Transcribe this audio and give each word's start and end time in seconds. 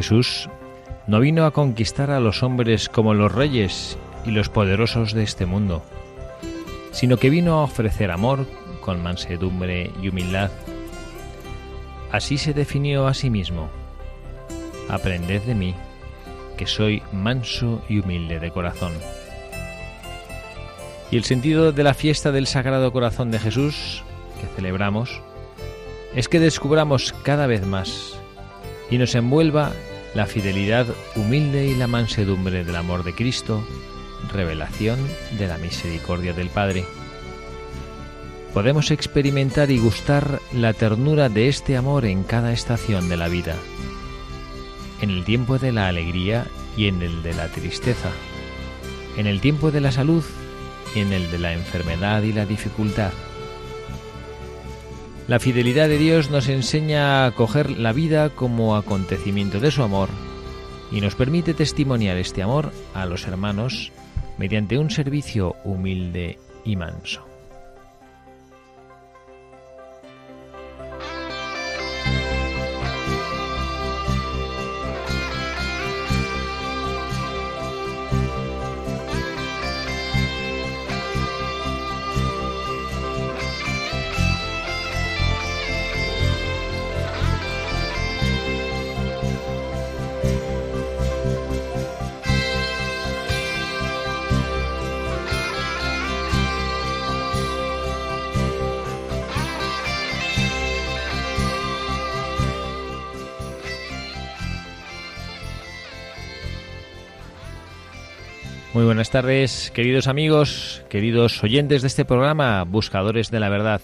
Jesús 0.00 0.48
no 1.06 1.20
vino 1.20 1.44
a 1.44 1.50
conquistar 1.50 2.10
a 2.10 2.20
los 2.20 2.42
hombres 2.42 2.88
como 2.88 3.12
los 3.12 3.30
reyes 3.30 3.98
y 4.24 4.30
los 4.30 4.48
poderosos 4.48 5.12
de 5.12 5.24
este 5.24 5.44
mundo, 5.44 5.82
sino 6.90 7.18
que 7.18 7.28
vino 7.28 7.58
a 7.58 7.64
ofrecer 7.64 8.10
amor 8.10 8.46
con 8.80 9.02
mansedumbre 9.02 9.90
y 10.00 10.08
humildad. 10.08 10.50
Así 12.10 12.38
se 12.38 12.54
definió 12.54 13.08
a 13.08 13.12
sí 13.12 13.28
mismo. 13.28 13.68
Aprended 14.88 15.42
de 15.42 15.54
mí, 15.54 15.74
que 16.56 16.66
soy 16.66 17.02
manso 17.12 17.84
y 17.86 17.98
humilde 17.98 18.40
de 18.40 18.50
corazón. 18.50 18.94
Y 21.10 21.18
el 21.18 21.24
sentido 21.24 21.72
de 21.72 21.82
la 21.82 21.92
fiesta 21.92 22.32
del 22.32 22.46
Sagrado 22.46 22.90
Corazón 22.90 23.30
de 23.30 23.38
Jesús, 23.38 24.02
que 24.40 24.46
celebramos, 24.56 25.20
es 26.14 26.26
que 26.26 26.40
descubramos 26.40 27.12
cada 27.22 27.46
vez 27.46 27.66
más 27.66 28.18
y 28.90 28.98
nos 28.98 29.14
envuelva 29.14 29.72
la 30.14 30.26
fidelidad 30.26 30.86
humilde 31.14 31.66
y 31.66 31.74
la 31.74 31.86
mansedumbre 31.86 32.64
del 32.64 32.76
amor 32.76 33.04
de 33.04 33.14
Cristo, 33.14 33.64
revelación 34.32 34.98
de 35.38 35.46
la 35.46 35.58
misericordia 35.58 36.32
del 36.32 36.48
Padre. 36.48 36.84
Podemos 38.52 38.90
experimentar 38.90 39.70
y 39.70 39.78
gustar 39.78 40.40
la 40.52 40.72
ternura 40.72 41.28
de 41.28 41.48
este 41.48 41.76
amor 41.76 42.04
en 42.04 42.24
cada 42.24 42.52
estación 42.52 43.08
de 43.08 43.16
la 43.16 43.28
vida, 43.28 43.54
en 45.00 45.10
el 45.10 45.24
tiempo 45.24 45.58
de 45.58 45.72
la 45.72 45.86
alegría 45.86 46.46
y 46.76 46.88
en 46.88 47.02
el 47.02 47.22
de 47.22 47.34
la 47.34 47.48
tristeza, 47.48 48.10
en 49.16 49.28
el 49.28 49.40
tiempo 49.40 49.70
de 49.70 49.80
la 49.80 49.92
salud 49.92 50.24
y 50.94 51.00
en 51.00 51.12
el 51.12 51.30
de 51.30 51.38
la 51.38 51.52
enfermedad 51.52 52.22
y 52.22 52.32
la 52.32 52.46
dificultad 52.46 53.12
la 55.30 55.38
fidelidad 55.38 55.88
de 55.88 55.96
Dios 55.96 56.28
nos 56.28 56.48
enseña 56.48 57.24
a 57.24 57.30
coger 57.30 57.70
la 57.70 57.92
vida 57.92 58.30
como 58.30 58.74
acontecimiento 58.74 59.60
de 59.60 59.70
su 59.70 59.84
amor 59.84 60.08
y 60.90 61.00
nos 61.00 61.14
permite 61.14 61.54
testimoniar 61.54 62.16
este 62.16 62.42
amor 62.42 62.72
a 62.94 63.06
los 63.06 63.28
hermanos 63.28 63.92
mediante 64.38 64.76
un 64.76 64.90
servicio 64.90 65.54
humilde 65.62 66.40
y 66.64 66.74
manso. 66.74 67.29
Muy 108.80 108.86
buenas 108.86 109.10
tardes, 109.10 109.70
queridos 109.74 110.08
amigos, 110.08 110.82
queridos 110.88 111.44
oyentes 111.44 111.82
de 111.82 111.88
este 111.88 112.06
programa, 112.06 112.64
Buscadores 112.64 113.30
de 113.30 113.38
la 113.38 113.50
Verdad. 113.50 113.82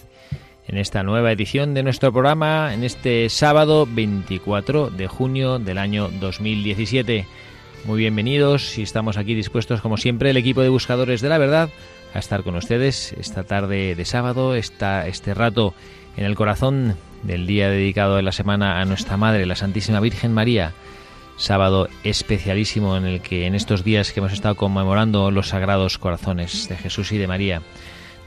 En 0.67 0.79
esta 0.79 1.03
nueva 1.03 1.31
edición 1.31 1.75
de 1.75 1.83
nuestro 1.83 2.11
programa, 2.11 2.73
en 2.73 2.83
este 2.83 3.29
sábado 3.29 3.87
24 3.87 4.89
de 4.89 5.05
junio 5.05 5.59
del 5.59 5.77
año 5.77 6.09
2017. 6.19 7.27
Muy 7.85 7.99
bienvenidos 7.99 8.79
y 8.79 8.81
estamos 8.81 9.17
aquí 9.17 9.35
dispuestos, 9.35 9.81
como 9.81 9.97
siempre, 9.97 10.31
el 10.31 10.37
equipo 10.37 10.61
de 10.61 10.69
Buscadores 10.69 11.21
de 11.21 11.29
la 11.29 11.37
Verdad, 11.37 11.69
a 12.15 12.17
estar 12.17 12.41
con 12.41 12.55
ustedes 12.55 13.13
esta 13.19 13.43
tarde 13.43 13.93
de 13.93 14.03
sábado, 14.03 14.55
esta, 14.55 15.05
este 15.05 15.35
rato 15.35 15.75
en 16.17 16.25
el 16.25 16.33
corazón 16.33 16.95
del 17.21 17.45
día 17.45 17.69
dedicado 17.69 18.15
de 18.15 18.23
la 18.23 18.31
semana 18.31 18.81
a 18.81 18.85
nuestra 18.85 19.15
Madre, 19.15 19.45
la 19.45 19.55
Santísima 19.55 19.99
Virgen 19.99 20.33
María 20.33 20.73
sábado 21.37 21.87
especialísimo 22.03 22.97
en 22.97 23.05
el 23.05 23.21
que 23.21 23.45
en 23.45 23.55
estos 23.55 23.83
días 23.83 24.11
que 24.11 24.19
hemos 24.19 24.33
estado 24.33 24.55
conmemorando 24.55 25.31
los 25.31 25.49
sagrados 25.49 25.97
corazones 25.97 26.67
de 26.67 26.75
Jesús 26.75 27.11
y 27.13 27.17
de 27.17 27.27
María. 27.27 27.61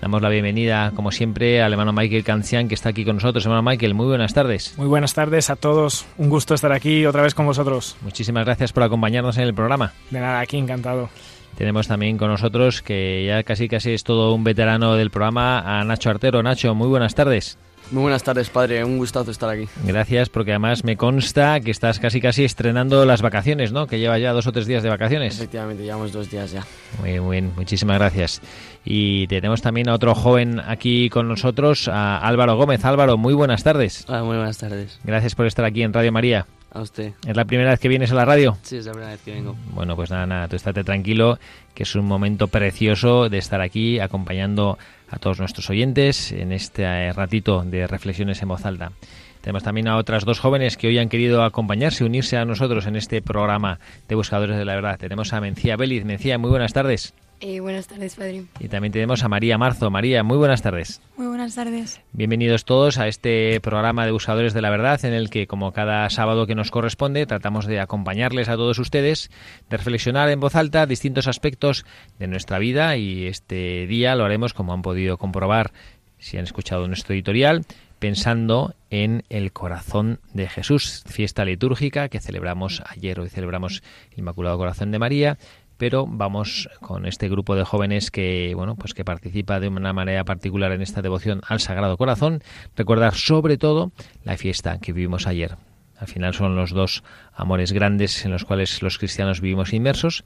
Damos 0.01 0.23
la 0.23 0.31
bienvenida, 0.31 0.93
como 0.97 1.11
siempre, 1.11 1.61
al 1.61 1.73
hermano 1.73 1.93
Michael 1.93 2.25
Cancian, 2.25 2.69
que 2.69 2.75
está 2.75 2.89
aquí 2.89 3.05
con 3.05 3.17
nosotros. 3.17 3.45
Hermano 3.45 3.63
Michael, 3.63 3.93
muy 3.93 4.07
buenas 4.07 4.33
tardes. 4.33 4.73
Muy 4.79 4.87
buenas 4.87 5.13
tardes 5.13 5.51
a 5.51 5.57
todos. 5.57 6.07
Un 6.17 6.31
gusto 6.31 6.55
estar 6.55 6.73
aquí 6.73 7.05
otra 7.05 7.21
vez 7.21 7.35
con 7.35 7.45
vosotros. 7.45 7.97
Muchísimas 8.01 8.47
gracias 8.47 8.73
por 8.73 8.83
acompañarnos 8.83 9.37
en 9.37 9.45
el 9.45 9.53
programa. 9.53 9.93
De 10.09 10.21
nada, 10.21 10.41
aquí 10.41 10.57
encantado. 10.57 11.11
Tenemos 11.57 11.87
también 11.87 12.17
con 12.17 12.29
nosotros, 12.29 12.81
que 12.81 13.27
ya 13.27 13.43
casi 13.43 13.69
casi 13.69 13.93
es 13.93 14.03
todo 14.03 14.33
un 14.33 14.43
veterano 14.43 14.95
del 14.95 15.11
programa, 15.11 15.59
a 15.61 15.85
Nacho 15.85 16.09
Artero. 16.09 16.43
Nacho, 16.43 16.75
muy 16.75 16.89
buenas 16.89 17.15
tardes. 17.15 17.59
Muy 17.91 18.03
buenas 18.03 18.23
tardes, 18.23 18.49
padre. 18.51 18.85
Un 18.85 18.99
gustazo 18.99 19.31
estar 19.31 19.51
aquí. 19.51 19.69
Gracias, 19.85 20.29
porque 20.29 20.53
además 20.53 20.85
me 20.85 20.97
consta 20.97 21.59
que 21.61 21.71
estás 21.71 21.99
casi 21.99 22.21
casi 22.21 22.45
estrenando 22.45 23.05
las 23.05 23.21
vacaciones, 23.21 23.73
¿no? 23.73 23.87
Que 23.87 23.99
lleva 23.99 24.19
ya 24.19 24.33
dos 24.33 24.47
o 24.47 24.53
tres 24.53 24.67
días 24.67 24.83
de 24.83 24.89
vacaciones. 24.89 25.35
Efectivamente, 25.35 25.83
llevamos 25.83 26.13
dos 26.13 26.31
días 26.31 26.53
ya. 26.53 26.65
Muy 27.01 27.19
bien, 27.19 27.53
muchísimas 27.57 27.99
gracias. 27.99 28.41
Y 28.85 29.27
tenemos 29.27 29.61
también 29.61 29.89
a 29.89 29.95
otro 29.95 30.15
joven 30.15 30.61
aquí 30.61 31.11
con 31.11 31.29
nosotros, 31.29 31.89
a 31.89 32.19
Álvaro 32.19 32.57
Gómez. 32.57 32.85
Álvaro, 32.85 33.17
muy 33.17 33.35
buenas 33.35 33.65
tardes. 33.65 34.05
Hola, 34.09 34.23
muy 34.23 34.37
buenas 34.37 34.59
tardes. 34.59 35.01
Gracias 35.03 35.35
por 35.35 35.47
estar 35.47 35.65
aquí 35.65 35.83
en 35.83 35.93
Radio 35.93 36.13
María. 36.13 36.47
A 36.73 36.83
usted. 36.83 37.15
¿Es 37.27 37.37
la 37.37 37.45
primera 37.47 37.71
vez 37.71 37.81
que 37.81 37.89
vienes 37.89 38.13
a 38.13 38.15
la 38.15 38.25
radio? 38.25 38.57
Sí, 38.63 38.77
es 38.77 38.87
la 38.87 38.93
primera 38.93 39.11
vez 39.11 39.21
que 39.25 39.33
vengo. 39.33 39.57
Bueno, 39.75 39.97
pues 39.97 40.09
nada, 40.11 40.25
nada, 40.27 40.47
tú 40.47 40.55
estate 40.55 40.85
tranquilo, 40.85 41.41
que 41.75 41.83
es 41.83 41.97
un 41.97 42.05
momento 42.05 42.47
precioso 42.47 43.29
de 43.29 43.39
estar 43.39 43.61
aquí 43.61 43.99
acompañando 43.99 44.79
a 45.00 45.00
todos 45.19 45.39
nuestros 45.39 45.69
oyentes 45.71 46.33
en 46.33 46.53
este 46.53 47.13
ratito 47.13 47.63
de 47.65 47.87
reflexiones 47.87 48.43
en 48.43 48.49
voz 48.49 48.65
alta. 48.65 48.93
Tenemos 49.41 49.63
también 49.63 49.89
a 49.89 49.97
otras 49.97 50.25
dos 50.25 50.39
jóvenes 50.39 50.77
que 50.77 50.89
hoy 50.89 50.99
han 50.99 51.09
querido 51.09 51.43
acompañarse, 51.43 52.05
unirse 52.05 52.37
a 52.37 52.45
nosotros 52.45 52.87
en 52.87 52.97
este 52.97 53.23
programa 53.23 53.79
de 54.09 54.15
Buscadores 54.15 54.57
de 54.59 54.65
la 54.65 54.75
Verdad. 54.75 54.99
Tenemos 54.99 55.33
a 55.33 55.41
Mencía 55.41 55.77
Béliz. 55.77 56.05
Mencía, 56.05 56.37
muy 56.37 56.51
buenas 56.51 56.75
tardes. 56.75 57.15
Eh, 57.43 57.61
buenas 57.61 57.87
tardes, 57.87 58.17
padre. 58.17 58.45
Y 58.59 58.69
también 58.69 58.93
tenemos 58.93 59.25
a 59.25 59.29
María 59.29 59.57
Marzo. 59.57 59.91
María, 59.91 60.23
muy 60.23 60.37
buenas 60.37 60.61
tardes. 60.61 61.01
Muy 61.17 61.27
buenas 61.27 61.55
tardes. 61.55 62.03
Bienvenidos 62.13 62.67
todos 62.67 62.99
a 62.99 63.09
este 63.09 63.59
programa 63.63 64.05
de 64.05 64.13
Buscadores 64.13 64.53
de 64.53 64.61
la 64.61 64.69
Verdad, 64.69 65.03
en 65.07 65.15
el 65.15 65.31
que, 65.31 65.47
como 65.47 65.73
cada 65.73 66.11
sábado 66.11 66.47
que 66.47 66.55
nos 66.55 66.71
corresponde, 66.71 67.25
tratamos 67.25 67.65
de 67.65 67.81
acompañarles 67.81 68.51
a 68.51 68.57
todos 68.57 68.79
ustedes, 68.79 69.31
de 69.71 69.79
reflexionar 69.79 70.29
en 70.29 70.39
voz 70.39 70.55
alta 70.55 70.85
distintos 70.85 71.29
aspectos 71.29 71.87
de 72.19 72.27
nuestra 72.27 72.59
vida 72.59 72.99
y 72.99 73.27
este 73.27 73.87
día 73.87 74.15
lo 74.17 74.27
haremos, 74.27 74.53
como 74.53 74.75
han 74.75 74.83
podido 74.83 75.17
comprobar 75.17 75.73
si 76.19 76.37
han 76.37 76.45
escuchado 76.45 76.87
nuestro 76.89 77.15
editorial, 77.15 77.65
pensando 77.99 78.75
en 78.91 79.25
el 79.31 79.53
corazón 79.53 80.21
de 80.35 80.47
Jesús, 80.47 81.05
fiesta 81.07 81.47
litúrgica 81.47 82.11
que 82.11 82.21
celebramos 82.21 82.83
ayer, 82.87 83.19
hoy 83.19 83.31
celebramos 83.31 83.83
el 84.13 84.19
Inmaculado 84.19 84.59
Corazón 84.59 84.91
de 84.91 84.99
María, 84.99 85.39
pero 85.81 86.05
vamos 86.07 86.69
con 86.81 87.07
este 87.07 87.31
grupo 87.31 87.57
de 87.57 87.65
jóvenes 87.65 88.11
que, 88.11 88.53
bueno, 88.55 88.77
pues 88.77 88.93
que 88.93 89.03
participa 89.03 89.61
de 89.61 89.69
una 89.69 89.95
manera 89.95 90.25
particular 90.25 90.73
en 90.73 90.83
esta 90.83 91.01
devoción 91.01 91.41
al 91.49 91.59
Sagrado 91.59 91.97
Corazón, 91.97 92.43
recordar 92.77 93.15
sobre 93.15 93.57
todo 93.57 93.91
la 94.23 94.37
fiesta 94.37 94.79
que 94.79 94.93
vivimos 94.93 95.27
ayer. 95.27 95.57
Al 95.99 96.07
final 96.07 96.35
son 96.35 96.55
los 96.55 96.71
dos 96.71 97.03
amores 97.35 97.73
grandes 97.73 98.27
en 98.27 98.31
los 98.31 98.45
cuales 98.45 98.83
los 98.83 98.99
cristianos 98.99 99.41
vivimos 99.41 99.73
inmersos. 99.73 100.25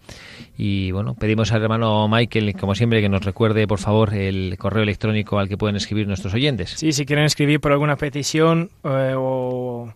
Y 0.56 0.90
bueno, 0.90 1.14
pedimos 1.14 1.52
al 1.52 1.62
hermano 1.62 2.08
Michael, 2.08 2.54
como 2.54 2.74
siempre, 2.74 3.00
que 3.00 3.08
nos 3.08 3.24
recuerde, 3.24 3.68
por 3.68 3.78
favor, 3.78 4.12
el 4.12 4.56
correo 4.58 4.82
electrónico 4.82 5.38
al 5.38 5.48
que 5.48 5.56
pueden 5.56 5.76
escribir 5.76 6.08
nuestros 6.08 6.34
oyentes. 6.34 6.70
Sí, 6.70 6.92
si 6.92 7.06
quieren 7.06 7.24
escribir 7.24 7.60
por 7.60 7.70
alguna 7.70 7.96
petición 7.96 8.70
eh, 8.82 9.14
o, 9.16 9.92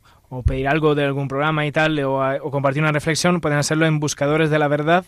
pedir 0.47 0.69
algo 0.69 0.95
de 0.95 1.05
algún 1.05 1.29
programa 1.29 1.67
y 1.67 1.73
tal, 1.73 1.99
o, 2.01 2.21
o, 2.43 2.51
compartir 2.51 2.83
una 2.83 2.93
reflexión, 2.93 3.41
pueden 3.41 3.59
hacerlo 3.59 3.87
en 3.87 4.01
buscadores 4.01 4.51
de 4.51 4.59
la 4.59 4.69
verdad 4.69 5.05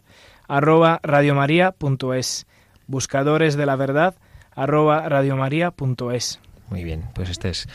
arroba 0.49 1.01
radiomaria.es. 1.03 2.47
Buscadores 2.87 3.57
de 3.57 3.67
la 3.67 3.77
verdad 3.77 4.15
arroba 4.55 5.09
radiomaria.es. 5.09 6.41
Muy 6.69 6.85
bien, 6.85 7.05
pues 7.15 7.31
este 7.31 7.51
es 7.51 7.69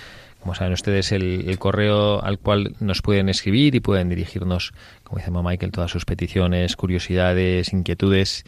como 0.46 0.54
saben 0.54 0.74
ustedes, 0.74 1.12
el, 1.12 1.58
correo 1.58 2.24
al 2.24 2.38
cual 2.38 2.76
nos 2.80 3.02
pueden 3.02 3.30
escribir 3.30 3.74
y 3.74 3.80
pueden 3.80 4.10
dirigirnos, 4.10 4.74
como 5.04 5.18
dice 5.18 5.32
Michael, 5.32 5.72
todas 5.72 5.90
sus 5.90 6.06
peticiones, 6.06 6.76
curiosidades, 6.76 7.74
inquietudes. 7.74 8.44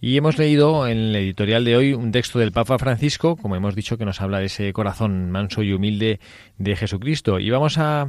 Y 0.00 0.16
hemos 0.16 0.36
leído 0.36 0.88
en 0.88 0.98
el 0.98 1.14
editorial 1.14 1.64
de 1.64 1.76
hoy 1.76 1.94
un 1.94 2.10
texto 2.10 2.40
del 2.40 2.50
Papa 2.50 2.76
Francisco, 2.76 3.36
como 3.36 3.54
hemos 3.54 3.76
dicho, 3.76 3.96
que 3.96 4.04
nos 4.04 4.20
habla 4.20 4.40
de 4.40 4.46
ese 4.46 4.72
corazón 4.72 5.30
manso 5.30 5.62
y 5.62 5.72
humilde 5.72 6.18
de 6.56 6.74
Jesucristo. 6.74 7.38
Y 7.38 7.50
vamos 7.50 7.78
a 7.78 8.08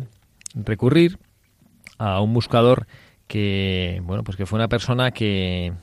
recurrir 0.55 1.19
a 1.97 2.21
un 2.21 2.33
buscador 2.33 2.87
que, 3.27 4.01
bueno, 4.03 4.23
pues 4.23 4.37
que 4.37 4.45
fue 4.45 4.57
una 4.57 4.67
persona 4.67 5.11
que 5.11 5.73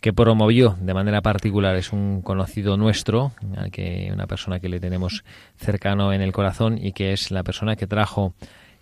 que 0.00 0.12
promovió 0.12 0.76
de 0.80 0.94
manera 0.94 1.20
particular 1.20 1.76
es 1.76 1.92
un 1.92 2.22
conocido 2.22 2.76
nuestro, 2.76 3.32
que 3.70 4.10
una 4.12 4.26
persona 4.26 4.58
que 4.58 4.68
le 4.68 4.80
tenemos 4.80 5.24
cercano 5.56 6.12
en 6.12 6.22
el 6.22 6.32
corazón 6.32 6.78
y 6.82 6.92
que 6.92 7.12
es 7.12 7.30
la 7.30 7.42
persona 7.42 7.76
que 7.76 7.86
trajo 7.86 8.32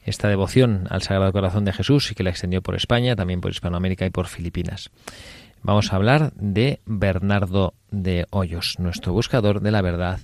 esta 0.05 0.29
devoción 0.29 0.87
al 0.91 1.03
Sagrado 1.03 1.33
Corazón 1.33 1.65
de 1.65 1.73
Jesús 1.73 2.11
y 2.13 2.15
que 2.15 2.23
la 2.23 2.31
extendió 2.31 2.63
por 2.63 2.77
España, 2.77 3.17
también 3.17 3.41
por 3.41 3.51
Hispanoamérica 3.51 4.07
y 4.07 4.11
por 4.11 4.29
Filipinas. 4.29 4.91
Vamos 5.63 5.93
a 5.93 5.97
hablar 5.97 6.33
de 6.35 6.81
Bernardo 6.87 7.75
de 7.91 8.27
Hoyos, 8.31 8.77
nuestro 8.79 9.13
buscador 9.13 9.61
de 9.61 9.73
la 9.73 9.83
verdad 9.83 10.21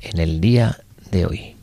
en 0.00 0.20
el 0.20 0.40
día 0.42 0.76
de 1.10 1.24
hoy. 1.24 1.56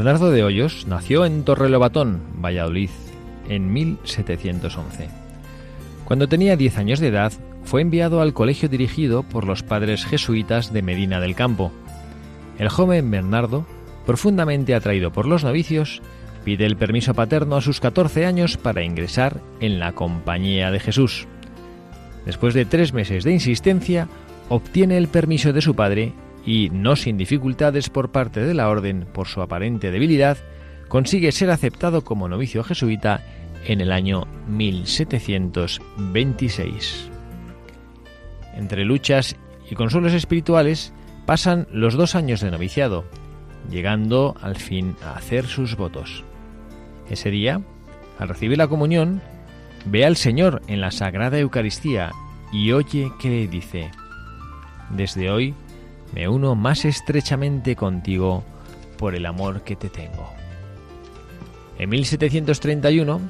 Bernardo 0.00 0.30
de 0.30 0.42
Hoyos 0.42 0.86
nació 0.86 1.26
en 1.26 1.44
Torrelobatón, 1.44 2.22
Valladolid, 2.42 2.88
en 3.50 3.70
1711. 3.70 5.10
Cuando 6.06 6.26
tenía 6.26 6.56
10 6.56 6.78
años 6.78 7.00
de 7.00 7.08
edad, 7.08 7.34
fue 7.64 7.82
enviado 7.82 8.22
al 8.22 8.32
colegio 8.32 8.70
dirigido 8.70 9.24
por 9.24 9.46
los 9.46 9.62
padres 9.62 10.06
jesuitas 10.06 10.72
de 10.72 10.80
Medina 10.80 11.20
del 11.20 11.34
Campo. 11.34 11.70
El 12.58 12.70
joven 12.70 13.10
Bernardo, 13.10 13.66
profundamente 14.06 14.74
atraído 14.74 15.12
por 15.12 15.26
los 15.26 15.44
novicios, 15.44 16.00
pide 16.46 16.64
el 16.64 16.78
permiso 16.78 17.12
paterno 17.12 17.56
a 17.56 17.60
sus 17.60 17.78
14 17.78 18.24
años 18.24 18.56
para 18.56 18.82
ingresar 18.82 19.42
en 19.60 19.78
la 19.78 19.92
Compañía 19.92 20.70
de 20.70 20.80
Jesús. 20.80 21.28
Después 22.24 22.54
de 22.54 22.64
tres 22.64 22.94
meses 22.94 23.22
de 23.22 23.32
insistencia, 23.32 24.08
obtiene 24.48 24.96
el 24.96 25.08
permiso 25.08 25.52
de 25.52 25.60
su 25.60 25.74
padre 25.74 26.14
y, 26.44 26.70
no 26.70 26.96
sin 26.96 27.16
dificultades 27.16 27.88
por 27.90 28.10
parte 28.10 28.40
de 28.40 28.54
la 28.54 28.68
orden 28.68 29.06
por 29.12 29.28
su 29.28 29.42
aparente 29.42 29.90
debilidad, 29.90 30.38
consigue 30.88 31.32
ser 31.32 31.50
aceptado 31.50 32.04
como 32.04 32.28
novicio 32.28 32.62
jesuita 32.64 33.22
en 33.66 33.80
el 33.80 33.92
año 33.92 34.26
1726. 34.48 37.10
Entre 38.54 38.84
luchas 38.84 39.36
y 39.70 39.74
consuelos 39.74 40.12
espirituales 40.12 40.92
pasan 41.26 41.68
los 41.70 41.94
dos 41.94 42.14
años 42.14 42.40
de 42.40 42.50
noviciado, 42.50 43.04
llegando 43.70 44.34
al 44.40 44.56
fin 44.56 44.96
a 45.04 45.12
hacer 45.12 45.46
sus 45.46 45.76
votos. 45.76 46.24
Ese 47.08 47.30
día, 47.30 47.60
al 48.18 48.28
recibir 48.28 48.58
la 48.58 48.68
comunión, 48.68 49.20
ve 49.86 50.04
al 50.04 50.16
Señor 50.16 50.62
en 50.66 50.80
la 50.80 50.90
Sagrada 50.90 51.38
Eucaristía 51.38 52.10
y 52.52 52.72
oye 52.72 53.12
que 53.20 53.28
le 53.28 53.46
dice, 53.46 53.90
Desde 54.90 55.30
hoy 55.30 55.54
me 56.12 56.28
uno 56.28 56.54
más 56.54 56.84
estrechamente 56.84 57.76
contigo 57.76 58.44
por 58.98 59.14
el 59.14 59.26
amor 59.26 59.62
que 59.62 59.76
te 59.76 59.88
tengo. 59.88 60.28
En 61.78 61.88
1731 61.90 63.20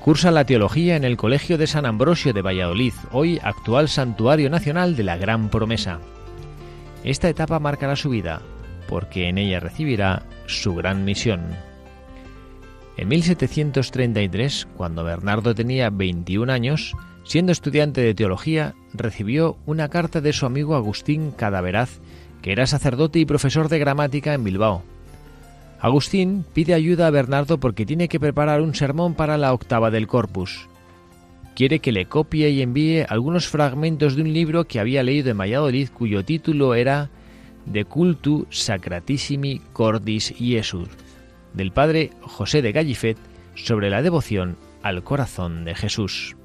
cursa 0.00 0.30
la 0.30 0.44
teología 0.44 0.96
en 0.96 1.04
el 1.04 1.16
Colegio 1.16 1.58
de 1.58 1.66
San 1.66 1.84
Ambrosio 1.84 2.32
de 2.32 2.42
Valladolid, 2.42 2.94
hoy 3.12 3.38
actual 3.42 3.88
Santuario 3.88 4.48
Nacional 4.48 4.96
de 4.96 5.02
la 5.02 5.16
Gran 5.16 5.50
Promesa. 5.50 5.98
Esta 7.04 7.28
etapa 7.28 7.58
marcará 7.58 7.96
su 7.96 8.10
vida, 8.10 8.40
porque 8.88 9.28
en 9.28 9.38
ella 9.38 9.60
recibirá 9.60 10.22
su 10.46 10.74
gran 10.74 11.04
misión. 11.04 11.42
En 12.96 13.08
1733, 13.08 14.66
cuando 14.76 15.04
Bernardo 15.04 15.54
tenía 15.54 15.90
21 15.90 16.50
años, 16.50 16.96
siendo 17.24 17.52
estudiante 17.52 18.00
de 18.00 18.14
teología, 18.14 18.74
recibió 18.94 19.56
una 19.66 19.88
carta 19.88 20.20
de 20.20 20.32
su 20.32 20.46
amigo 20.46 20.74
Agustín 20.74 21.30
Cadaveraz 21.30 22.00
que 22.42 22.52
era 22.52 22.66
sacerdote 22.66 23.18
y 23.18 23.26
profesor 23.26 23.68
de 23.68 23.78
gramática 23.78 24.34
en 24.34 24.44
Bilbao. 24.44 24.82
Agustín 25.80 26.44
pide 26.52 26.74
ayuda 26.74 27.06
a 27.06 27.10
Bernardo 27.10 27.58
porque 27.58 27.86
tiene 27.86 28.08
que 28.08 28.18
preparar 28.18 28.60
un 28.60 28.74
sermón 28.74 29.14
para 29.14 29.38
la 29.38 29.52
octava 29.52 29.90
del 29.90 30.08
corpus. 30.08 30.68
Quiere 31.54 31.78
que 31.78 31.92
le 31.92 32.06
copie 32.06 32.50
y 32.50 32.62
envíe 32.62 33.04
algunos 33.08 33.48
fragmentos 33.48 34.16
de 34.16 34.22
un 34.22 34.32
libro 34.32 34.64
que 34.64 34.80
había 34.80 35.02
leído 35.02 35.30
en 35.30 35.38
Valladolid 35.38 35.88
cuyo 35.90 36.24
título 36.24 36.74
era 36.74 37.10
De 37.66 37.84
cultu 37.84 38.46
sacratissimi 38.50 39.60
cordis 39.72 40.34
Jesús, 40.36 40.88
del 41.54 41.72
padre 41.72 42.10
José 42.22 42.62
de 42.62 42.72
Gallifet 42.72 43.18
sobre 43.54 43.90
la 43.90 44.02
devoción 44.02 44.56
al 44.82 45.02
corazón 45.02 45.64
de 45.64 45.74
Jesús. 45.74 46.36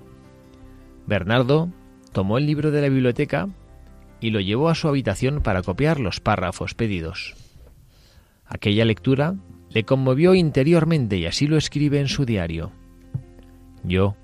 Bernardo 1.06 1.70
tomó 2.12 2.38
el 2.38 2.46
libro 2.46 2.72
de 2.72 2.82
la 2.82 2.90
biblioteca 2.90 3.50
y 4.24 4.30
lo 4.30 4.40
llevó 4.40 4.70
a 4.70 4.76
su 4.76 4.88
habitación 4.88 5.42
para 5.42 5.62
copiar 5.62 6.00
los 6.00 6.22
párrafos 6.22 6.76
pedidos. 6.76 7.36
Aquella 8.46 8.86
lectura 8.86 9.36
le 9.70 9.84
conmovió 9.84 10.34
interiormente 10.34 11.18
y 11.18 11.26
así 11.26 11.46
lo 11.46 11.58
escribe 11.58 12.00
en 12.00 12.08
su 12.08 12.26
diario. 12.26 12.72
Yo, 13.84 14.16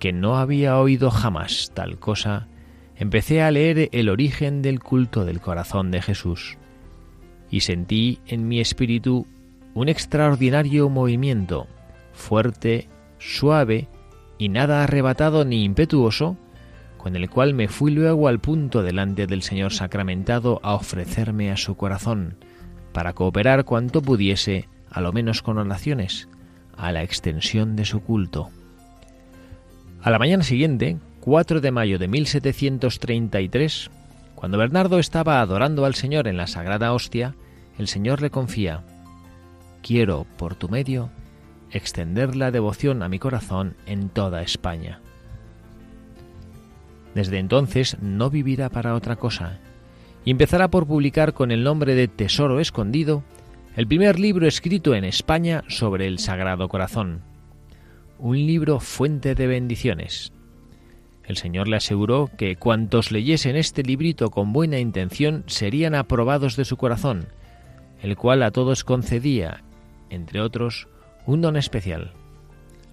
que 0.00 0.12
no 0.12 0.36
había 0.36 0.80
oído 0.80 1.12
jamás 1.12 1.70
tal 1.74 2.00
cosa, 2.00 2.48
empecé 2.96 3.40
a 3.40 3.52
leer 3.52 3.88
el 3.92 4.08
origen 4.08 4.62
del 4.62 4.80
culto 4.80 5.24
del 5.24 5.40
corazón 5.40 5.92
de 5.92 6.02
Jesús 6.02 6.58
y 7.48 7.60
sentí 7.60 8.18
en 8.26 8.48
mi 8.48 8.58
espíritu 8.58 9.28
un 9.74 9.88
extraordinario 9.88 10.88
movimiento, 10.88 11.68
fuerte, 12.12 12.88
suave 13.18 13.86
y 14.38 14.48
nada 14.48 14.82
arrebatado 14.82 15.44
ni 15.44 15.62
impetuoso, 15.62 16.36
con 17.06 17.14
el 17.14 17.30
cual 17.30 17.54
me 17.54 17.68
fui 17.68 17.92
luego 17.92 18.26
al 18.26 18.40
punto 18.40 18.82
delante 18.82 19.28
del 19.28 19.42
Señor 19.42 19.72
sacramentado 19.72 20.58
a 20.64 20.74
ofrecerme 20.74 21.52
a 21.52 21.56
su 21.56 21.76
corazón, 21.76 22.34
para 22.92 23.12
cooperar 23.12 23.64
cuanto 23.64 24.02
pudiese, 24.02 24.68
a 24.90 25.00
lo 25.00 25.12
menos 25.12 25.40
con 25.40 25.56
oraciones, 25.56 26.28
a 26.76 26.90
la 26.90 27.04
extensión 27.04 27.76
de 27.76 27.84
su 27.84 28.02
culto. 28.02 28.50
A 30.02 30.10
la 30.10 30.18
mañana 30.18 30.42
siguiente, 30.42 30.96
4 31.20 31.60
de 31.60 31.70
mayo 31.70 32.00
de 32.00 32.08
1733, 32.08 33.88
cuando 34.34 34.58
Bernardo 34.58 34.98
estaba 34.98 35.40
adorando 35.40 35.84
al 35.84 35.94
Señor 35.94 36.26
en 36.26 36.36
la 36.36 36.48
Sagrada 36.48 36.92
Hostia, 36.92 37.36
el 37.78 37.86
Señor 37.86 38.20
le 38.20 38.30
confía, 38.30 38.82
Quiero, 39.80 40.26
por 40.36 40.56
tu 40.56 40.68
medio, 40.68 41.10
extender 41.70 42.34
la 42.34 42.50
devoción 42.50 43.04
a 43.04 43.08
mi 43.08 43.20
corazón 43.20 43.76
en 43.86 44.08
toda 44.08 44.42
España. 44.42 45.02
Desde 47.16 47.38
entonces 47.38 47.96
no 48.02 48.28
vivirá 48.28 48.68
para 48.68 48.94
otra 48.94 49.16
cosa, 49.16 49.58
y 50.26 50.30
empezará 50.30 50.68
por 50.68 50.86
publicar 50.86 51.32
con 51.32 51.50
el 51.50 51.64
nombre 51.64 51.94
de 51.94 52.08
Tesoro 52.08 52.60
Escondido 52.60 53.22
el 53.74 53.86
primer 53.86 54.20
libro 54.20 54.46
escrito 54.46 54.94
en 54.94 55.02
España 55.02 55.64
sobre 55.66 56.08
el 56.08 56.18
Sagrado 56.18 56.68
Corazón. 56.68 57.22
Un 58.18 58.36
libro 58.36 58.80
fuente 58.80 59.34
de 59.34 59.46
bendiciones. 59.46 60.34
El 61.24 61.38
Señor 61.38 61.68
le 61.68 61.76
aseguró 61.76 62.28
que 62.36 62.56
cuantos 62.56 63.10
leyesen 63.10 63.56
este 63.56 63.82
librito 63.82 64.28
con 64.28 64.52
buena 64.52 64.78
intención 64.78 65.42
serían 65.46 65.94
aprobados 65.94 66.54
de 66.54 66.66
su 66.66 66.76
corazón, 66.76 67.28
el 68.02 68.14
cual 68.18 68.42
a 68.42 68.50
todos 68.50 68.84
concedía, 68.84 69.64
entre 70.10 70.42
otros, 70.42 70.86
un 71.24 71.40
don 71.40 71.56
especial. 71.56 72.12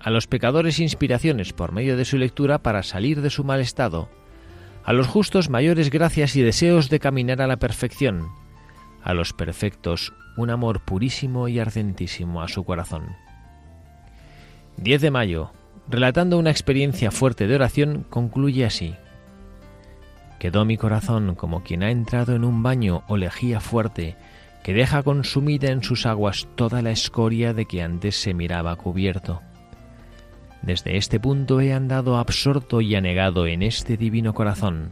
A 0.03 0.09
los 0.09 0.27
pecadores 0.27 0.79
inspiraciones 0.79 1.53
por 1.53 1.71
medio 1.71 1.95
de 1.95 2.03
su 2.03 2.17
lectura 2.17 2.61
para 2.61 2.83
salir 2.83 3.21
de 3.21 3.29
su 3.29 3.45
mal 3.45 3.61
estado, 3.61 4.09
a 4.83 4.91
los 4.91 5.07
justos 5.07 5.49
mayores 5.49 5.89
gracias 5.89 6.35
y 6.35 6.41
deseos 6.41 6.89
de 6.89 6.99
caminar 6.99 7.41
a 7.41 7.47
la 7.47 7.55
perfección, 7.55 8.27
a 9.01 9.13
los 9.13 9.31
perfectos 9.31 10.13
un 10.35 10.49
amor 10.49 10.83
purísimo 10.83 11.47
y 11.47 11.59
ardentísimo 11.59 12.41
a 12.41 12.49
su 12.49 12.65
corazón. 12.65 13.15
10 14.77 15.01
de 15.01 15.11
mayo, 15.11 15.51
relatando 15.87 16.37
una 16.37 16.51
experiencia 16.51 17.09
fuerte 17.11 17.47
de 17.47 17.55
oración, 17.55 18.05
concluye 18.09 18.65
así. 18.65 18.95
Quedó 20.37 20.65
mi 20.65 20.75
corazón 20.75 21.35
como 21.35 21.63
quien 21.63 21.81
ha 21.81 21.91
entrado 21.91 22.35
en 22.35 22.43
un 22.43 22.61
baño 22.61 23.03
o 23.07 23.15
lejía 23.15 23.61
fuerte 23.61 24.17
que 24.63 24.73
deja 24.73 25.03
consumida 25.03 25.69
en 25.71 25.81
sus 25.81 26.05
aguas 26.05 26.47
toda 26.55 26.81
la 26.81 26.91
escoria 26.91 27.53
de 27.53 27.65
que 27.65 27.81
antes 27.81 28.19
se 28.19 28.33
miraba 28.33 28.75
cubierto. 28.75 29.41
Desde 30.63 30.95
este 30.95 31.19
punto 31.19 31.59
he 31.59 31.73
andado 31.73 32.17
absorto 32.17 32.79
y 32.79 32.95
anegado 32.95 33.47
en 33.47 33.61
este 33.61 33.97
divino 33.97 34.33
corazón, 34.33 34.91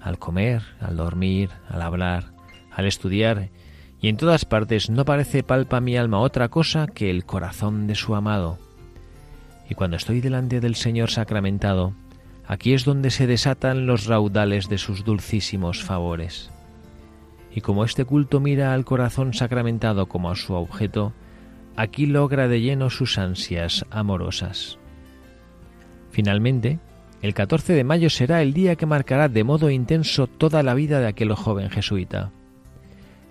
al 0.00 0.18
comer, 0.18 0.62
al 0.80 0.96
dormir, 0.96 1.50
al 1.68 1.82
hablar, 1.82 2.32
al 2.72 2.86
estudiar, 2.86 3.50
y 4.00 4.08
en 4.08 4.16
todas 4.16 4.44
partes 4.44 4.90
no 4.90 5.04
parece 5.04 5.44
palpa 5.44 5.80
mi 5.80 5.96
alma 5.96 6.18
otra 6.18 6.48
cosa 6.48 6.88
que 6.88 7.08
el 7.08 7.24
corazón 7.24 7.86
de 7.86 7.94
su 7.94 8.16
amado. 8.16 8.58
Y 9.68 9.76
cuando 9.76 9.96
estoy 9.96 10.20
delante 10.20 10.58
del 10.58 10.74
Señor 10.74 11.10
sacramentado, 11.12 11.92
aquí 12.44 12.72
es 12.72 12.84
donde 12.84 13.10
se 13.10 13.28
desatan 13.28 13.86
los 13.86 14.06
raudales 14.06 14.68
de 14.68 14.78
sus 14.78 15.04
dulcísimos 15.04 15.84
favores. 15.84 16.50
Y 17.54 17.60
como 17.60 17.84
este 17.84 18.04
culto 18.04 18.40
mira 18.40 18.74
al 18.74 18.84
corazón 18.84 19.34
sacramentado 19.34 20.06
como 20.06 20.32
a 20.32 20.36
su 20.36 20.54
objeto, 20.54 21.12
aquí 21.76 22.06
logra 22.06 22.48
de 22.48 22.60
lleno 22.60 22.90
sus 22.90 23.18
ansias 23.18 23.86
amorosas. 23.90 24.79
Finalmente, 26.10 26.78
el 27.22 27.34
14 27.34 27.74
de 27.74 27.84
mayo 27.84 28.10
será 28.10 28.42
el 28.42 28.52
día 28.52 28.76
que 28.76 28.86
marcará 28.86 29.28
de 29.28 29.44
modo 29.44 29.70
intenso 29.70 30.26
toda 30.26 30.62
la 30.62 30.74
vida 30.74 31.00
de 31.00 31.06
aquel 31.06 31.34
joven 31.34 31.70
jesuita. 31.70 32.32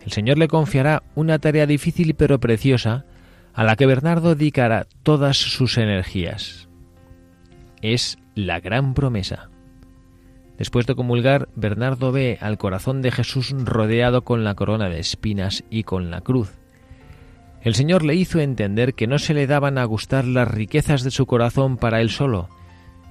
El 0.06 0.12
Señor 0.12 0.38
le 0.38 0.48
confiará 0.48 1.04
una 1.16 1.40
tarea 1.40 1.66
difícil 1.66 2.14
pero 2.14 2.40
preciosa 2.40 3.06
a 3.54 3.64
la 3.64 3.76
que 3.76 3.86
Bernardo 3.86 4.36
dedicará 4.36 4.88
todas 5.04 5.38
sus 5.38 5.78
energías. 5.78 6.70
Es 7.82 8.18
la 8.36 8.60
gran 8.60 8.94
promesa. 8.94 9.50
Después 10.58 10.86
de 10.86 10.96
comulgar, 10.96 11.50
Bernardo 11.56 12.12
ve 12.12 12.38
al 12.42 12.58
corazón 12.58 13.02
de 13.02 13.12
Jesús 13.12 13.54
rodeado 13.58 14.24
con 14.24 14.44
la 14.44 14.56
corona 14.56 14.90
de 14.90 15.00
espinas 15.00 15.64
y 15.70 15.84
con 15.84 16.12
la 16.12 16.22
cruz. 16.22 16.60
El 17.62 17.76
Señor 17.76 18.04
le 18.04 18.16
hizo 18.16 18.40
entender 18.40 18.94
que 18.94 19.08
no 19.08 19.20
se 19.20 19.34
le 19.34 19.48
daban 19.48 19.78
a 19.78 19.86
gustar 19.86 20.26
las 20.26 20.48
riquezas 20.48 21.04
de 21.04 21.12
su 21.12 21.26
corazón 21.26 21.78
para 21.78 22.02
él 22.02 22.10
solo, 22.10 22.50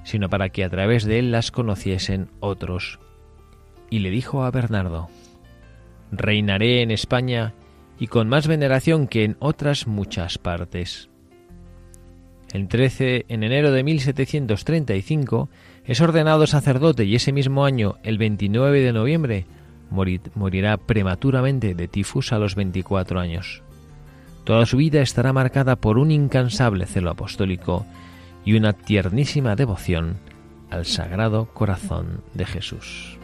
sino 0.09 0.27
para 0.27 0.49
que 0.49 0.63
a 0.63 0.69
través 0.71 1.05
de 1.05 1.19
él 1.19 1.31
las 1.31 1.51
conociesen 1.51 2.29
otros. 2.39 2.99
Y 3.91 3.99
le 3.99 4.09
dijo 4.09 4.43
a 4.43 4.49
Bernardo, 4.49 5.07
Reinaré 6.11 6.81
en 6.81 6.89
España 6.89 7.53
y 7.99 8.07
con 8.07 8.27
más 8.27 8.47
veneración 8.47 9.07
que 9.07 9.23
en 9.23 9.37
otras 9.37 9.85
muchas 9.85 10.39
partes. 10.39 11.09
El 12.51 12.67
13 12.67 13.25
en 13.27 13.43
enero 13.43 13.71
de 13.71 13.83
1735 13.83 15.49
es 15.85 16.01
ordenado 16.01 16.47
sacerdote 16.47 17.05
y 17.05 17.13
ese 17.13 17.31
mismo 17.31 17.63
año, 17.63 17.97
el 18.01 18.17
29 18.17 18.81
de 18.81 18.93
noviembre, 18.93 19.45
morirá 19.91 20.77
prematuramente 20.77 21.75
de 21.75 21.87
tifus 21.87 22.33
a 22.33 22.39
los 22.39 22.55
24 22.55 23.19
años. 23.19 23.61
Toda 24.43 24.65
su 24.65 24.77
vida 24.77 25.03
estará 25.03 25.33
marcada 25.33 25.75
por 25.75 25.99
un 25.99 26.09
incansable 26.09 26.87
celo 26.87 27.11
apostólico 27.11 27.85
y 28.45 28.55
una 28.55 28.73
tiernísima 28.73 29.55
devoción 29.55 30.17
al 30.69 30.85
Sagrado 30.85 31.45
Corazón 31.53 32.23
de 32.33 32.45
Jesús. 32.45 33.18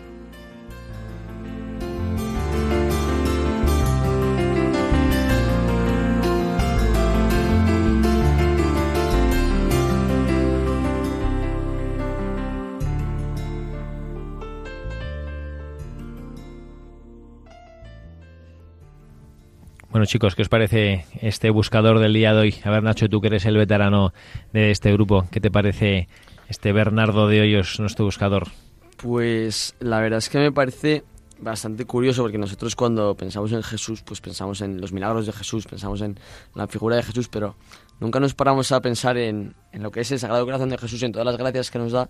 Bueno, 19.95 20.07
chicos, 20.07 20.35
¿qué 20.35 20.41
os 20.41 20.49
parece 20.49 21.05
este 21.21 21.49
buscador 21.49 21.99
del 21.99 22.11
día 22.11 22.33
de 22.33 22.41
hoy? 22.41 22.55
A 22.65 22.69
ver, 22.69 22.83
Nacho, 22.83 23.07
tú 23.07 23.21
que 23.21 23.27
eres 23.27 23.45
el 23.45 23.55
veterano 23.55 24.13
de 24.51 24.69
este 24.69 24.91
grupo, 24.91 25.25
¿qué 25.31 25.39
te 25.39 25.49
parece 25.49 26.09
este 26.49 26.73
Bernardo 26.73 27.29
de 27.29 27.39
Hoyos, 27.39 27.79
nuestro 27.79 28.03
buscador? 28.03 28.49
Pues 28.97 29.73
la 29.79 30.01
verdad 30.01 30.17
es 30.17 30.27
que 30.27 30.37
me 30.37 30.51
parece 30.51 31.05
bastante 31.39 31.85
curioso 31.85 32.23
porque 32.23 32.37
nosotros 32.37 32.75
cuando 32.75 33.15
pensamos 33.15 33.53
en 33.53 33.63
Jesús, 33.63 34.01
pues 34.01 34.19
pensamos 34.19 34.59
en 34.59 34.81
los 34.81 34.91
milagros 34.91 35.27
de 35.27 35.31
Jesús, 35.31 35.65
pensamos 35.65 36.01
en 36.01 36.19
la 36.55 36.67
figura 36.67 36.97
de 36.97 37.03
Jesús, 37.03 37.29
pero 37.29 37.55
nunca 38.01 38.19
nos 38.19 38.33
paramos 38.33 38.73
a 38.73 38.81
pensar 38.81 39.15
en, 39.15 39.55
lo 39.71 39.91
que 39.91 40.01
es 40.01 40.11
el 40.11 40.19
Sagrado 40.19 40.43
Corazón 40.43 40.67
de 40.67 40.77
Jesús, 40.77 41.01
en 41.03 41.13
todas 41.13 41.25
las 41.25 41.37
gracias 41.37 41.71
que 41.71 41.79
nos 41.79 41.93
da 41.93 42.09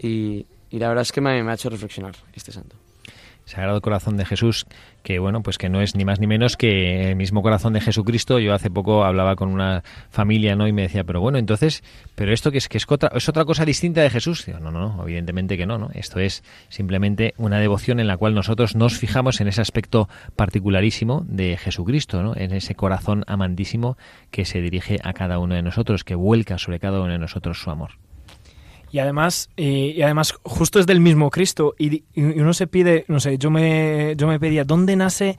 y, 0.00 0.46
la 0.68 0.88
verdad 0.88 1.02
es 1.02 1.12
que 1.12 1.20
me 1.20 1.30
ha 1.30 1.54
hecho 1.54 1.70
reflexionar 1.70 2.16
este 2.32 2.50
santo. 2.50 2.74
Sagrado 3.44 3.80
Corazón 3.80 4.16
de 4.16 4.24
Jesús, 4.24 4.66
que 5.02 5.18
bueno, 5.18 5.42
pues 5.42 5.58
que 5.58 5.68
no 5.68 5.80
es 5.80 5.94
ni 5.94 6.04
más 6.04 6.20
ni 6.20 6.26
menos 6.26 6.56
que 6.56 7.10
el 7.10 7.16
mismo 7.16 7.42
corazón 7.42 7.72
de 7.74 7.80
Jesucristo. 7.80 8.38
Yo 8.38 8.54
hace 8.54 8.70
poco 8.70 9.04
hablaba 9.04 9.36
con 9.36 9.50
una 9.50 9.82
familia, 10.10 10.56
¿no? 10.56 10.66
Y 10.66 10.72
me 10.72 10.82
decía, 10.82 11.04
pero 11.04 11.20
bueno, 11.20 11.38
entonces, 11.38 11.82
pero 12.14 12.32
esto 12.32 12.50
que 12.50 12.58
es 12.58 12.68
que 12.68 12.78
es 12.78 12.86
otra, 12.88 13.10
es 13.14 13.28
otra 13.28 13.44
cosa 13.44 13.64
distinta 13.64 14.00
de 14.00 14.10
Jesús. 14.10 14.46
no, 14.48 14.70
no, 14.70 14.70
no, 14.70 15.02
evidentemente 15.02 15.56
que 15.56 15.66
no, 15.66 15.78
¿no? 15.78 15.90
Esto 15.94 16.20
es 16.20 16.42
simplemente 16.68 17.34
una 17.36 17.58
devoción 17.58 18.00
en 18.00 18.06
la 18.06 18.16
cual 18.16 18.34
nosotros 18.34 18.74
nos 18.76 18.98
fijamos 18.98 19.40
en 19.40 19.48
ese 19.48 19.60
aspecto 19.60 20.08
particularísimo 20.36 21.24
de 21.28 21.56
Jesucristo, 21.56 22.22
¿no? 22.22 22.34
En 22.36 22.52
ese 22.52 22.74
corazón 22.74 23.24
amantísimo 23.26 23.96
que 24.30 24.44
se 24.44 24.60
dirige 24.60 24.98
a 25.04 25.12
cada 25.12 25.38
uno 25.38 25.54
de 25.54 25.62
nosotros, 25.62 26.04
que 26.04 26.14
vuelca 26.14 26.58
sobre 26.58 26.80
cada 26.80 27.00
uno 27.00 27.12
de 27.12 27.18
nosotros 27.18 27.58
su 27.58 27.70
amor. 27.70 28.03
Y 28.94 29.00
además, 29.00 29.50
y 29.56 30.02
además 30.02 30.34
justo 30.44 30.78
es 30.78 30.86
del 30.86 31.00
mismo 31.00 31.28
Cristo. 31.28 31.74
Y, 31.76 32.04
uno 32.14 32.54
se 32.54 32.68
pide, 32.68 33.04
no 33.08 33.18
sé, 33.18 33.38
yo 33.38 33.50
me, 33.50 34.14
yo 34.16 34.28
me 34.28 34.38
pedía, 34.38 34.62
¿dónde 34.62 34.94
nace 34.94 35.36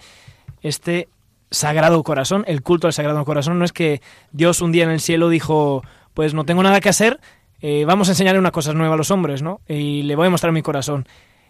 este 0.61 1.07
Sagrado 1.51 2.03
Corazón? 2.03 2.43
El 2.47 2.63
culto 2.63 2.87
al 2.87 2.91
Sagrado 2.91 3.23
Corazón 3.23 3.57
no 3.57 3.63
es 3.63 3.71
que 3.71 4.01
Dios 4.33 4.59
un 4.59 4.73
día 4.73 4.83
en 4.83 4.89
el 4.89 4.99
cielo 4.99 5.29
dijo, 5.29 5.83
pues 6.13 6.33
no 6.33 6.43
tengo 6.43 6.63
nada 6.63 6.81
que 6.81 6.89
hacer, 6.89 7.21
eh, 7.61 7.85
vamos 7.85 8.09
a 8.09 8.11
enseñarle 8.11 8.39
una 8.39 8.51
cosa 8.51 8.73
nueva 8.73 8.95
a 8.95 8.97
los 8.97 9.09
hombres, 9.09 9.41
¿no? 9.41 9.61
Y 9.69 10.01
le 10.01 10.17
voy 10.17 10.27
a 10.27 10.31
mostrar 10.31 10.51
mi 10.51 10.61
corazón. 10.61 11.07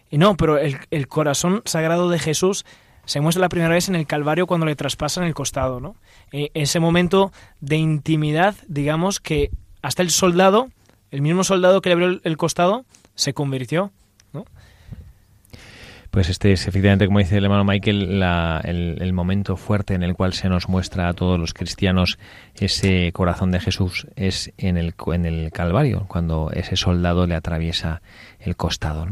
Y 0.08 0.18
no, 0.18 0.36
pero 0.36 0.58
el, 0.58 1.08
corazón 1.08 1.62
sagrado 1.64 2.08
de 2.08 2.20
Jesús 2.20 2.64
se 3.04 3.20
muestra 3.20 3.40
la 3.40 3.48
primera 3.48 3.74
vez 3.74 3.88
en 3.88 3.96
el 3.96 4.06
Calvario 4.06 4.46
cuando 4.46 4.64
le 4.64 4.76
traspasan 4.76 5.24
el 5.24 5.34
costado, 5.34 5.80
¿no? 5.80 5.96
Eh, 6.30 6.52
ese 6.54 6.78
momento 6.78 7.32
de 7.60 7.78
intimidad, 7.78 8.54
digamos, 8.68 9.18
que 9.18 9.50
hasta 9.82 10.02
el 10.02 10.10
soldado 10.10 10.68
el 11.10 11.22
mismo 11.22 11.44
soldado 11.44 11.80
que 11.80 11.88
le 11.88 11.92
abrió 11.94 12.20
el 12.22 12.36
costado 12.36 12.84
se 13.14 13.34
convirtió, 13.34 13.92
¿no? 14.32 14.44
Pues 16.16 16.30
este 16.30 16.52
es 16.52 16.66
efectivamente, 16.66 17.06
como 17.06 17.18
dice 17.18 17.36
el 17.36 17.44
hermano 17.44 17.64
Michael, 17.64 18.22
el, 18.64 19.12
momento 19.12 19.58
fuerte 19.58 19.92
en 19.92 20.02
el 20.02 20.14
cual 20.14 20.32
se 20.32 20.48
nos 20.48 20.66
muestra 20.66 21.08
a 21.08 21.12
todos 21.12 21.38
los 21.38 21.52
cristianos 21.52 22.18
ese 22.54 23.12
corazón 23.12 23.50
de 23.50 23.60
Jesús 23.60 24.06
es 24.16 24.50
en 24.56 24.78
el, 24.78 24.94
en 25.12 25.26
el 25.26 25.52
Calvario, 25.52 26.06
cuando 26.08 26.50
ese 26.52 26.76
soldado 26.76 27.26
le 27.26 27.34
atraviesa 27.34 28.00
el 28.40 28.56
costado. 28.56 29.06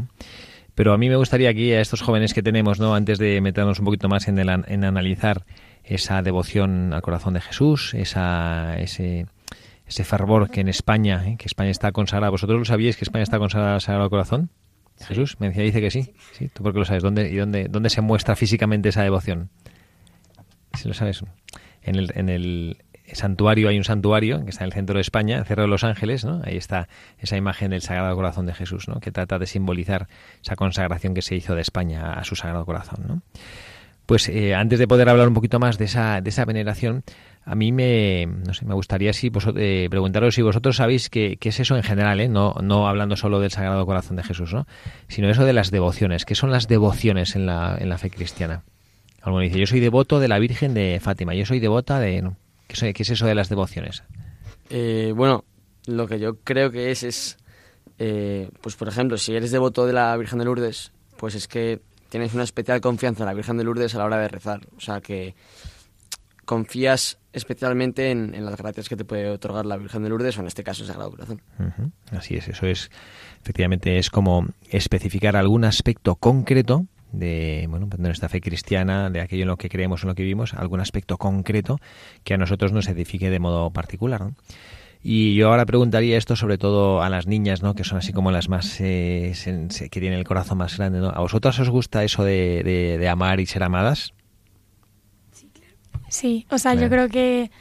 Pero 0.73 0.93
a 0.93 0.97
mí 0.97 1.07
me 1.07 1.15
gustaría 1.15 1.49
aquí 1.49 1.73
a 1.73 1.81
estos 1.81 2.01
jóvenes 2.01 2.33
que 2.33 2.41
tenemos, 2.41 2.79
¿no? 2.79 2.95
antes 2.95 3.19
de 3.19 3.39
meternos 3.39 3.77
un 3.77 3.85
poquito 3.85 4.09
más 4.09 4.27
en, 4.27 4.39
en 4.39 4.83
analizar 4.83 5.45
esa 5.83 6.23
devoción 6.23 6.91
al 6.91 7.03
corazón 7.03 7.35
de 7.35 7.41
Jesús, 7.41 7.93
esa, 7.93 8.79
ese, 8.79 9.27
ese 9.87 10.03
fervor 10.03 10.49
que 10.49 10.61
en 10.61 10.67
España, 10.67 11.23
¿eh? 11.27 11.37
que 11.37 11.45
España 11.45 11.69
está 11.69 11.91
consagrada. 11.91 12.29
¿Vosotros 12.29 12.57
lo 12.57 12.65
sabíais 12.65 12.97
que 12.97 13.03
España 13.03 13.23
está 13.23 13.39
consagrada 13.39 13.75
al 13.75 13.81
Sagrado 13.81 14.09
Corazón? 14.09 14.49
Jesús, 14.99 15.37
me 15.39 15.49
decía, 15.49 15.63
dice 15.63 15.81
que 15.81 15.91
sí. 15.91 16.13
sí. 16.31 16.49
¿Tú 16.53 16.63
por 16.63 16.73
qué 16.73 16.79
lo 16.79 16.85
sabes? 16.85 17.03
¿Dónde, 17.03 17.29
¿Y 17.29 17.35
dónde, 17.35 17.67
dónde 17.69 17.89
se 17.89 18.01
muestra 18.01 18.35
físicamente 18.35 18.89
esa 18.89 19.03
devoción? 19.03 19.49
Si 20.73 20.87
lo 20.87 20.93
sabes. 20.93 21.23
En 21.81 21.95
el, 21.95 22.11
en 22.15 22.29
el 22.29 22.77
santuario, 23.13 23.69
hay 23.69 23.77
un 23.77 23.83
santuario 23.83 24.43
que 24.43 24.49
está 24.49 24.63
en 24.63 24.67
el 24.67 24.73
centro 24.73 24.95
de 24.95 25.01
España, 25.01 25.37
el 25.37 25.45
Cerro 25.45 25.63
de 25.63 25.67
los 25.67 25.83
Ángeles, 25.83 26.25
¿no? 26.25 26.41
Ahí 26.43 26.57
está 26.57 26.87
esa 27.19 27.37
imagen 27.37 27.71
del 27.71 27.81
Sagrado 27.81 28.15
Corazón 28.15 28.45
de 28.45 28.53
Jesús, 28.53 28.87
¿no? 28.87 28.99
Que 28.99 29.11
trata 29.11 29.37
de 29.37 29.45
simbolizar 29.45 30.07
esa 30.41 30.55
consagración 30.55 31.13
que 31.13 31.21
se 31.21 31.35
hizo 31.35 31.55
de 31.55 31.61
España 31.61 32.13
a 32.13 32.23
su 32.23 32.35
Sagrado 32.35 32.65
Corazón, 32.65 33.05
¿no? 33.07 33.21
Pues 34.05 34.29
eh, 34.29 34.53
antes 34.53 34.77
de 34.79 34.87
poder 34.87 35.09
hablar 35.09 35.27
un 35.27 35.33
poquito 35.33 35.59
más 35.59 35.77
de 35.77 35.85
esa, 35.85 36.21
de 36.21 36.29
esa 36.29 36.45
veneración, 36.45 37.03
a 37.47 37.53
mí 37.53 37.71
me, 37.71 38.27
me 38.65 38.73
gustaría 38.73 39.13
si 39.13 39.31
eh, 39.55 39.87
preguntaros 39.89 40.33
si 40.33 40.41
vosotros 40.41 40.77
sabéis 40.77 41.11
qué, 41.11 41.37
qué 41.39 41.49
es 41.49 41.59
eso 41.59 41.75
en 41.77 41.83
general, 41.83 42.19
¿eh? 42.19 42.27
no, 42.27 42.55
no 42.63 42.87
hablando 42.87 43.15
solo 43.15 43.39
del 43.39 43.51
Sagrado 43.51 43.85
Corazón 43.85 44.17
de 44.17 44.23
Jesús, 44.23 44.51
¿no? 44.51 44.65
sino 45.07 45.29
eso 45.29 45.45
de 45.45 45.53
las 45.53 45.69
devociones. 45.69 46.25
¿Qué 46.25 46.33
son 46.33 46.49
las 46.49 46.67
devociones 46.67 47.35
en 47.35 47.45
la, 47.45 47.77
en 47.79 47.89
la 47.89 47.99
fe 47.99 48.09
cristiana? 48.09 48.63
Alguno 49.21 49.43
dice, 49.43 49.59
yo 49.59 49.67
soy 49.67 49.79
devoto 49.79 50.19
de 50.19 50.27
la 50.27 50.39
Virgen 50.39 50.73
de 50.73 50.99
Fátima, 50.99 51.35
yo 51.35 51.45
soy 51.45 51.59
devota 51.59 51.99
de... 51.99 52.31
¿Qué, 52.67 52.93
qué 52.93 53.03
es 53.03 53.09
eso 53.11 53.27
de 53.27 53.35
las 53.35 53.47
devociones? 53.47 54.03
Eh, 54.71 55.13
bueno, 55.15 55.45
lo 55.85 56.07
que 56.07 56.19
yo 56.19 56.39
creo 56.43 56.71
que 56.71 56.89
es 56.89 57.03
es, 57.03 57.37
eh, 57.99 58.49
pues 58.61 58.75
por 58.75 58.87
ejemplo, 58.87 59.17
si 59.17 59.35
eres 59.35 59.51
devoto 59.51 59.85
de 59.85 59.93
la 59.93 60.17
Virgen 60.17 60.39
de 60.39 60.45
Lourdes, 60.45 60.91
pues 61.17 61.35
es 61.35 61.47
que 61.47 61.79
tienes 62.09 62.33
una 62.33 62.43
especial 62.43 62.81
confianza 62.81 63.21
en 63.21 63.27
la 63.27 63.33
Virgen 63.35 63.57
de 63.57 63.63
Lourdes 63.63 63.93
a 63.93 63.99
la 63.99 64.05
hora 64.05 64.17
de 64.17 64.29
rezar. 64.29 64.61
O 64.77 64.81
sea, 64.81 64.99
que 64.99 65.35
confías 66.45 67.19
especialmente 67.35 68.11
en, 68.11 68.45
las 68.45 68.57
gracias 68.57 68.89
que 68.89 68.95
te 68.95 69.05
puede 69.05 69.29
otorgar 69.29 69.65
la 69.65 69.77
Virgen 69.77 70.03
de 70.03 70.09
Lourdes 70.09 70.37
o 70.37 70.41
en 70.41 70.47
este 70.47 70.63
caso 70.63 70.83
el 70.83 70.87
Sagrado 70.87 71.11
Corazón. 71.11 71.41
Así 72.11 72.35
es, 72.35 72.47
eso 72.47 72.65
es, 72.65 72.89
efectivamente, 73.41 73.97
es 73.97 74.09
como 74.09 74.47
especificar 74.69 75.35
algún 75.35 75.65
aspecto 75.65 76.15
concreto 76.15 76.85
de, 77.11 77.67
bueno, 77.69 77.87
de 77.87 77.97
nuestra 77.97 78.29
fe 78.29 78.41
cristiana, 78.41 79.09
de 79.09 79.21
aquello 79.21 79.43
en 79.43 79.49
lo 79.49 79.57
que 79.57 79.69
creemos, 79.69 80.03
en 80.03 80.09
lo 80.09 80.15
que 80.15 80.23
vivimos, 80.23 80.53
algún 80.53 80.79
aspecto 80.79 81.17
concreto 81.17 81.79
que 82.23 82.33
a 82.33 82.37
nosotros 82.37 82.71
nos 82.71 82.87
edifique 82.87 83.29
de 83.29 83.39
modo 83.39 83.69
particular. 83.71 84.21
¿no? 84.21 84.35
Y 85.07 85.35
yo 85.35 85.49
ahora 85.49 85.65
preguntaría 85.65 86.17
esto 86.17 86.35
sobre 86.35 86.57
todo 86.57 87.03
a 87.03 87.09
las 87.09 87.27
niñas, 87.27 87.61
¿no? 87.61 87.75
que 87.75 87.83
son 87.83 87.99
así 87.99 88.11
como 88.11 88.31
las 88.31 88.49
más 88.49 88.79
eh, 88.79 89.33
que 89.91 89.99
tienen 89.99 90.17
el 90.17 90.25
corazón 90.25 90.57
más 90.57 90.77
grande. 90.77 90.99
¿no? 90.99 91.09
¿A 91.09 91.19
vosotras 91.19 91.59
os 91.59 91.69
gusta 91.69 92.03
eso 92.03 92.23
de, 92.23 92.63
de, 92.99 93.09
amar 93.09 93.39
y 93.39 93.45
ser 93.45 93.63
amadas? 93.63 94.13
Sí, 96.15 96.47
o 96.49 96.57
sea, 96.57 96.75
yo 96.75 96.89
creo 96.89 97.09
que 97.09 97.51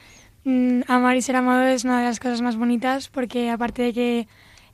mm, 0.44 0.82
amar 0.87 1.16
y 1.16 1.23
ser 1.23 1.34
amado 1.34 1.64
es 1.64 1.82
una 1.82 1.99
de 1.99 2.04
las 2.04 2.20
cosas 2.20 2.40
más 2.40 2.54
bonitas 2.54 3.08
porque 3.08 3.50
aparte 3.50 3.82
de 3.82 3.92
que 3.92 4.28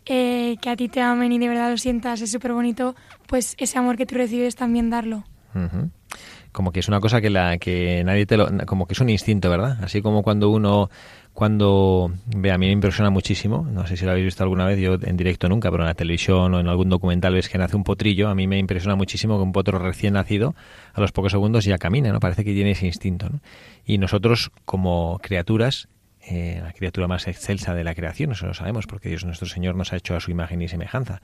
eh, 0.04 0.58
que 0.60 0.68
a 0.68 0.76
ti 0.76 0.90
te 0.90 1.00
amen 1.00 1.32
y 1.32 1.38
de 1.38 1.49
verdad 1.49 1.70
lo 1.70 1.78
sientas, 1.78 2.20
es 2.20 2.30
súper 2.30 2.52
bonito, 2.52 2.94
pues 3.26 3.54
ese 3.58 3.78
amor 3.78 3.96
que 3.96 4.04
tú 4.04 4.16
recibes 4.16 4.54
también 4.54 4.90
darlo. 4.90 5.25
Como 6.52 6.72
que 6.72 6.80
es 6.80 6.88
una 6.88 7.00
cosa 7.00 7.22
que 7.22 7.30
la 7.30 7.56
que 7.56 8.04
nadie 8.04 8.26
te 8.26 8.37
lo, 8.37 8.50
como 8.66 8.87
que 8.87 8.92
es 8.92 9.00
un 9.00 9.08
instinto, 9.08 9.49
¿verdad? 9.49 9.78
Así 9.82 10.02
como 10.02 10.22
cuando 10.22 10.50
uno 10.50 10.90
cuando 11.40 12.12
a 12.35 12.59
mí 12.59 12.66
me 12.66 12.70
impresiona 12.70 13.09
muchísimo, 13.09 13.66
no 13.73 13.87
sé 13.87 13.97
si 13.97 14.04
lo 14.04 14.11
habéis 14.11 14.26
visto 14.26 14.42
alguna 14.42 14.66
vez, 14.66 14.78
yo 14.78 14.99
en 15.00 15.16
directo 15.16 15.49
nunca, 15.49 15.70
pero 15.70 15.85
en 15.85 15.87
la 15.87 15.94
televisión 15.94 16.52
o 16.52 16.61
en 16.61 16.68
algún 16.68 16.90
documental 16.90 17.32
ves 17.32 17.49
que 17.49 17.56
nace 17.56 17.76
un 17.76 17.82
potrillo, 17.82 18.28
a 18.28 18.35
mí 18.35 18.47
me 18.47 18.59
impresiona 18.59 18.94
muchísimo 18.94 19.38
que 19.38 19.44
un 19.44 19.52
potro 19.52 19.78
recién 19.78 20.12
nacido 20.12 20.54
a 20.92 21.00
los 21.00 21.12
pocos 21.12 21.32
segundos 21.32 21.64
ya 21.64 21.79
camina, 21.79 22.12
¿no? 22.12 22.20
Parece 22.20 22.44
que 22.44 22.53
tiene 22.53 22.72
ese 22.72 22.85
instinto, 22.85 23.31
¿no? 23.31 23.40
Y 23.87 23.96
nosotros 23.96 24.53
como 24.66 25.18
criaturas 25.22 25.88
eh, 26.20 26.61
la 26.62 26.74
criatura 26.74 27.09
más 27.09 27.26
excelsa 27.26 27.72
de 27.72 27.85
la 27.85 27.94
creación, 27.94 28.33
eso 28.33 28.46
lo 28.46 28.53
sabemos, 28.53 28.87
porque 28.87 29.09
Dios 29.09 29.24
nuestro 29.24 29.48
Señor 29.48 29.76
nos 29.76 29.94
ha 29.94 29.96
hecho 29.96 30.14
a 30.14 30.20
su 30.20 30.31
imagen 30.31 30.61
y 30.61 30.68
semejanza. 30.68 31.22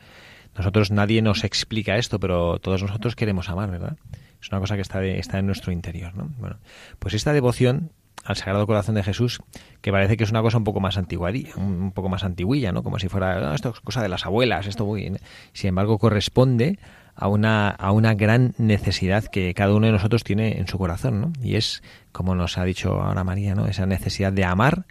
Nosotros 0.56 0.90
nadie 0.90 1.20
nos 1.20 1.44
explica 1.44 1.98
esto, 1.98 2.18
pero 2.18 2.58
todos 2.58 2.80
nosotros 2.80 3.16
queremos 3.16 3.50
amar, 3.50 3.70
¿verdad? 3.70 3.98
Es 4.40 4.48
una 4.50 4.60
cosa 4.60 4.76
que 4.76 4.80
está, 4.80 5.04
está 5.04 5.38
en 5.38 5.44
nuestro 5.44 5.72
interior, 5.72 6.14
¿no? 6.14 6.30
Bueno, 6.38 6.56
pues 7.00 7.12
esta 7.12 7.34
devoción 7.34 7.90
al 8.24 8.36
Sagrado 8.36 8.66
Corazón 8.66 8.96
de 8.96 9.02
Jesús, 9.02 9.40
que 9.80 9.92
parece 9.92 10.16
que 10.16 10.24
es 10.24 10.30
una 10.30 10.42
cosa 10.42 10.58
un 10.58 10.64
poco 10.64 10.80
más 10.80 10.96
antigua, 10.96 11.30
un 11.56 11.92
poco 11.92 12.08
más 12.08 12.24
antiguilla, 12.24 12.72
¿no? 12.72 12.82
Como 12.82 12.98
si 12.98 13.08
fuera, 13.08 13.54
esto 13.54 13.70
es 13.70 13.80
cosa 13.80 14.02
de 14.02 14.08
las 14.08 14.26
abuelas, 14.26 14.66
esto 14.66 14.84
muy... 14.84 15.16
Sin 15.52 15.68
embargo, 15.68 15.98
corresponde 15.98 16.78
a 17.14 17.28
una, 17.28 17.70
a 17.70 17.92
una 17.92 18.14
gran 18.14 18.54
necesidad 18.58 19.24
que 19.24 19.54
cada 19.54 19.74
uno 19.74 19.86
de 19.86 19.92
nosotros 19.92 20.24
tiene 20.24 20.58
en 20.58 20.66
su 20.66 20.76
corazón, 20.76 21.20
¿no? 21.20 21.32
Y 21.42 21.56
es, 21.56 21.82
como 22.12 22.34
nos 22.34 22.58
ha 22.58 22.64
dicho 22.64 23.00
ahora 23.00 23.24
María, 23.24 23.54
¿no? 23.54 23.66
Esa 23.66 23.86
necesidad 23.86 24.32
de 24.32 24.44
amar 24.44 24.86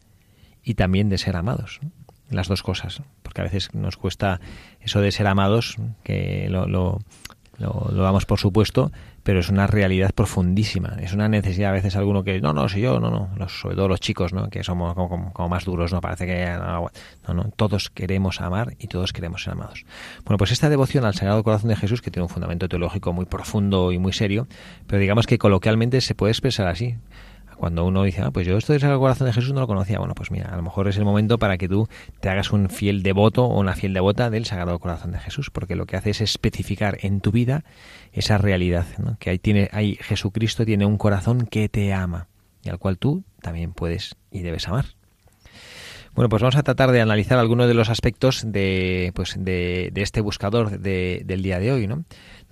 y 0.63 0.73
también 0.73 1.09
de 1.09 1.17
ser 1.17 1.35
amados. 1.35 1.79
Las 2.29 2.47
dos 2.47 2.63
cosas, 2.63 3.03
porque 3.21 3.41
a 3.41 3.43
veces 3.43 3.73
nos 3.75 3.97
cuesta 3.97 4.39
eso 4.81 4.99
de 4.99 5.11
ser 5.11 5.27
amados, 5.27 5.77
que 6.03 6.47
lo, 6.49 6.67
lo, 6.67 6.99
lo, 7.57 7.89
damos 7.91 8.25
por 8.25 8.39
supuesto, 8.39 8.91
pero 9.23 9.39
es 9.39 9.49
una 9.49 9.67
realidad 9.67 10.11
profundísima. 10.13 10.97
Es 11.01 11.13
una 11.13 11.29
necesidad 11.29 11.71
a 11.71 11.73
veces 11.73 11.95
alguno 11.95 12.23
que, 12.23 12.41
no, 12.41 12.53
no, 12.53 12.69
si 12.69 12.81
yo, 12.81 12.99
no, 12.99 13.09
no, 13.09 13.49
sobre 13.49 13.75
todo 13.75 13.87
los 13.87 13.99
chicos, 13.99 14.33
¿no? 14.33 14.49
que 14.49 14.63
somos 14.63 14.93
como, 14.93 15.31
como, 15.33 15.49
más 15.49 15.65
duros, 15.65 15.91
¿no? 15.91 16.01
Parece 16.01 16.25
que 16.25 16.45
no, 17.27 17.33
no, 17.33 17.49
todos 17.55 17.89
queremos 17.89 18.41
amar 18.41 18.75
y 18.79 18.87
todos 18.87 19.13
queremos 19.13 19.43
ser 19.43 19.53
amados. 19.53 19.85
Bueno, 20.25 20.37
pues 20.37 20.51
esta 20.51 20.69
devoción 20.69 21.05
al 21.05 21.15
Sagrado 21.15 21.43
Corazón 21.43 21.69
de 21.69 21.75
Jesús, 21.75 22.01
que 22.01 22.11
tiene 22.11 22.23
un 22.23 22.29
fundamento 22.29 22.69
teológico 22.69 23.13
muy 23.13 23.25
profundo 23.25 23.91
y 23.91 23.99
muy 23.99 24.13
serio, 24.13 24.47
pero 24.87 24.99
digamos 24.99 25.27
que 25.27 25.37
coloquialmente 25.37 26.01
se 26.01 26.15
puede 26.15 26.31
expresar 26.31 26.67
así 26.67 26.95
cuando 27.55 27.85
uno 27.85 28.03
dice, 28.03 28.21
ah, 28.21 28.31
pues 28.31 28.45
yo 28.45 28.57
esto 28.57 28.73
del 28.73 28.81
Sagrado 28.81 28.99
Corazón 28.99 29.27
de 29.27 29.33
Jesús 29.33 29.53
no 29.53 29.61
lo 29.61 29.67
conocía, 29.67 29.99
bueno, 29.99 30.13
pues 30.15 30.31
mira, 30.31 30.49
a 30.51 30.55
lo 30.55 30.61
mejor 30.61 30.87
es 30.87 30.97
el 30.97 31.05
momento 31.05 31.37
para 31.37 31.57
que 31.57 31.67
tú 31.67 31.87
te 32.19 32.29
hagas 32.29 32.51
un 32.51 32.69
fiel 32.69 33.03
devoto 33.03 33.45
o 33.45 33.59
una 33.59 33.75
fiel 33.75 33.93
devota 33.93 34.29
del 34.29 34.45
Sagrado 34.45 34.79
Corazón 34.79 35.11
de 35.11 35.19
Jesús, 35.19 35.49
porque 35.49 35.75
lo 35.75 35.85
que 35.85 35.97
hace 35.97 36.11
es 36.11 36.21
especificar 36.21 36.97
en 37.01 37.21
tu 37.21 37.31
vida 37.31 37.63
esa 38.11 38.37
realidad, 38.37 38.85
¿no? 38.97 39.17
que 39.19 39.29
ahí 39.29 39.39
tiene, 39.39 39.69
ahí 39.71 39.97
Jesucristo 40.01 40.65
tiene 40.65 40.85
un 40.85 40.97
corazón 40.97 41.45
que 41.45 41.69
te 41.69 41.93
ama 41.93 42.27
y 42.63 42.69
al 42.69 42.79
cual 42.79 42.97
tú 42.97 43.23
también 43.41 43.73
puedes 43.73 44.15
y 44.31 44.41
debes 44.41 44.67
amar. 44.67 44.85
Bueno, 46.15 46.29
pues 46.29 46.41
vamos 46.41 46.55
a 46.55 46.63
tratar 46.63 46.91
de 46.91 47.01
analizar 47.01 47.37
algunos 47.39 47.67
de 47.67 47.73
los 47.73 47.89
aspectos 47.89 48.43
de, 48.47 49.11
pues 49.15 49.35
de, 49.37 49.89
de 49.91 50.01
este 50.01 50.21
buscador 50.21 50.79
de, 50.79 51.21
del 51.25 51.43
día 51.43 51.59
de 51.59 51.73
hoy, 51.73 51.87
¿no? 51.87 52.05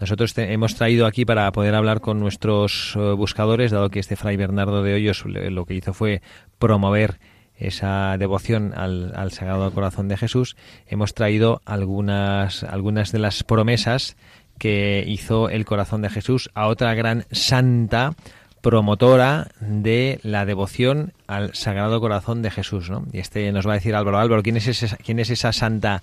Nosotros 0.03 0.37
hemos 0.37 0.75
traído 0.75 1.05
aquí 1.05 1.23
para 1.23 1.49
poder 1.53 1.73
hablar 1.75 2.01
con 2.01 2.19
nuestros 2.19 2.93
eh, 2.97 2.99
buscadores, 3.13 3.71
dado 3.71 3.87
que 3.87 4.01
este 4.01 4.17
Fray 4.17 4.35
Bernardo 4.35 4.83
de 4.83 4.95
Hoyos 4.95 5.23
lo 5.25 5.65
que 5.65 5.75
hizo 5.75 5.93
fue 5.93 6.21
promover 6.59 7.21
esa 7.55 8.17
devoción 8.17 8.73
al, 8.75 9.31
Sagrado 9.31 9.71
Corazón 9.71 10.09
de 10.09 10.17
Jesús, 10.17 10.57
hemos 10.87 11.13
traído 11.13 11.61
algunas, 11.63 12.65
algunas 12.65 13.13
de 13.13 13.19
las 13.19 13.43
promesas 13.43 14.17
que 14.57 15.05
hizo 15.07 15.47
el 15.47 15.63
Corazón 15.63 16.01
de 16.01 16.09
Jesús 16.09 16.49
a 16.53 16.67
otra 16.67 16.93
gran 16.95 17.23
santa 17.31 18.13
promotora 18.59 19.51
de 19.61 20.19
la 20.21 20.45
devoción 20.45 21.13
al 21.27 21.55
Sagrado 21.55 22.01
Corazón 22.01 22.41
de 22.41 22.51
Jesús, 22.51 22.89
¿no? 22.89 23.05
Y 23.13 23.19
este 23.19 23.49
nos 23.53 23.65
va 23.65 23.71
a 23.71 23.75
decir 23.75 23.95
Álvaro, 23.95 24.19
Álvaro, 24.19 24.43
¿quién 24.43 24.57
es 24.57 24.95
quién 25.01 25.19
es 25.19 25.29
esa 25.29 25.53
santa 25.53 26.01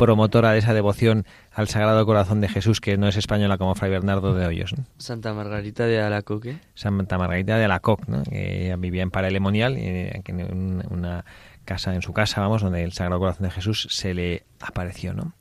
promotora 0.00 0.52
de 0.52 0.58
esa 0.60 0.72
devoción 0.72 1.26
al 1.52 1.68
Sagrado 1.68 2.06
Corazón 2.06 2.40
de 2.40 2.48
Jesús, 2.48 2.80
que 2.80 2.96
no 2.96 3.06
es 3.06 3.18
española 3.18 3.58
como 3.58 3.74
Fray 3.74 3.90
Bernardo 3.90 4.32
de 4.32 4.46
Hoyos. 4.46 4.74
Santa 4.96 5.34
Margarita 5.34 5.84
de 5.84 6.00
Alacoque. 6.00 6.56
Santa 6.74 7.18
Margarita 7.18 7.58
de 7.58 7.66
Alacoque, 7.66 8.04
¿no? 8.08 8.22
que 8.22 8.74
vivía 8.78 9.02
en 9.02 9.10
Paralemonial, 9.10 9.76
en 9.76 10.82
una 10.88 11.26
casa, 11.66 11.94
en 11.94 12.00
su 12.00 12.14
casa, 12.14 12.40
vamos, 12.40 12.62
donde 12.62 12.82
el 12.82 12.92
Sagrado 12.92 13.20
Corazón 13.20 13.44
de 13.44 13.50
Jesús 13.50 13.88
se 13.90 14.14
le 14.14 14.44
apareció, 14.58 15.12
¿no? 15.12 15.34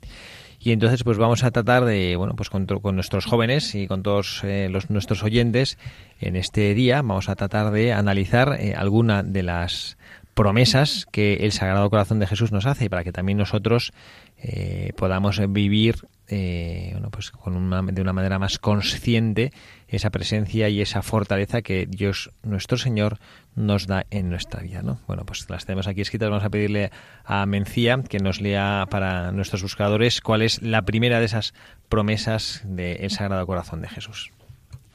Y 0.60 0.74
entonces, 0.74 1.06
pues 1.06 1.18
vamos 1.18 1.46
a 1.46 1.52
tratar 1.52 1.86
de, 1.86 2.18
bueno, 2.18 2.36
pues 2.36 2.50
con, 2.50 2.68
nuestros 2.94 3.26
jóvenes 3.26 3.76
y 3.76 3.88
con 3.88 4.04
todos 4.04 4.44
eh, 4.44 4.68
los, 4.70 4.90
nuestros 4.90 5.24
oyentes 5.24 5.78
en 6.20 6.36
este 6.36 6.74
día, 6.74 6.98
vamos 6.98 7.30
a 7.30 7.36
tratar 7.38 7.72
de 7.72 7.94
analizar 7.94 8.58
eh, 8.60 8.76
alguna 8.76 9.24
de 9.24 9.42
las 9.42 9.98
promesas 10.40 11.06
que 11.12 11.34
el 11.42 11.52
Sagrado 11.52 11.90
Corazón 11.90 12.20
de 12.20 12.26
Jesús 12.26 12.54
nos 12.54 12.66
hace 12.66 12.90
para 12.90 13.04
que 13.04 13.12
también 13.12 13.38
nosotros 13.38 13.92
eh, 14.38 14.94
podamos 14.96 15.38
vivir 15.52 16.08
eh, 16.30 16.92
bueno, 16.94 17.10
pues 17.12 17.32
con 17.32 17.58
una, 17.58 17.82
de 17.82 18.02
una 18.02 18.14
manera 18.14 18.40
más 18.40 18.58
consciente 18.58 19.52
esa 19.90 20.12
presencia 20.12 20.70
y 20.70 20.80
esa 20.80 21.02
fortaleza 21.02 21.62
que 21.62 21.88
Dios 21.90 22.32
nuestro 22.42 22.78
Señor 22.78 23.20
nos 23.56 23.86
da 23.86 24.06
en 24.12 24.30
nuestra 24.30 24.62
vida. 24.62 24.82
¿no? 24.82 25.02
Bueno, 25.08 25.26
pues 25.26 25.46
las 25.50 25.66
tenemos 25.66 25.88
aquí 25.88 26.00
escritas. 26.00 26.30
Vamos 26.30 26.46
a 26.46 26.50
pedirle 26.50 26.90
a 27.26 27.46
Mencía 27.46 28.02
que 28.08 28.20
nos 28.20 28.40
lea 28.40 28.88
para 28.90 29.34
nuestros 29.34 29.62
buscadores 29.62 30.22
cuál 30.22 30.42
es 30.42 30.62
la 30.62 30.84
primera 30.84 31.20
de 31.20 31.26
esas 31.26 31.54
promesas 31.90 32.62
del 32.64 33.12
Sagrado 33.12 33.46
Corazón 33.46 33.82
de 33.82 33.90
Jesús. 33.90 34.32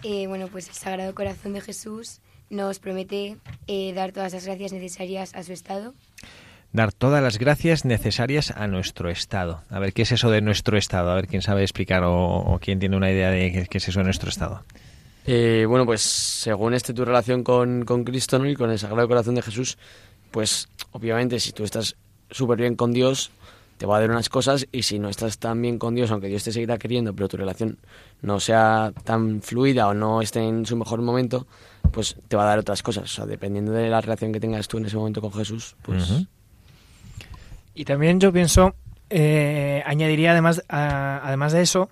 Eh, 0.05 0.27
bueno, 0.27 0.49
pues 0.49 0.69
el 0.69 0.75
Sagrado 0.75 1.15
Corazón 1.15 1.53
de 1.53 1.61
Jesús 1.61 2.23
nos 2.55 2.79
promete 2.79 3.37
dar 3.95 4.13
todas 4.13 4.33
las 4.33 4.47
gracias 4.47 4.73
necesarias 4.73 5.35
a 5.35 5.43
su 5.43 5.53
estado 5.53 5.95
dar 6.75 6.93
todas 6.93 7.23
las 7.23 7.39
gracias 7.39 7.85
necesarias 7.85 8.51
a 8.51 8.67
nuestro 8.67 9.09
estado. 9.09 9.63
A 9.71 9.79
ver, 9.79 9.93
¿qué 9.93 10.03
es 10.03 10.11
eso 10.11 10.29
de 10.29 10.41
nuestro 10.41 10.77
estado? 10.77 11.13
A 11.13 11.15
ver, 11.15 11.29
¿quién 11.29 11.41
sabe 11.41 11.63
explicar 11.63 12.03
o, 12.05 12.59
quién 12.61 12.81
tiene 12.81 12.97
una 12.97 13.13
idea 13.13 13.31
de 13.31 13.69
qué, 13.71 13.79
es 13.79 13.89
eso 13.89 14.01
de 14.01 14.05
nuestro 14.05 14.29
estado? 14.29 14.61
Eh, 15.25 15.67
bueno, 15.69 15.87
pues 15.87 16.03
según 16.03 16.75
este 16.75 16.93
tu 16.93 17.05
relación 17.05 17.45
con, 17.45 17.85
con 17.85 18.03
Cristo 18.03 18.41
¿no? 18.41 18.51
y 18.51 18.57
con 18.57 18.71
el 18.71 18.79
Sagrado 18.81 19.07
Corazón 19.07 19.37
de 19.37 19.43
Jesús, 19.43 19.79
pues 20.33 20.69
obviamente 20.91 21.39
si 21.39 21.53
tú 21.53 21.63
estás 21.63 21.95
súper 22.29 22.59
bien 22.59 22.75
con 22.75 22.93
Dios, 22.93 23.31
te 23.77 23.87
va 23.87 23.97
a 23.97 24.01
dar 24.01 24.11
unas 24.11 24.29
cosas 24.29 24.67
y 24.73 24.83
si 24.83 24.99
no 24.99 25.09
estás 25.09 25.39
tan 25.39 25.61
bien 25.61 25.79
con 25.79 25.95
Dios, 25.95 26.11
aunque 26.11 26.29
Dios 26.29 26.45
te 26.45 26.53
seguirá 26.53 26.79
queriendo, 26.79 27.15
pero 27.15 27.29
tu 27.29 27.37
relación 27.37 27.79
no 28.23 28.41
sea 28.41 28.93
tan 29.05 29.43
fluida 29.43 29.89
o 29.89 29.95
no 29.95 30.23
esté 30.23 30.41
en 30.41 30.65
su 30.67 30.77
mejor 30.77 31.03
momento, 31.03 31.47
pues 31.91 32.17
te 32.29 32.37
va 32.37 32.45
a 32.45 32.47
dar 32.47 32.59
otras 32.59 32.83
cosas. 32.83 33.05
O 33.05 33.15
sea, 33.15 33.27
dependiendo 33.27 33.73
de 33.73 33.89
la 33.89 34.01
relación 34.01 34.33
que 34.33 34.41
tengas 34.41 34.69
tú 34.69 34.79
en 34.79 34.87
ese 34.87 34.97
momento 34.97 35.21
con 35.21 35.33
Jesús, 35.33 35.77
pues... 35.83 36.27
Y 37.77 37.85
también 37.85 38.21
yo 38.21 38.33
pienso, 38.33 38.77
eh, 39.11 39.83
añadiría 39.85 40.31
además, 40.31 40.63
además 40.69 41.53
de 41.53 41.63
eso, 41.63 41.91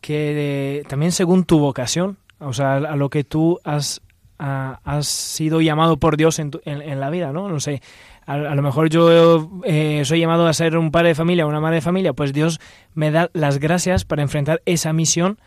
que 0.00 0.82
también 0.88 1.12
según 1.12 1.44
tu 1.44 1.58
vocación, 1.58 2.16
o 2.38 2.54
sea, 2.54 2.76
a 2.76 2.96
lo 2.96 3.10
que 3.10 3.22
tú 3.22 3.60
has, 3.64 4.00
has 4.38 5.06
sido 5.06 5.60
llamado 5.60 5.98
por 5.98 6.16
Dios 6.16 6.38
en, 6.38 6.52
en, 6.64 7.00
la 7.00 7.10
vida, 7.10 7.32
¿no? 7.32 7.48
No 7.48 7.60
sé, 7.60 7.82
a, 8.26 8.36
lo 8.36 8.62
mejor 8.62 8.90
yo 8.90 9.50
eh, 9.64 10.02
soy 10.04 10.20
llamado 10.20 10.46
a 10.46 10.52
ser 10.52 10.76
un 10.76 10.90
padre 10.90 11.08
de 11.08 11.14
familia 11.14 11.46
o 11.46 11.48
una 11.48 11.60
madre 11.60 11.76
de 11.76 11.82
familia, 11.82 12.12
pues 12.12 12.32
Dios 12.32 12.60
me 12.94 13.10
da 13.10 13.30
las 13.32 13.58
gracias 13.58 14.04
para 14.04 14.22
enfrentar 14.22 14.62
esa 14.66 14.92
misión 14.92 15.38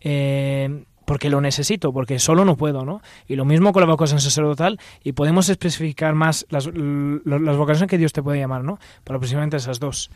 eh, 0.00 0.84
porque 1.08 1.30
lo 1.30 1.40
necesito, 1.40 1.92
porque 1.92 2.18
solo 2.18 2.44
no 2.44 2.56
puedo, 2.56 2.84
¿no? 2.84 3.00
Y 3.26 3.36
lo 3.36 3.46
mismo 3.46 3.72
con 3.72 3.80
la 3.80 3.86
vocación 3.86 4.20
sacerdotal, 4.20 4.78
y 5.02 5.12
podemos 5.12 5.48
especificar 5.48 6.14
más 6.14 6.46
las, 6.50 6.66
las 6.66 7.56
vocaciones 7.56 7.88
que 7.88 7.96
Dios 7.96 8.12
te 8.12 8.22
puede 8.22 8.38
llamar, 8.38 8.62
¿no? 8.62 8.78
Pero 9.04 9.18
precisamente 9.18 9.56
esas 9.56 9.80
dos. 9.80 10.10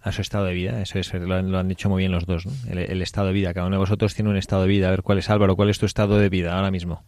A 0.00 0.12
su 0.12 0.22
estado 0.22 0.44
de 0.44 0.54
vida, 0.54 0.80
eso 0.80 1.00
es, 1.00 1.12
lo 1.12 1.34
han, 1.34 1.68
dicho 1.68 1.88
muy 1.88 2.02
bien 2.02 2.12
los 2.12 2.24
dos, 2.24 2.46
¿no? 2.46 2.52
El, 2.70 3.02
estado 3.02 3.26
de 3.26 3.32
vida, 3.32 3.52
cada 3.52 3.66
uno 3.66 3.74
de 3.74 3.80
vosotros 3.80 4.14
tiene 4.14 4.30
un 4.30 4.36
estado 4.36 4.62
de 4.62 4.68
vida. 4.68 4.86
A 4.86 4.90
ver, 4.90 5.02
¿cuál 5.02 5.18
es 5.18 5.28
Álvaro? 5.28 5.56
¿Cuál 5.56 5.70
es 5.70 5.78
tu 5.80 5.86
estado 5.86 6.18
de 6.18 6.28
vida 6.28 6.54
ahora 6.54 6.70
mismo? 6.70 7.02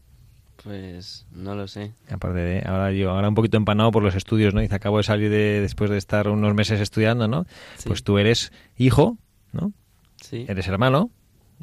Pues 0.66 1.24
no 1.30 1.54
lo 1.54 1.68
sé. 1.68 1.92
Aparte 2.10 2.40
de, 2.40 2.62
ahora 2.66 2.90
yo, 2.90 3.12
ahora 3.12 3.28
un 3.28 3.36
poquito 3.36 3.56
empanado 3.56 3.92
por 3.92 4.02
los 4.02 4.16
estudios, 4.16 4.52
¿no? 4.52 4.60
Dice, 4.60 4.74
acabo 4.74 4.96
de 4.96 5.04
salir 5.04 5.30
de, 5.30 5.60
después 5.60 5.90
de 5.90 5.96
estar 5.96 6.28
unos 6.28 6.54
meses 6.54 6.80
estudiando, 6.80 7.28
¿no? 7.28 7.46
Pues 7.84 8.02
tú 8.02 8.18
eres 8.18 8.50
hijo, 8.76 9.16
¿no? 9.52 9.72
Sí. 10.16 10.44
Eres 10.48 10.66
hermano, 10.66 11.10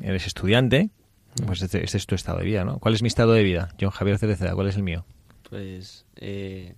eres 0.01 0.25
estudiante, 0.25 0.89
pues 1.45 1.61
este, 1.61 1.83
este, 1.83 1.97
es 1.97 2.05
tu 2.05 2.15
estado 2.15 2.39
de 2.39 2.45
vida, 2.45 2.63
¿no? 2.63 2.79
¿Cuál 2.79 2.93
es 2.93 3.01
mi 3.01 3.09
estado 3.09 3.33
de 3.33 3.43
vida? 3.43 3.75
John 3.77 3.89
Javier 3.89 4.17
Cereceda, 4.19 4.55
¿cuál 4.55 4.67
es 4.69 4.77
el 4.77 4.83
mío? 4.83 5.05
Pues 5.49 6.05
eh, 6.15 6.75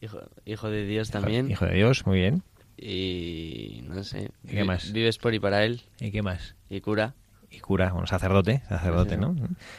hijo, 0.00 0.20
hijo 0.46 0.70
de 0.70 0.86
Dios 0.86 1.10
también. 1.10 1.50
Hijo 1.50 1.66
de 1.66 1.74
Dios, 1.74 2.06
muy 2.06 2.18
bien. 2.18 2.42
Y 2.78 3.82
no 3.88 4.02
sé. 4.04 4.30
¿Y 4.42 4.52
qué 4.52 4.64
más? 4.64 4.90
Vives 4.90 5.18
por 5.18 5.34
y 5.34 5.38
para 5.38 5.66
él. 5.66 5.82
¿Y 6.00 6.12
qué 6.12 6.22
más? 6.22 6.54
Y 6.70 6.80
cura. 6.80 7.14
Y 7.50 7.60
cura, 7.60 7.90
bueno, 7.92 8.06
sacerdote, 8.06 8.62
sacerdote, 8.68 9.16
¿no? 9.16 9.34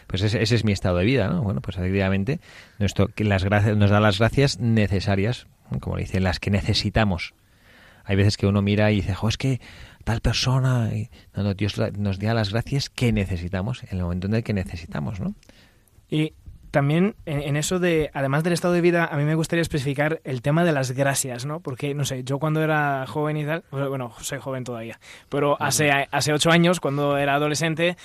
Pues 0.08 0.24
ese, 0.24 0.42
ese, 0.42 0.56
es 0.56 0.64
mi 0.64 0.72
estado 0.72 0.98
de 0.98 1.06
vida, 1.06 1.28
¿no? 1.28 1.44
Bueno, 1.44 1.62
pues 1.62 1.78
efectivamente 1.78 2.40
nuestro, 2.80 3.10
las 3.18 3.44
gracias, 3.44 3.78
nos 3.78 3.92
da 3.92 4.00
las 4.00 4.18
gracias 4.18 4.60
necesarias, 4.60 5.48
como 5.80 5.98
le 5.98 6.04
dice, 6.04 6.20
las 6.20 6.40
que 6.40 6.50
necesitamos. 6.50 7.34
Hay 8.06 8.16
veces 8.16 8.38
que 8.38 8.48
uno 8.48 8.64
mira 8.64 8.92
y 8.92 8.96
dice, 8.96 9.14
jo, 9.14 9.30
es 9.30 9.38
que 9.38 9.62
tal 10.04 10.20
persona. 10.20 10.90
No, 11.36 11.54
Dios 11.54 11.80
nos 11.98 12.18
da 12.18 12.34
las 12.34 12.52
gracias 12.52 12.90
que 12.90 13.12
necesitamos 13.12 13.84
en 13.84 13.98
el 13.98 14.04
momento 14.04 14.26
en 14.26 14.34
el 14.34 14.44
que 14.44 14.54
necesitamos, 14.54 15.20
¿no? 15.20 15.36
Y 16.10 16.34
también 16.72 17.16
en, 17.26 17.56
eso 17.56 17.80
de, 17.80 18.12
además 18.14 18.44
del 18.44 18.54
estado 18.54 18.74
de 18.74 18.82
vida, 18.82 19.06
a 19.06 19.18
mí 19.18 19.24
me 19.24 19.36
gustaría 19.36 19.62
especificar 19.62 20.22
el 20.24 20.42
tema 20.42 20.64
de 20.64 20.72
las 20.72 20.92
gracias, 20.92 21.46
¿no? 21.46 21.60
Porque, 21.60 21.94
no 21.94 22.06
sé, 22.06 22.24
yo 22.24 22.40
cuando 22.40 22.62
era 22.62 23.06
joven 23.08 23.38
y 23.38 23.46
tal, 23.46 23.64
bueno, 23.72 24.14
soy 24.22 24.40
joven 24.40 24.64
todavía, 24.64 25.00
pero 25.30 25.62
hace, 25.62 25.92
hace 25.92 26.34
ocho 26.34 26.52
años, 26.52 26.80
cuando 26.80 27.18
era 27.18 27.36
adolescente, 27.36 27.98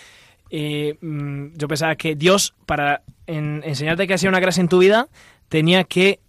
y, 0.50 0.92
mm, 1.00 1.56
yo 1.56 1.68
pensaba 1.68 1.96
que 1.96 2.14
Dios, 2.14 2.54
para 2.66 3.02
enseñarte 3.26 4.06
que 4.06 4.14
hacía 4.14 4.28
una 4.28 4.40
gracia 4.40 4.60
en 4.60 4.68
tu 4.68 4.78
vida, 4.78 5.08
tenía 5.48 5.84
que 5.84 6.20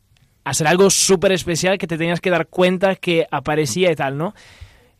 hacer 0.43 0.67
algo 0.67 0.89
súper 0.89 1.31
especial 1.31 1.77
que 1.77 1.87
te 1.87 1.97
tenías 1.97 2.21
que 2.21 2.29
dar 2.29 2.47
cuenta 2.47 2.95
que 2.95 3.27
aparecía 3.31 3.91
y 3.91 3.95
tal, 3.95 4.17
¿no? 4.17 4.33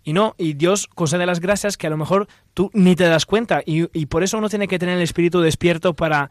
Y 0.04 0.14
no, 0.14 0.36
y 0.38 0.54
Dios 0.54 0.88
concede 0.88 1.26
las 1.26 1.40
gracias 1.40 1.78
que 1.78 1.88
a 1.88 1.90
lo 1.90 1.98
mejor 1.98 2.28
tú 2.54 2.70
ni 2.74 2.96
te 2.96 3.06
das 3.06 3.26
cuenta. 3.26 3.64
Y, 3.66 4.06
por 4.06 4.24
eso 4.24 4.38
uno 4.38 4.50
tiene 4.50 4.68
que 4.68 4.78
tener 4.78 4.98
el 4.98 5.04
espíritu 5.04 5.42
despierto 5.42 5.96
para, 5.96 6.30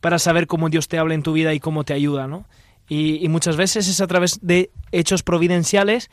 para 0.00 0.18
saber 0.18 0.46
cómo 0.46 0.68
Dios 0.68 0.88
te 0.88 0.98
habla 0.98 1.14
en 1.14 1.22
tu 1.22 1.32
vida 1.32 1.54
y 1.54 1.60
cómo 1.60 1.84
te 1.84 1.94
ayuda, 1.94 2.26
¿no? 2.26 2.46
Y, 2.88 3.28
muchas 3.28 3.56
veces 3.56 3.86
es 3.86 4.00
a 4.00 4.06
través 4.06 4.38
de 4.40 4.70
hechos 4.92 5.22
providenciales 5.22 6.10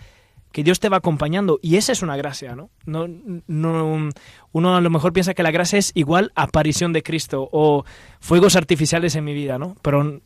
que 0.51 0.61
Dios 0.61 0.81
te 0.81 0.89
va 0.89 0.97
acompañando. 0.97 1.57
Y 1.61 1.77
esa 1.77 1.93
es 1.93 2.01
una 2.01 2.17
gracia, 2.17 2.53
¿no? 2.55 2.69
no, 2.85 3.07
no 3.47 4.09
uno 4.51 4.75
a 4.75 4.81
lo 4.81 4.89
mejor 4.89 5.13
piensa 5.13 5.33
que 5.33 5.43
la 5.43 5.51
gracia 5.51 5.79
es 5.79 5.91
igual 5.95 6.33
aparición 6.35 6.91
de 6.91 7.01
Cristo 7.01 7.47
o 7.51 7.85
fuegos 8.19 8.57
artificiales 8.57 9.15
en 9.15 9.23
mi 9.23 9.33
vida, 9.33 9.57
¿no? 9.57 9.77
Pero 9.81 10.21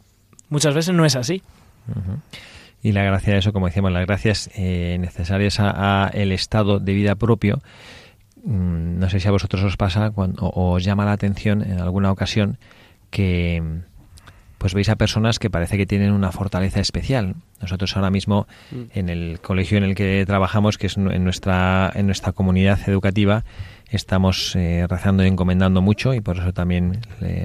muchas 0.50 0.74
veces 0.74 0.96
no 0.96 1.06
es 1.06 1.16
así 1.16 1.44
y 2.82 2.92
la 2.92 3.04
gracia 3.04 3.38
eso, 3.38 3.52
como 3.52 3.68
decíamos, 3.68 3.92
las 3.92 4.06
gracias 4.06 4.50
eh, 4.56 4.98
necesarias 5.00 5.60
a, 5.60 6.10
el 6.14 6.32
estado 6.32 6.80
de 6.80 6.94
vida 6.94 7.16
propio. 7.16 7.62
Mm, 8.44 9.00
no 9.00 9.10
sé 9.10 9.20
si 9.20 9.28
a 9.28 9.32
vosotros 9.32 9.64
os 9.64 9.78
pasa 9.78 10.12
cuando, 10.12 10.46
o 10.46 10.72
os 10.74 10.84
llama 10.84 11.06
la 11.06 11.12
atención 11.12 11.62
en 11.62 11.80
alguna 11.80 12.12
ocasión 12.12 12.58
que 13.10 13.82
pues 14.58 14.74
veis 14.74 14.90
a 14.90 14.98
personas 14.98 15.40
que 15.40 15.50
parece 15.50 15.78
que 15.78 15.86
tienen 15.86 16.12
una 16.12 16.34
fortaleza 16.34 16.82
especial. 16.82 17.36
Nosotros 17.62 17.96
ahora 17.96 18.10
mismo 18.10 18.46
mm. 18.72 18.84
en 18.94 19.10
el 19.10 19.40
colegio 19.40 19.78
en 19.78 19.86
el 19.86 19.96
que 19.96 20.26
trabajamos, 20.28 20.78
que 20.78 20.88
es 20.88 20.98
en 20.98 21.24
nuestra 21.24 21.92
en 21.96 22.06
nuestra 22.06 22.34
comunidad 22.34 22.80
educativa, 22.88 23.46
estamos 23.90 24.56
eh, 24.56 24.86
rezando 24.88 25.24
y 25.24 25.28
encomendando 25.28 25.82
mucho 25.82 26.14
y 26.14 26.22
por 26.22 26.38
eso 26.38 26.54
también 26.54 27.00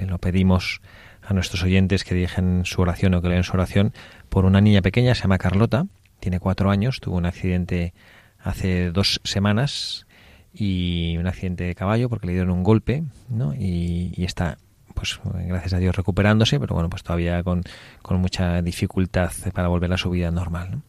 lo 0.07 0.17
pedimos 0.17 0.81
a 1.27 1.33
nuestros 1.33 1.63
oyentes 1.63 2.03
que 2.03 2.15
dirigen 2.15 2.65
su 2.65 2.81
oración 2.81 3.13
o 3.13 3.21
que 3.21 3.29
leen 3.29 3.43
su 3.43 3.53
oración 3.53 3.93
por 4.29 4.45
una 4.45 4.61
niña 4.61 4.81
pequeña, 4.81 5.15
se 5.15 5.23
llama 5.23 5.37
Carlota, 5.37 5.87
tiene 6.19 6.39
cuatro 6.39 6.69
años, 6.69 6.99
tuvo 6.99 7.17
un 7.17 7.25
accidente 7.25 7.93
hace 8.39 8.91
dos 8.91 9.21
semanas 9.23 10.05
y 10.53 11.17
un 11.17 11.27
accidente 11.27 11.63
de 11.63 11.75
caballo 11.75 12.09
porque 12.09 12.27
le 12.27 12.33
dieron 12.33 12.51
un 12.51 12.63
golpe, 12.63 13.03
¿no? 13.29 13.53
Y, 13.55 14.23
está, 14.23 14.57
pues 14.95 15.19
gracias 15.23 15.73
a 15.73 15.77
Dios 15.77 15.95
recuperándose, 15.95 16.59
pero 16.59 16.73
bueno, 16.73 16.89
pues 16.89 17.03
todavía 17.03 17.43
con, 17.43 17.61
con 18.01 18.19
mucha 18.19 18.63
dificultad 18.63 19.31
para 19.53 19.67
volver 19.67 19.93
a 19.93 19.97
su 19.97 20.09
vida 20.09 20.31
normal, 20.31 20.71
¿no? 20.71 20.81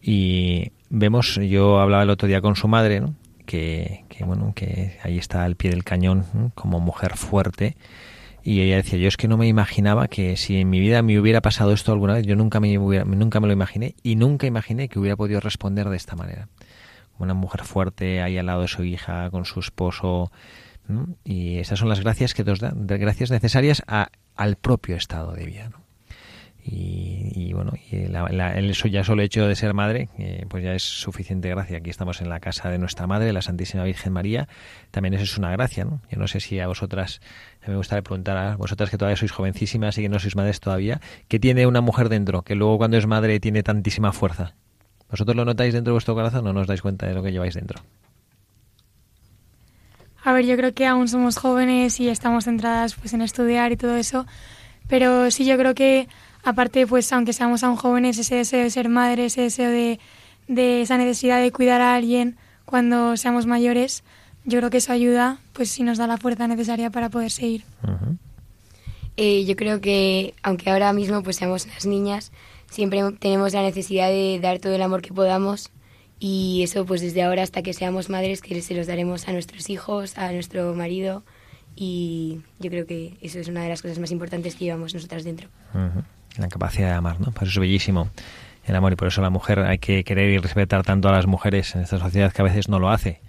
Y 0.00 0.72
vemos, 0.88 1.36
yo 1.36 1.78
hablaba 1.78 2.02
el 2.02 2.10
otro 2.10 2.26
día 2.26 2.40
con 2.40 2.56
su 2.56 2.66
madre, 2.66 3.00
¿no? 3.00 3.14
Que, 3.44 4.04
que 4.08 4.24
bueno, 4.24 4.52
que 4.54 4.98
ahí 5.02 5.18
está 5.18 5.44
al 5.44 5.56
pie 5.56 5.70
del 5.70 5.84
cañón, 5.84 6.24
como 6.54 6.80
mujer 6.80 7.16
fuerte, 7.16 7.76
y 8.44 8.60
ella 8.60 8.76
decía, 8.76 8.98
yo 8.98 9.06
es 9.06 9.16
que 9.16 9.28
no 9.28 9.36
me 9.36 9.46
imaginaba 9.46 10.08
que 10.08 10.36
si 10.36 10.60
en 10.60 10.68
mi 10.68 10.80
vida 10.80 11.02
me 11.02 11.18
hubiera 11.18 11.40
pasado 11.40 11.72
esto 11.72 11.92
alguna 11.92 12.14
vez, 12.14 12.26
yo 12.26 12.34
nunca 12.34 12.58
me, 12.58 12.76
nunca 12.76 13.38
me 13.38 13.46
lo 13.46 13.52
imaginé 13.52 13.94
y 14.02 14.16
nunca 14.16 14.46
imaginé 14.46 14.88
que 14.88 14.98
hubiera 14.98 15.16
podido 15.16 15.38
responder 15.38 15.88
de 15.88 15.96
esta 15.96 16.16
manera. 16.16 16.48
Una 17.18 17.34
mujer 17.34 17.62
fuerte 17.62 18.20
ahí 18.20 18.38
al 18.38 18.46
lado 18.46 18.62
de 18.62 18.68
su 18.68 18.82
hija, 18.82 19.30
con 19.30 19.44
su 19.44 19.60
esposo. 19.60 20.32
Y 21.24 21.58
esas 21.58 21.78
son 21.78 21.88
las 21.88 22.00
gracias 22.00 22.34
que 22.34 22.44
nos 22.44 22.60
dan, 22.60 22.86
gracias 22.86 23.30
necesarias 23.30 23.82
a, 23.86 24.08
al 24.36 24.56
propio 24.56 24.96
estado 24.96 25.32
de 25.32 25.46
vida. 25.46 25.70
¿no? 25.70 25.82
Y, 26.64 27.52
bueno, 27.54 27.72
y 27.90 28.06
la, 28.06 28.56
eso 28.58 28.86
ya 28.86 29.02
solo 29.02 29.22
hecho 29.22 29.48
de 29.48 29.56
ser 29.56 29.74
madre, 29.74 30.08
pues 30.48 30.62
ya 30.62 30.74
es 30.74 30.84
suficiente 30.84 31.48
gracia. 31.48 31.78
Aquí 31.78 31.90
estamos 31.90 32.20
en 32.20 32.28
la 32.28 32.38
casa 32.38 32.70
de 32.70 32.78
nuestra 32.78 33.08
madre, 33.08 33.32
la 33.32 33.42
Santísima 33.42 33.82
Virgen 33.82 34.12
María. 34.12 34.48
También 34.92 35.14
eso 35.14 35.24
es 35.24 35.36
una 35.36 35.50
gracia, 35.50 35.84
¿no? 35.84 36.00
Yo 36.08 36.18
no 36.18 36.28
sé 36.28 36.38
si 36.38 36.60
a 36.60 36.68
vosotras, 36.68 37.20
me 37.66 37.74
gustaría 37.74 38.02
preguntar 38.02 38.36
a 38.36 38.56
vosotras 38.56 38.90
que 38.90 38.98
todavía 38.98 39.16
sois 39.16 39.32
jovencísimas 39.32 39.98
y 39.98 40.02
que 40.02 40.08
no 40.08 40.20
sois 40.20 40.36
madres 40.36 40.60
todavía, 40.60 41.00
¿qué 41.26 41.40
tiene 41.40 41.66
una 41.66 41.80
mujer 41.80 42.08
dentro 42.08 42.42
que 42.42 42.54
luego 42.54 42.78
cuando 42.78 42.96
es 42.96 43.06
madre 43.06 43.40
tiene 43.40 43.64
tantísima 43.64 44.12
fuerza? 44.12 44.54
¿Vosotros 45.10 45.36
lo 45.36 45.44
notáis 45.44 45.74
dentro 45.74 45.90
de 45.90 45.94
vuestro 45.94 46.14
corazón 46.14 46.46
o 46.46 46.52
no 46.52 46.60
os 46.60 46.68
dais 46.68 46.80
cuenta 46.80 47.06
de 47.06 47.14
lo 47.14 47.24
que 47.24 47.32
lleváis 47.32 47.54
dentro? 47.54 47.82
A 50.24 50.32
ver, 50.32 50.46
yo 50.46 50.56
creo 50.56 50.72
que 50.72 50.86
aún 50.86 51.08
somos 51.08 51.36
jóvenes 51.36 51.98
y 51.98 52.08
estamos 52.08 52.44
centradas 52.44 52.94
pues 52.94 53.12
en 53.12 53.22
estudiar 53.22 53.72
y 53.72 53.76
todo 53.76 53.96
eso, 53.96 54.26
pero 54.88 55.30
sí 55.30 55.44
yo 55.44 55.56
creo 55.56 55.74
que 55.74 56.08
aparte, 56.44 56.86
pues 56.86 57.12
aunque 57.12 57.32
seamos 57.32 57.64
aún 57.64 57.76
jóvenes, 57.76 58.18
ese 58.18 58.36
deseo 58.36 58.62
de 58.62 58.70
ser 58.70 58.88
madre, 58.88 59.26
ese 59.26 59.42
deseo 59.42 59.70
de, 59.70 59.98
de 60.46 60.82
esa 60.82 60.96
necesidad 60.96 61.40
de 61.40 61.50
cuidar 61.50 61.80
a 61.80 61.94
alguien 61.94 62.36
cuando 62.64 63.16
seamos 63.16 63.46
mayores, 63.46 64.04
yo 64.44 64.58
creo 64.58 64.70
que 64.70 64.78
eso 64.78 64.92
ayuda, 64.92 65.38
pues 65.52 65.70
si 65.70 65.82
nos 65.82 65.98
da 65.98 66.06
la 66.06 66.18
fuerza 66.18 66.46
necesaria 66.46 66.90
para 66.90 67.10
poder 67.10 67.30
seguir. 67.30 67.64
Eh, 69.16 69.44
yo 69.44 69.56
creo 69.56 69.80
que, 69.80 70.34
aunque 70.42 70.70
ahora 70.70 70.92
mismo 70.92 71.22
pues 71.22 71.36
seamos 71.36 71.66
unas 71.66 71.86
niñas, 71.86 72.32
siempre 72.70 73.02
tenemos 73.18 73.52
la 73.52 73.62
necesidad 73.62 74.08
de 74.08 74.38
dar 74.40 74.58
todo 74.58 74.74
el 74.74 74.82
amor 74.82 75.02
que 75.02 75.12
podamos 75.12 75.70
y 76.24 76.62
eso 76.62 76.86
pues 76.86 77.00
desde 77.00 77.20
ahora 77.24 77.42
hasta 77.42 77.62
que 77.62 77.72
seamos 77.72 78.08
madres 78.08 78.42
que 78.42 78.62
se 78.62 78.74
los 78.74 78.86
daremos 78.86 79.26
a 79.26 79.32
nuestros 79.32 79.68
hijos, 79.70 80.16
a 80.16 80.30
nuestro 80.30 80.72
marido 80.72 81.24
y 81.74 82.42
yo 82.60 82.70
creo 82.70 82.86
que 82.86 83.16
eso 83.20 83.40
es 83.40 83.48
una 83.48 83.64
de 83.64 83.68
las 83.68 83.82
cosas 83.82 83.98
más 83.98 84.12
importantes 84.12 84.54
que 84.54 84.66
llevamos 84.66 84.94
nosotras 84.94 85.24
dentro 85.24 85.48
la 86.38 86.48
capacidad 86.48 86.90
de 86.90 86.94
amar, 86.94 87.20
¿no? 87.20 87.32
Por 87.32 87.42
eso 87.42 87.50
es 87.50 87.58
bellísimo 87.58 88.08
el 88.64 88.76
amor 88.76 88.92
y 88.92 88.96
por 88.96 89.08
eso 89.08 89.20
la 89.20 89.30
mujer 89.30 89.58
hay 89.58 89.78
que 89.78 90.04
querer 90.04 90.30
y 90.30 90.38
respetar 90.38 90.84
tanto 90.84 91.08
a 91.08 91.12
las 91.12 91.26
mujeres 91.26 91.74
en 91.74 91.82
esta 91.82 91.98
sociedad 91.98 92.32
que 92.32 92.40
a 92.40 92.44
veces 92.44 92.68
no 92.68 92.78
lo 92.78 92.90
hace, 92.90 93.20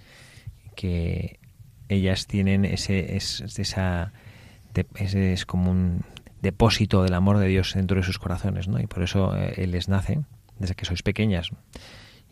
que 0.76 1.40
ellas 1.88 2.28
tienen 2.28 2.64
ese 2.64 3.16
es, 3.16 3.40
esa 3.58 4.12
ese 4.94 5.32
es 5.32 5.46
como 5.46 5.72
un 5.72 6.04
depósito 6.42 7.02
del 7.02 7.14
amor 7.14 7.38
de 7.38 7.48
Dios 7.48 7.72
dentro 7.74 7.96
de 7.96 8.04
sus 8.04 8.20
corazones, 8.20 8.68
¿no? 8.68 8.78
Y 8.78 8.86
por 8.86 9.02
eso 9.02 9.36
eh, 9.36 9.54
él 9.56 9.72
les 9.72 9.88
nace 9.88 10.20
desde 10.60 10.76
que 10.76 10.84
sois 10.84 11.02
pequeñas. 11.02 11.50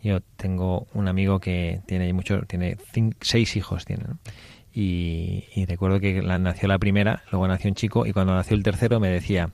Yo 0.03 0.19
tengo 0.35 0.87
un 0.93 1.07
amigo 1.07 1.39
que 1.39 1.81
tiene 1.85 2.11
mucho, 2.11 2.41
tiene 2.41 2.77
seis 3.21 3.55
hijos, 3.55 3.85
tiene, 3.85 4.03
y, 4.73 5.65
recuerdo 5.65 5.99
que 5.99 6.21
nació 6.21 6.67
la 6.67 6.77
primera, 6.77 7.23
luego 7.31 7.47
nació 7.47 7.69
un 7.69 7.75
chico 7.75 8.05
y 8.05 8.11
cuando 8.11 8.33
nació 8.33 8.57
el 8.57 8.63
tercero 8.63 8.99
me 8.99 9.07
decía, 9.07 9.51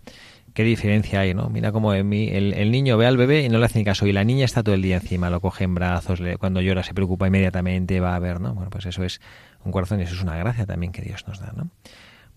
qué 0.55 0.63
diferencia 0.63 1.19
hay, 1.19 1.35
¿no? 1.35 1.49
Mira 1.49 1.71
cómo 1.71 1.93
el, 1.93 2.09
niño 2.09 2.97
ve 2.97 3.05
al 3.05 3.17
bebé 3.17 3.43
y 3.43 3.49
no 3.49 3.59
le 3.59 3.65
hace 3.65 3.77
ni 3.77 3.85
caso, 3.85 4.07
y 4.07 4.11
la 4.11 4.23
niña 4.23 4.45
está 4.45 4.63
todo 4.63 4.73
el 4.73 4.81
día 4.81 4.95
encima, 4.95 5.29
lo 5.29 5.39
coge 5.39 5.65
en 5.65 5.75
brazos, 5.75 6.19
le, 6.19 6.37
cuando 6.37 6.61
llora 6.61 6.83
se 6.83 6.95
preocupa 6.95 7.27
inmediatamente, 7.27 7.99
va 7.99 8.15
a 8.15 8.19
ver, 8.19 8.39
¿no? 8.39 8.55
Bueno, 8.55 8.71
pues 8.71 8.87
eso 8.87 9.03
es 9.03 9.21
un 9.65 9.71
corazón 9.71 9.99
y 9.99 10.03
eso 10.03 10.15
es 10.15 10.23
una 10.23 10.35
gracia 10.37 10.65
también 10.65 10.91
que 10.91 11.01
Dios 11.03 11.27
nos 11.27 11.39
da, 11.39 11.53
¿no? 11.55 11.69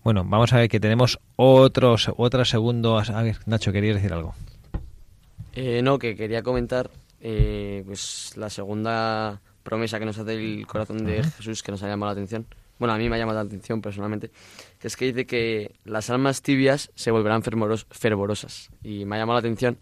Bueno, 0.03 0.25
vamos 0.25 0.51
a 0.51 0.57
ver 0.57 0.67
que 0.67 0.81
tenemos 0.81 1.19
otros, 1.37 2.11
otra 2.17 2.43
segundo. 2.43 2.99
A 2.99 3.23
ver, 3.23 3.37
Nacho, 3.45 3.71
¿querías 3.71 3.95
decir 3.95 4.11
algo? 4.11 4.35
Eh, 5.55 5.81
no, 5.81 5.97
que 5.97 6.17
quería 6.17 6.43
comentar 6.43 6.89
eh, 7.25 7.83
pues 7.85 8.33
la 8.35 8.49
segunda 8.49 9.41
promesa 9.63 9.97
que 9.97 10.05
nos 10.05 10.17
hace 10.17 10.33
el 10.33 10.67
corazón 10.67 11.05
de 11.05 11.23
Jesús 11.23 11.63
que 11.63 11.71
nos 11.71 11.81
ha 11.81 11.87
llamado 11.87 12.11
la 12.11 12.19
atención. 12.19 12.45
Bueno, 12.77 12.93
a 12.93 12.97
mí 12.97 13.07
me 13.07 13.15
ha 13.15 13.19
llamado 13.19 13.37
la 13.37 13.45
atención 13.45 13.81
personalmente, 13.81 14.29
que 14.77 14.87
es 14.87 14.97
que 14.97 15.05
dice 15.05 15.25
que 15.25 15.71
las 15.85 16.09
almas 16.09 16.41
tibias 16.41 16.91
se 16.95 17.11
volverán 17.11 17.41
fervorosas. 17.41 18.69
Y 18.83 19.05
me 19.05 19.15
ha 19.15 19.19
llamado 19.19 19.35
la 19.35 19.39
atención 19.39 19.77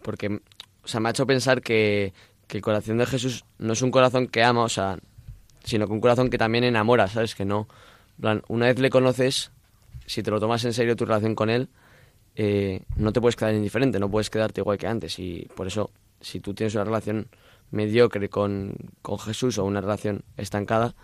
porque, 0.00 0.40
o 0.82 0.88
sea, 0.88 0.98
me 1.00 1.08
ha 1.08 1.10
hecho 1.10 1.26
pensar 1.26 1.60
que, 1.60 2.14
que 2.46 2.56
el 2.56 2.62
corazón 2.62 2.96
de 2.96 3.04
Jesús 3.04 3.44
no 3.58 3.74
es 3.74 3.82
un 3.82 3.90
corazón 3.90 4.26
que 4.26 4.42
ama, 4.42 4.62
o 4.64 4.68
sea, 4.70 4.98
sino 5.64 5.86
que 5.86 5.92
un 5.92 6.00
corazón 6.00 6.30
que 6.30 6.38
también 6.38 6.64
enamora, 6.64 7.06
¿sabes? 7.08 7.34
Que 7.34 7.44
no, 7.44 7.68
una 8.48 8.66
vez 8.66 8.78
le 8.78 8.88
conoces, 8.88 9.52
si 10.06 10.22
te 10.22 10.30
lo 10.30 10.40
tomas 10.40 10.64
en 10.64 10.72
serio 10.72 10.96
tu 10.96 11.04
relación 11.04 11.34
con 11.34 11.50
él, 11.50 11.68
eh, 12.34 12.80
no 12.96 13.12
te 13.12 13.20
puedes 13.20 13.36
quedar 13.36 13.52
indiferente, 13.52 13.98
no 13.98 14.10
puedes 14.10 14.30
quedarte 14.30 14.62
igual 14.62 14.78
que 14.78 14.86
antes. 14.86 15.18
Y 15.18 15.46
por 15.54 15.66
eso, 15.66 15.90
si 16.20 16.40
tú 16.40 16.54
tienes 16.54 16.74
una 16.74 16.84
relación 16.84 17.28
mediocre 17.70 18.28
con, 18.28 18.74
con 19.02 19.18
Jesús 19.18 19.58
o 19.58 19.64
una 19.64 19.80
relación 19.80 20.22
estancada, 20.36 20.94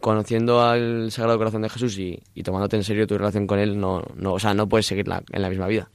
conociendo 0.00 0.62
al 0.62 1.10
Sagrado 1.10 1.38
Corazón 1.38 1.62
de 1.62 1.68
Jesús 1.68 1.98
y, 1.98 2.20
tomándote 2.42 2.76
en 2.76 2.84
serio 2.84 3.06
tu 3.06 3.18
relación 3.18 3.46
con 3.46 3.58
él, 3.58 3.78
no, 3.78 4.02
no, 4.16 4.34
o 4.34 4.38
sea, 4.38 4.54
no 4.54 4.68
puedes 4.68 4.86
seguir 4.86 5.06
en 5.32 5.42
la 5.42 5.48
misma 5.48 5.66
vida. 5.66 5.88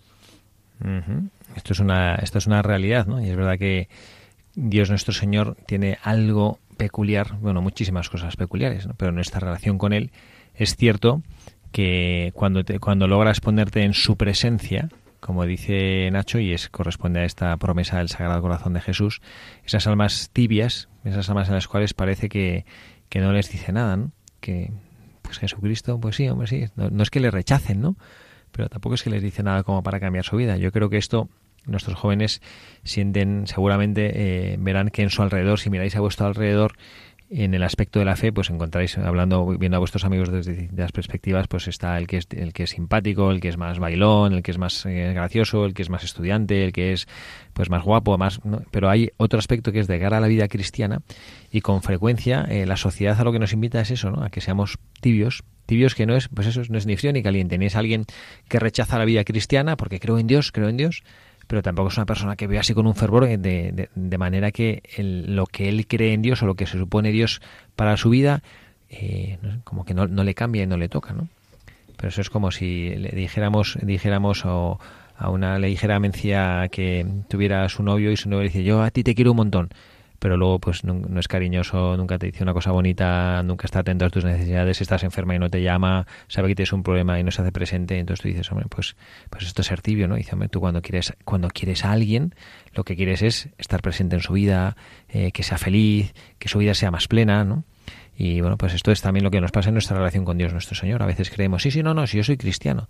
Esto 1.56 1.74
es 1.74 1.80
una, 1.80 2.15
esto 2.15 2.38
es 2.39 2.48
una 2.48 2.62
realidad, 2.62 3.06
¿no? 3.06 3.22
Y 3.22 3.30
es 3.30 3.36
verdad 3.36 3.58
que 3.58 3.88
Dios 4.56 4.89
nuestro 4.89 5.13
Señor 5.13 5.56
tiene 5.65 5.98
algo 6.04 6.60
peculiar, 6.78 7.38
bueno, 7.39 7.62
muchísimas 7.62 8.10
cosas 8.10 8.36
peculiares, 8.36 8.88
¿no? 8.88 8.93
pero 8.98 9.12
nuestra 9.12 9.39
relación 9.39 9.78
con 9.78 9.93
Él 9.93 10.12
es 10.56 10.76
cierto 10.76 11.22
que 11.72 12.32
cuando, 12.36 12.63
te, 12.63 12.80
cuando 12.80 13.08
logras 13.08 13.39
ponerte 13.39 13.84
en 13.84 13.93
su 13.93 14.15
presencia, 14.17 14.89
como 15.23 15.45
dice 15.45 16.09
Nacho, 16.12 16.38
y 16.39 16.51
es 16.51 16.67
corresponde 16.67 17.21
a 17.21 17.23
esta 17.23 17.55
promesa 17.55 17.99
del 17.99 18.09
Sagrado 18.09 18.41
Corazón 18.41 18.73
de 18.73 18.81
Jesús, 18.81 19.21
esas 19.63 19.88
almas 19.88 20.29
tibias, 20.33 20.89
esas 21.05 21.29
almas 21.29 21.47
en 21.47 21.53
las 21.53 21.69
cuales 21.69 21.93
parece 21.93 22.27
que, 22.27 22.65
que 23.07 23.19
no 23.19 23.31
les 23.31 23.49
dice 23.49 23.71
nada, 23.71 23.95
¿no? 23.95 24.12
Que, 24.41 24.73
pues 25.21 25.39
Jesucristo, 25.39 25.97
pues 25.97 26.17
sí, 26.17 26.27
hombre, 26.27 26.47
sí, 26.47 26.65
no, 26.75 27.01
es 27.01 27.09
que 27.09 27.21
le 27.21 27.31
rechacen, 27.31 27.79
¿no? 27.79 27.95
Pero 28.51 28.67
tampoco 28.67 28.95
es 28.95 29.03
que 29.03 29.09
les 29.09 29.23
dice 29.23 29.43
nada 29.43 29.63
como 29.63 29.81
para 29.81 30.01
cambiar 30.01 30.25
su 30.25 30.36
vida. 30.36 30.57
Yo 30.57 30.73
creo 30.73 30.89
que 30.89 30.97
esto 30.97 31.29
nuestros 31.65 31.97
jóvenes 31.97 32.41
sienten, 32.83 33.47
seguramente 33.47 34.12
eh, 34.51 34.57
verán 34.59 34.89
que 34.89 35.03
en 35.03 35.09
su 35.09 35.21
alrededor, 35.21 35.57
si 35.57 35.69
miráis 35.69 35.95
a 35.95 36.01
vuestro 36.01 36.27
alrededor, 36.27 36.73
en 37.36 37.54
el 37.54 37.63
aspecto 37.63 38.00
de 38.00 38.06
la 38.06 38.15
fe, 38.15 38.32
pues 38.32 38.50
encontráis, 38.50 38.98
hablando, 38.98 39.46
viendo 39.58 39.78
a 39.78 39.80
vuestros 39.80 40.06
amigos 40.06 40.32
desde 40.32 40.69
las 40.76 40.91
perspectivas, 40.91 41.48
pues 41.48 41.67
está 41.67 41.98
el 41.98 42.06
que 42.06 42.17
es 42.17 42.28
el 42.32 42.54
que 42.54 42.63
es 42.63 42.69
simpático, 42.72 43.32
el 43.32 43.41
que 43.41 43.50
es 43.50 43.58
más 43.58 43.80
bailón, 43.80 44.34
el 44.34 44.43
que 44.43 44.52
es 44.52 44.58
más 44.60 44.86
eh, 44.86 45.12
gracioso, 45.13 45.65
el 45.65 45.74
que 45.74 45.82
es 45.82 45.89
más 45.89 46.04
estudiante, 46.04 46.65
el 46.65 46.74
que 46.74 46.93
es 46.93 47.08
pues 47.54 47.69
más 47.69 47.84
guapo, 47.84 48.17
más, 48.17 48.39
pero 48.72 48.89
hay 48.89 49.10
otro 49.17 49.39
aspecto 49.39 49.72
que 49.72 49.80
es 49.80 49.88
de 49.88 50.00
cara 50.00 50.17
a 50.17 50.19
la 50.19 50.28
vida 50.28 50.48
cristiana 50.48 51.02
y 51.52 51.62
con 51.62 51.82
frecuencia 51.82 52.46
eh, 52.50 52.65
la 52.65 52.78
sociedad 52.78 53.19
a 53.19 53.24
lo 53.24 53.32
que 53.32 53.39
nos 53.39 53.54
invita 53.54 53.82
es 53.82 53.91
eso, 53.91 54.12
¿no? 54.12 54.24
A 54.24 54.30
que 54.30 54.41
seamos 54.41 54.78
tibios, 55.02 55.43
tibios 55.65 55.96
que 55.96 56.06
no 56.06 56.15
es, 56.15 56.28
pues 56.28 56.48
eso 56.48 56.62
no 56.69 56.78
es 56.78 56.86
ni 56.86 56.98
frío 56.98 57.13
ni 57.13 57.24
caliente, 57.24 57.58
ni 57.58 57.65
es 57.65 57.76
alguien 57.76 58.06
que 58.48 58.60
rechaza 58.60 59.00
la 59.00 59.06
vida 59.06 59.24
cristiana 59.24 59.76
porque 59.76 60.00
creo 60.00 60.19
en 60.19 60.28
Dios, 60.28 60.52
creo 60.52 60.69
en 60.69 60.78
Dios, 60.78 61.04
pero 61.47 61.62
tampoco 61.62 61.89
es 61.89 61.97
una 61.97 62.06
persona 62.06 62.36
que 62.36 62.47
ve 62.47 62.60
así 62.60 62.73
con 62.73 62.88
un 62.88 62.95
fervor 62.95 63.25
de, 63.25 63.38
de, 63.38 63.89
de 63.93 64.17
manera 64.17 64.51
que 64.51 64.82
lo 64.97 65.45
que 65.45 65.69
él 65.69 65.88
cree 65.88 66.13
en 66.13 66.21
Dios 66.21 66.41
o 66.43 66.45
lo 66.45 66.56
que 66.56 66.65
se 66.65 66.77
supone 66.77 67.12
Dios 67.12 67.41
para 67.75 67.97
su 67.97 68.10
vida, 68.10 68.41
eh, 68.89 69.38
como 69.63 69.86
que 69.86 69.93
no, 69.93 70.08
no, 70.08 70.23
le 70.23 70.34
cambia 70.34 70.63
y 70.63 70.67
no 70.67 70.77
le 70.77 70.89
toca, 70.89 71.13
¿no? 71.13 71.27
Pero 71.97 72.10
eso 72.10 72.21
es 72.21 72.29
como 72.29 72.51
si 72.51 72.89
le 72.95 73.10
dijéramos, 73.10 73.77
dijéramos 73.82 74.45
o 74.45 74.79
a 75.15 75.29
una 75.29 75.60
le 75.60 75.67
dijera 75.67 75.97
a 75.97 76.67
que 76.69 77.06
tuviera 77.29 77.67
su 77.69 77.84
novio 77.84 78.12
y 78.12 78.17
su 78.17 78.29
novio 78.29 78.43
le 78.43 78.49
dice 78.49 78.63
yo 78.63 78.82
a 78.82 78.91
ti 78.91 79.03
te 79.03 79.15
quiero 79.15 79.32
un 79.32 79.38
montón 79.38 79.69
pero 80.23 80.38
luego 80.38 80.57
pues 80.59 80.86
no, 80.86 81.19
es 81.19 81.27
cariñoso, 81.27 81.97
nunca 81.97 82.17
te 82.17 82.27
dice 82.27 82.43
una 82.43 82.53
cosa 82.53 82.71
bonita, 82.71 83.43
nunca 83.43 83.65
está 83.65 83.79
atento 83.79 84.05
a 84.05 84.09
tus 84.09 84.23
necesidades, 84.23 84.79
estás 84.79 85.03
enferma 85.03 85.36
y 85.36 85.39
no 85.39 85.49
te 85.49 85.62
llama, 85.62 86.07
sabe 86.29 86.47
que 86.47 86.55
tienes 86.55 86.71
un 86.71 86.81
problema 86.81 87.19
y 87.19 87.25
no 87.25 87.31
se 87.31 87.41
hace 87.41 87.51
presente, 87.51 87.99
entonces 87.99 88.21
tú 88.21 88.29
dices, 88.29 88.49
hombre, 88.49 88.67
pues, 88.69 88.95
pues 89.29 89.43
esto 89.43 89.63
es 89.63 89.67
ser 89.67 89.81
tibio, 89.81 90.07
¿no? 90.07 90.15
dice, 90.15 90.31
hombre, 90.31 90.47
tú 90.47 90.62
cuando 90.62 90.81
quieres, 90.81 91.12
cuando 91.25 91.49
quieres 91.49 91.83
a 91.83 91.91
alguien, 91.91 92.36
lo 92.73 92.86
que 92.86 92.95
quieres 92.95 93.21
es 93.21 93.49
estar 93.57 93.81
presente 93.81 94.15
en 94.15 94.21
su 94.21 94.31
vida, 94.31 94.77
eh, 95.09 95.33
que 95.33 95.43
sea 95.43 95.57
feliz, 95.57 96.13
que 96.39 96.47
su 96.47 96.59
vida 96.59 96.73
sea 96.73 96.89
más 96.89 97.09
plena, 97.09 97.43
¿no? 97.43 97.65
Y 98.15 98.39
bueno, 98.39 98.57
pues 98.57 98.73
esto 98.73 98.93
es 98.93 99.01
también 99.01 99.25
lo 99.25 99.31
que 99.31 99.41
nos 99.41 99.51
pasa 99.51 99.71
en 99.71 99.75
nuestra 99.75 99.97
relación 99.97 100.23
con 100.23 100.38
Dios 100.38 100.53
nuestro 100.53 100.75
Señor. 100.75 101.03
A 101.03 101.05
veces 101.05 101.31
creemos, 101.31 101.63
sí, 101.63 101.71
sí, 101.71 101.83
no, 101.83 101.93
no, 101.93 102.07
si 102.07 102.15
yo 102.15 102.23
soy 102.23 102.38
cristiano. 102.38 102.88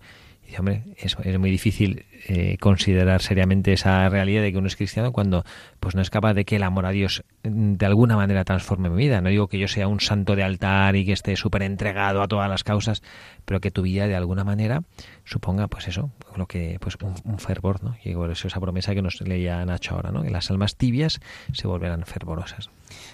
Hombre, 0.58 0.82
es, 0.96 1.16
muy 1.38 1.50
difícil 1.50 2.06
eh, 2.26 2.56
considerar 2.58 3.22
seriamente 3.22 3.72
esa 3.72 4.08
realidad 4.08 4.42
de 4.42 4.52
que 4.52 4.58
uno 4.58 4.66
es 4.66 4.76
cristiano 4.76 5.12
cuando 5.12 5.44
pues 5.80 5.94
no 5.94 6.02
es 6.02 6.10
capaz 6.10 6.34
de 6.34 6.44
que 6.44 6.56
el 6.56 6.62
amor 6.62 6.86
a 6.86 6.90
Dios 6.90 7.24
mm, 7.42 7.74
de 7.74 7.86
alguna 7.86 8.16
manera 8.16 8.44
transforme 8.44 8.90
mi 8.90 8.96
vida. 8.96 9.20
No 9.20 9.28
digo 9.28 9.48
que 9.48 9.58
yo 9.58 9.68
sea 9.68 9.88
un 9.88 10.00
santo 10.00 10.36
de 10.36 10.42
altar 10.42 10.96
y 10.96 11.04
que 11.04 11.12
esté 11.12 11.36
súper 11.36 11.62
entregado 11.62 12.22
a 12.22 12.28
todas 12.28 12.48
las 12.48 12.64
causas, 12.64 13.02
pero 13.44 13.60
que 13.60 13.70
tu 13.70 13.82
vida 13.82 14.06
de 14.06 14.16
alguna 14.16 14.44
manera 14.44 14.82
suponga, 15.24 15.68
pues 15.68 15.88
eso, 15.88 16.10
lo 16.36 16.46
que, 16.46 16.78
pues 16.80 16.96
un, 17.02 17.38
fervor, 17.38 17.82
¿no? 17.82 17.96
Y 18.04 18.14
esa 18.32 18.60
promesa 18.60 18.94
que 18.94 19.02
nos 19.02 19.20
leía 19.20 19.64
Nacho 19.64 19.94
ahora, 19.94 20.10
¿no? 20.10 20.22
Que 20.22 20.30
las 20.30 20.50
almas 20.50 20.76
tibias 20.76 21.20
se 21.52 21.66
volverán 21.66 22.04
fervorosas. 22.04 22.70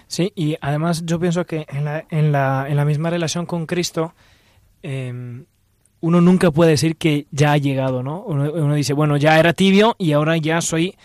Sí, 0.07 0.31
y 0.35 0.57
además 0.61 1.05
yo 1.05 1.19
pienso 1.19 1.45
que 1.45 1.65
en 1.69 1.85
la, 1.85 2.05
en 2.09 2.31
la, 2.31 2.65
en 2.69 2.75
la 2.75 2.85
misma 2.85 3.09
relación 3.09 3.45
con 3.45 3.65
Cristo, 3.65 4.13
eh, 4.83 5.43
uno 6.01 6.19
nunca 6.19 6.51
puede 6.51 6.71
decir 6.71 6.97
que 6.97 7.27
ya 7.31 7.53
ha 7.53 7.57
llegado, 7.57 8.03
¿no? 8.03 8.21
Uno, 8.23 8.73
dice, 8.73 8.93
bueno, 8.93 9.17
ya 9.17 9.39
era 9.39 9.53
tibio 9.53 9.95
y 9.97 10.11
ahora 10.11 10.35
ya 10.37 10.59
soy 10.61 10.97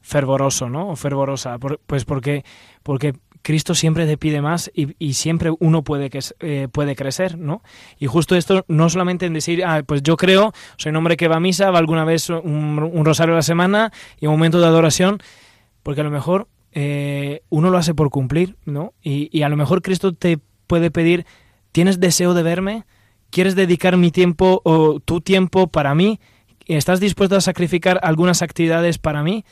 fervoroso, 0.00 0.68
¿no? 0.68 0.90
O 0.90 0.96
fervorosa. 0.96 1.58
pues 1.58 2.04
porque, 2.04 2.44
porque 2.82 3.14
Cristo 3.40 3.74
siempre 3.74 4.06
te 4.06 4.18
pide 4.18 4.42
más 4.42 4.70
y, 4.74 5.14
siempre 5.14 5.50
uno 5.60 5.82
puede, 5.82 6.10
que, 6.10 6.20
eh, 6.40 6.68
puede 6.70 6.94
crecer, 6.94 7.38
¿no? 7.38 7.62
Y 7.98 8.06
justo 8.06 8.36
esto 8.36 8.64
no 8.68 8.90
solamente 8.90 9.24
en 9.26 9.32
decir, 9.32 9.64
ah, 9.64 9.82
pues 9.84 10.02
yo 10.02 10.16
creo, 10.16 10.52
soy 10.76 10.90
un 10.90 10.96
hombre 10.96 11.16
que 11.16 11.28
va 11.28 11.36
a 11.36 11.40
misa, 11.40 11.70
va 11.70 11.78
alguna 11.78 12.04
vez 12.04 12.28
un, 12.28 13.04
rosario 13.04 13.34
a 13.34 13.36
la 13.36 13.42
semana 13.42 13.92
y 14.20 14.26
un 14.26 14.32
momento 14.32 14.60
de 14.60 14.66
adoración, 14.66 15.22
porque 15.82 16.02
a 16.02 16.04
lo 16.04 16.10
mejor 16.10 16.48
eh, 16.72 17.42
uno 17.48 17.70
lo 17.70 17.78
hace 17.78 17.94
por 17.94 18.10
cumplir, 18.10 18.56
¿no? 18.66 18.92
Y 19.02 19.42
a 19.42 19.48
lo 19.48 19.56
mejor 19.56 19.80
Cristo 19.80 20.12
te 20.12 20.38
puede 20.66 20.90
pedir, 20.90 21.24
¿tienes 21.72 21.98
deseo 21.98 22.34
de 22.34 22.42
verme? 22.42 22.84
¿Quieres 23.34 23.56
dedicar 23.56 23.96
mi 23.96 24.12
tiempo 24.12 24.62
o 24.62 25.00
tu 25.00 25.20
tiempo 25.20 25.66
para 25.66 25.92
mí? 25.96 26.20
¿Estás 26.66 27.00
dispuesto 27.00 27.34
a 27.34 27.40
sacrificar 27.40 27.98
algunas 28.04 28.42
actividades 28.42 28.98
para 28.98 29.24
mí? 29.24 29.44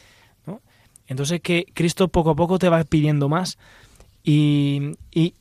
Entonces 1.09 1.41
que 1.41 1.67
Cristo 1.75 2.07
poco 2.07 2.31
a 2.31 2.37
poco 2.37 2.61
te 2.61 2.69
va 2.69 2.85
pidiendo 2.85 3.29
más. 3.29 3.59
Y, 4.23 4.93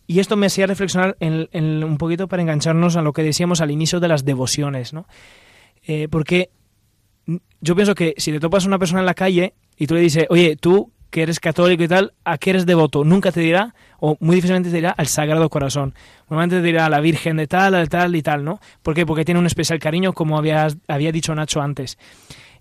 esto 0.08 0.38
me 0.38 0.47
hacía 0.47 0.65
reflexionar 0.65 1.15
un 1.21 1.97
poquito 1.99 2.27
para 2.27 2.41
engancharnos 2.41 2.95
a 2.95 3.04
lo 3.04 3.13
que 3.13 3.21
decíamos 3.21 3.62
al 3.62 3.69
inicio 3.69 3.99
de 3.99 4.08
las 4.08 4.25
devociones, 4.25 4.91
¿no? 4.91 5.06
Eh, 5.86 6.08
porque 6.10 6.49
yo 7.62 7.75
pienso 7.75 7.93
que 7.93 8.15
si 8.17 8.32
te 8.32 8.39
topas 8.39 8.63
a 8.63 8.69
una 8.69 8.80
persona 8.80 9.01
en 9.01 9.06
la 9.06 9.13
calle 9.13 9.54
y 9.77 9.86
tú 9.86 9.93
le 9.93 10.01
dices, 10.01 10.25
oye, 10.32 10.56
tú 10.56 10.91
que 11.12 11.21
eres 11.21 11.39
católico 11.39 11.84
y 11.84 11.88
tal, 11.88 12.13
¿a 12.24 12.38
qué 12.38 12.52
eres 12.52 12.65
devoto? 12.65 13.04
Nunca 13.04 13.32
te 13.32 13.41
dirá, 13.41 13.76
o 14.00 14.17
muy 14.21 14.36
difícilmente 14.38 14.69
te 14.69 14.78
dirá, 14.78 14.91
al 14.91 15.08
Sagrado 15.08 15.50
Corazón. 15.50 15.93
Normalmente 16.30 16.58
te 16.58 16.63
dirá 16.63 16.86
a 16.86 16.89
la 16.89 17.02
Virgen 17.02 17.38
de 17.38 17.47
tal, 17.47 17.76
al 17.76 17.89
tal 17.89 18.15
y 18.15 18.24
tal, 18.24 18.43
¿no? 18.43 18.60
¿Por 18.82 18.95
qué? 18.95 19.06
Porque 19.06 19.26
tiene 19.26 19.39
un 19.39 19.45
especial 19.45 19.78
cariño, 19.78 20.13
como 20.13 20.38
había, 20.38 20.69
había 20.88 21.12
dicho 21.12 21.36
Nacho 21.36 21.62
antes. 21.62 21.97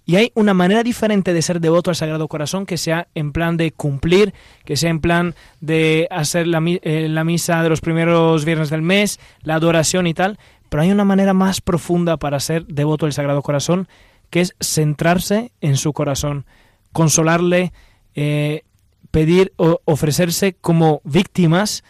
Y 0.05 0.17
hay 0.17 0.33
una 0.35 0.55
manera 0.55 0.83
diferente 0.83 1.33
de 1.33 1.43
ser 1.43 1.61
devoto 1.61 1.91
al 1.91 1.97
Sagrado 1.97 2.27
Corazón 2.27 2.67
que 2.67 2.77
sea 2.77 3.07
en 3.15 3.31
plan 3.31 3.57
de 3.57 3.71
cumplir, 3.71 4.35
que 4.65 4.77
sea 4.77 4.91
en 4.91 5.01
plan 5.01 5.37
de 5.61 6.09
hacer 6.11 6.49
la, 6.49 6.61
eh, 6.67 7.07
la 7.09 7.23
misa 7.23 7.63
de 7.63 7.69
los 7.69 7.81
primeros 7.81 8.45
viernes 8.45 8.71
del 8.71 8.83
mes, 8.83 9.21
la 9.43 9.55
adoración 9.55 10.09
y 10.09 10.15
tal. 10.15 10.39
Pero 10.69 10.83
hay 10.83 10.91
una 10.91 11.05
manera 11.05 11.33
más 11.33 11.61
profunda 11.61 12.17
para 12.17 12.41
ser 12.41 12.67
devoto 12.67 13.07
al 13.07 13.13
Sagrado 13.13 13.43
Corazón, 13.43 13.87
que 14.31 14.41
es 14.41 14.57
centrarse 14.61 15.53
en 15.61 15.77
su 15.77 15.93
corazón, 15.93 16.47
consolarle, 16.93 17.73
eh, 18.15 18.63
pedir 19.11 19.53
o 19.57 19.81
ofrecerse 19.85 20.55
como 20.55 21.01
víctimas 21.05 21.85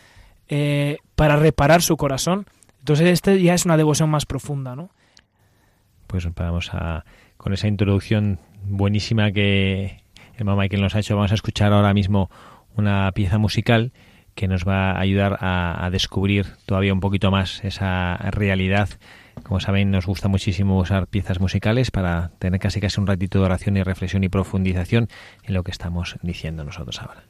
eh, 0.49 0.99
para 1.15 1.37
reparar 1.37 1.83
su 1.83 1.97
corazón. 1.97 2.47
Entonces, 2.81 3.09
este 3.09 3.43
ya 3.43 3.55
es 3.55 3.65
una 3.65 3.77
devoción 3.77 4.11
más 4.11 4.27
profunda, 4.27 4.75
¿no? 4.75 4.91
Pues 6.07 6.27
vamos 6.35 6.71
a, 6.73 7.05
con 7.37 7.53
esa 7.53 7.69
introducción 7.69 8.41
buenísima 8.65 9.31
que 9.33 10.03
el 10.37 10.45
mamá 10.45 10.63
Michael 10.63 10.83
nos 10.83 10.95
ha 10.95 11.01
hecho, 11.01 11.15
vamos 11.15 11.31
a 11.33 11.35
escuchar 11.35 11.73
ahora 11.73 11.95
mismo 11.95 12.31
una 12.77 13.13
pieza 13.13 13.39
musical 13.39 13.93
que 14.35 14.49
nos 14.49 14.67
va 14.67 14.93
a 14.93 15.01
ayudar 15.01 15.39
a, 15.41 15.85
a 15.85 15.91
descubrir 15.91 16.47
todavía 16.67 16.93
un 16.93 17.01
poquito 17.01 17.31
más 17.31 17.63
esa 17.65 18.17
realidad 18.31 18.89
como 19.43 19.61
saben, 19.61 19.91
nos 19.91 20.07
gusta 20.07 20.29
muchísimo 20.29 20.79
usar 20.79 21.07
piezas 21.07 21.41
musicales 21.41 21.91
para 21.91 22.31
tener 22.39 22.61
casi 22.61 22.81
casi 22.81 23.01
un 23.01 23.07
ratito 23.07 23.39
de 23.39 23.45
oración 23.45 23.77
y 23.77 23.83
reflexión 23.83 24.25
y 24.25 24.29
profundización 24.29 25.09
en 25.45 25.55
lo 25.55 25.65
que 25.65 25.71
estamos 25.71 26.17
diciendo 26.23 26.65
nosotros 26.65 27.01
ahora. 27.01 27.25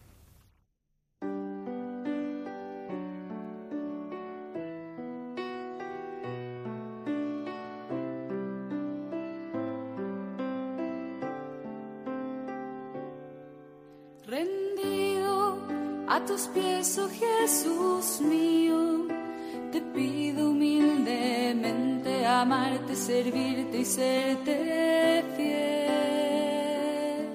Servirte 23.11 23.79
y 23.79 23.85
serte 23.85 25.25
fiel. 25.37 27.27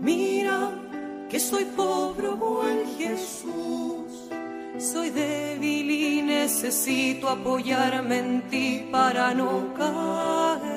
Mira 0.00 0.58
que 1.30 1.38
soy 1.38 1.64
pobre, 1.66 2.28
buen 2.30 2.80
Jesús, 2.98 4.10
soy 4.78 5.10
débil 5.10 5.88
y 5.90 6.22
necesito 6.22 7.28
apoyarme 7.28 8.18
en 8.18 8.42
ti 8.50 8.88
para 8.90 9.32
no 9.34 9.72
caer. 9.74 10.75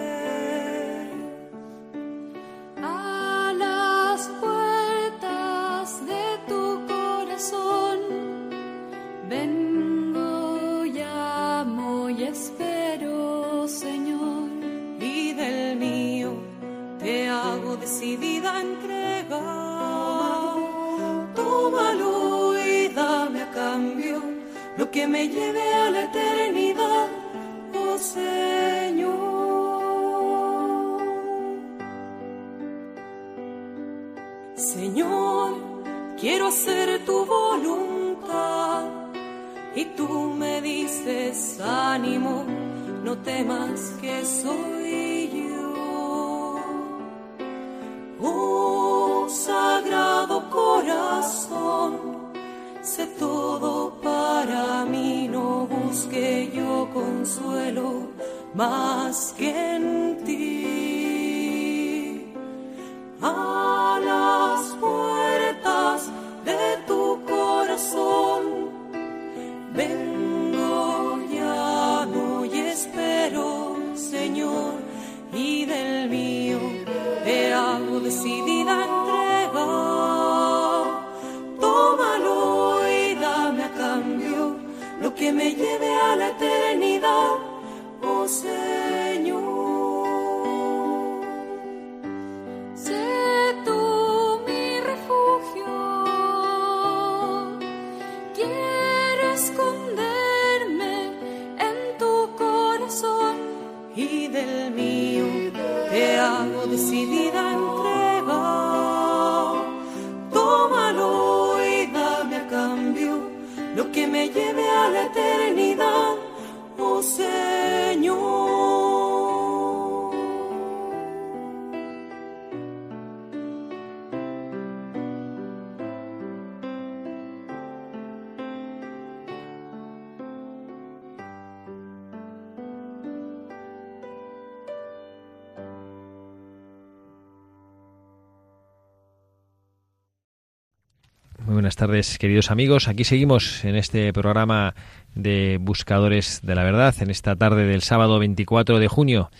Tardes, 141.90 142.20
queridos 142.20 142.52
amigos. 142.52 142.88
Aquí 142.88 143.04
seguimos 143.04 143.66
en 143.66 143.76
este 143.76 144.14
programa 144.14 144.76
de 145.16 145.58
Buscadores 145.60 146.40
de 146.44 146.54
la 146.54 146.64
Verdad, 146.64 146.94
en 147.02 147.10
esta 147.10 147.36
tarde 147.36 147.66
del 147.66 147.82
sábado 147.82 148.20
24 148.20 148.78
de 148.78 148.88
junio. 148.88 149.32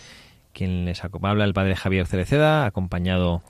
Quien 0.52 0.84
les 0.84 1.04
habla 1.04 1.46
el 1.46 1.54
padre 1.54 1.76
Javier 1.76 2.08
Cereceda, 2.08 2.66
acompañado 2.66 3.44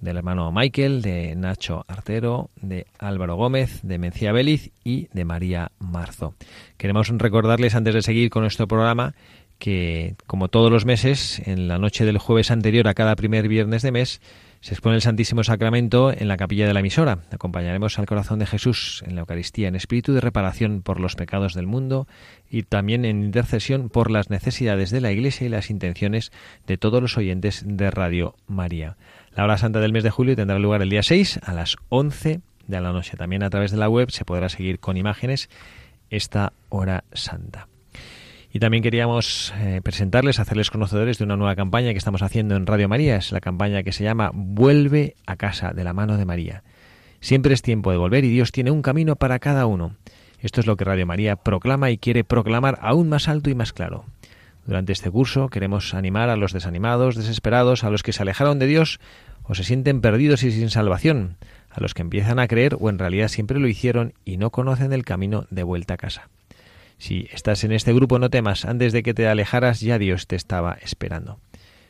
del 0.00 0.16
hermano 0.16 0.52
Michael, 0.52 1.02
de 1.02 1.34
Nacho 1.36 1.84
Artero, 1.86 2.48
de 2.56 2.86
Álvaro 2.98 3.36
Gómez, 3.36 3.80
de 3.82 3.98
Mencía 3.98 4.32
Béliz 4.32 4.70
y 4.82 5.08
de 5.12 5.26
María 5.26 5.70
Marzo. 5.78 6.34
Queremos 6.78 7.10
recordarles, 7.10 7.74
antes 7.74 7.92
de 7.92 8.00
seguir 8.00 8.30
con 8.30 8.40
nuestro 8.40 8.66
programa, 8.66 9.12
que 9.58 10.14
como 10.26 10.48
todos 10.48 10.72
los 10.72 10.86
meses, 10.86 11.42
en 11.46 11.68
la 11.68 11.76
noche 11.76 12.06
del 12.06 12.16
jueves 12.16 12.50
anterior 12.50 12.88
a 12.88 12.94
cada 12.94 13.16
primer 13.16 13.48
viernes 13.48 13.82
de 13.82 13.92
mes, 13.92 14.22
se 14.60 14.74
expone 14.74 14.96
el 14.96 15.02
Santísimo 15.02 15.44
Sacramento 15.44 16.12
en 16.12 16.28
la 16.28 16.36
capilla 16.36 16.66
de 16.66 16.74
la 16.74 16.80
emisora. 16.80 17.20
Acompañaremos 17.30 17.98
al 17.98 18.06
corazón 18.06 18.38
de 18.38 18.46
Jesús 18.46 19.02
en 19.06 19.14
la 19.14 19.20
Eucaristía 19.20 19.68
en 19.68 19.76
espíritu 19.76 20.12
de 20.12 20.20
reparación 20.20 20.82
por 20.82 21.00
los 21.00 21.14
pecados 21.14 21.54
del 21.54 21.66
mundo 21.66 22.06
y 22.50 22.62
también 22.62 23.04
en 23.04 23.22
intercesión 23.22 23.88
por 23.88 24.10
las 24.10 24.30
necesidades 24.30 24.90
de 24.90 25.00
la 25.00 25.12
Iglesia 25.12 25.46
y 25.46 25.50
las 25.50 25.70
intenciones 25.70 26.32
de 26.66 26.78
todos 26.78 27.00
los 27.02 27.16
oyentes 27.16 27.62
de 27.66 27.90
Radio 27.90 28.34
María. 28.46 28.96
La 29.34 29.44
hora 29.44 29.58
santa 29.58 29.80
del 29.80 29.92
mes 29.92 30.04
de 30.04 30.10
julio 30.10 30.36
tendrá 30.36 30.58
lugar 30.58 30.82
el 30.82 30.90
día 30.90 31.02
6 31.02 31.40
a 31.42 31.52
las 31.52 31.76
11 31.88 32.40
de 32.66 32.80
la 32.80 32.92
noche. 32.92 33.16
También 33.16 33.42
a 33.42 33.50
través 33.50 33.70
de 33.70 33.76
la 33.76 33.88
web 33.88 34.10
se 34.10 34.24
podrá 34.24 34.48
seguir 34.48 34.80
con 34.80 34.96
imágenes 34.96 35.48
esta 36.10 36.52
hora 36.68 37.04
santa. 37.12 37.68
Y 38.52 38.58
también 38.58 38.82
queríamos 38.82 39.52
eh, 39.58 39.80
presentarles, 39.82 40.38
hacerles 40.38 40.70
conocedores 40.70 41.18
de 41.18 41.24
una 41.24 41.36
nueva 41.36 41.56
campaña 41.56 41.92
que 41.92 41.98
estamos 41.98 42.22
haciendo 42.22 42.56
en 42.56 42.66
Radio 42.66 42.88
María. 42.88 43.16
Es 43.16 43.32
la 43.32 43.40
campaña 43.40 43.82
que 43.82 43.92
se 43.92 44.04
llama 44.04 44.30
Vuelve 44.32 45.14
a 45.26 45.36
casa 45.36 45.72
de 45.72 45.84
la 45.84 45.92
mano 45.92 46.16
de 46.16 46.24
María. 46.24 46.62
Siempre 47.20 47.54
es 47.54 47.62
tiempo 47.62 47.90
de 47.90 47.96
volver 47.96 48.24
y 48.24 48.30
Dios 48.30 48.52
tiene 48.52 48.70
un 48.70 48.82
camino 48.82 49.16
para 49.16 49.38
cada 49.38 49.66
uno. 49.66 49.96
Esto 50.40 50.60
es 50.60 50.66
lo 50.66 50.76
que 50.76 50.84
Radio 50.84 51.06
María 51.06 51.36
proclama 51.36 51.90
y 51.90 51.98
quiere 51.98 52.24
proclamar 52.24 52.78
aún 52.82 53.08
más 53.08 53.28
alto 53.28 53.50
y 53.50 53.54
más 53.54 53.72
claro. 53.72 54.04
Durante 54.66 54.92
este 54.92 55.10
curso 55.10 55.48
queremos 55.48 55.94
animar 55.94 56.28
a 56.28 56.36
los 56.36 56.52
desanimados, 56.52 57.14
desesperados, 57.14 57.84
a 57.84 57.90
los 57.90 58.02
que 58.02 58.12
se 58.12 58.22
alejaron 58.22 58.58
de 58.58 58.66
Dios 58.66 59.00
o 59.44 59.54
se 59.54 59.64
sienten 59.64 60.00
perdidos 60.00 60.42
y 60.42 60.50
sin 60.50 60.70
salvación, 60.70 61.36
a 61.70 61.80
los 61.80 61.94
que 61.94 62.02
empiezan 62.02 62.38
a 62.38 62.48
creer 62.48 62.76
o 62.78 62.90
en 62.90 62.98
realidad 62.98 63.28
siempre 63.28 63.60
lo 63.60 63.68
hicieron 63.68 64.12
y 64.24 64.38
no 64.38 64.50
conocen 64.50 64.92
el 64.92 65.04
camino 65.04 65.46
de 65.50 65.62
vuelta 65.62 65.94
a 65.94 65.98
casa. 65.98 66.28
Si 66.98 67.28
estás 67.32 67.64
en 67.64 67.72
este 67.72 67.92
grupo, 67.92 68.18
no 68.18 68.30
temas, 68.30 68.64
antes 68.64 68.92
de 68.92 69.02
que 69.02 69.14
te 69.14 69.28
alejaras 69.28 69.80
ya 69.80 69.98
Dios 69.98 70.26
te 70.26 70.36
estaba 70.36 70.78
esperando. 70.82 71.38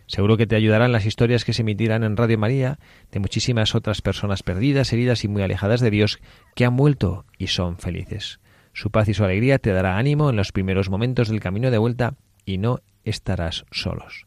Seguro 0.06 0.36
que 0.36 0.46
te 0.46 0.56
ayudarán 0.56 0.92
las 0.92 1.04
historias 1.04 1.44
que 1.44 1.52
se 1.52 1.62
emitirán 1.62 2.04
en 2.04 2.16
Radio 2.16 2.38
María 2.38 2.78
de 3.10 3.18
muchísimas 3.18 3.74
otras 3.74 4.02
personas 4.02 4.42
perdidas, 4.42 4.92
heridas 4.92 5.24
y 5.24 5.28
muy 5.28 5.42
alejadas 5.42 5.80
de 5.80 5.90
Dios 5.90 6.20
que 6.54 6.64
han 6.64 6.76
vuelto 6.76 7.24
y 7.38 7.48
son 7.48 7.78
felices. 7.78 8.38
Su 8.72 8.90
paz 8.90 9.08
y 9.08 9.14
su 9.14 9.24
alegría 9.24 9.58
te 9.58 9.72
dará 9.72 9.98
ánimo 9.98 10.30
en 10.30 10.36
los 10.36 10.52
primeros 10.52 10.90
momentos 10.90 11.28
del 11.28 11.40
camino 11.40 11.70
de 11.70 11.78
vuelta 11.78 12.14
y 12.44 12.58
no 12.58 12.80
estarás 13.04 13.64
solos. 13.72 14.26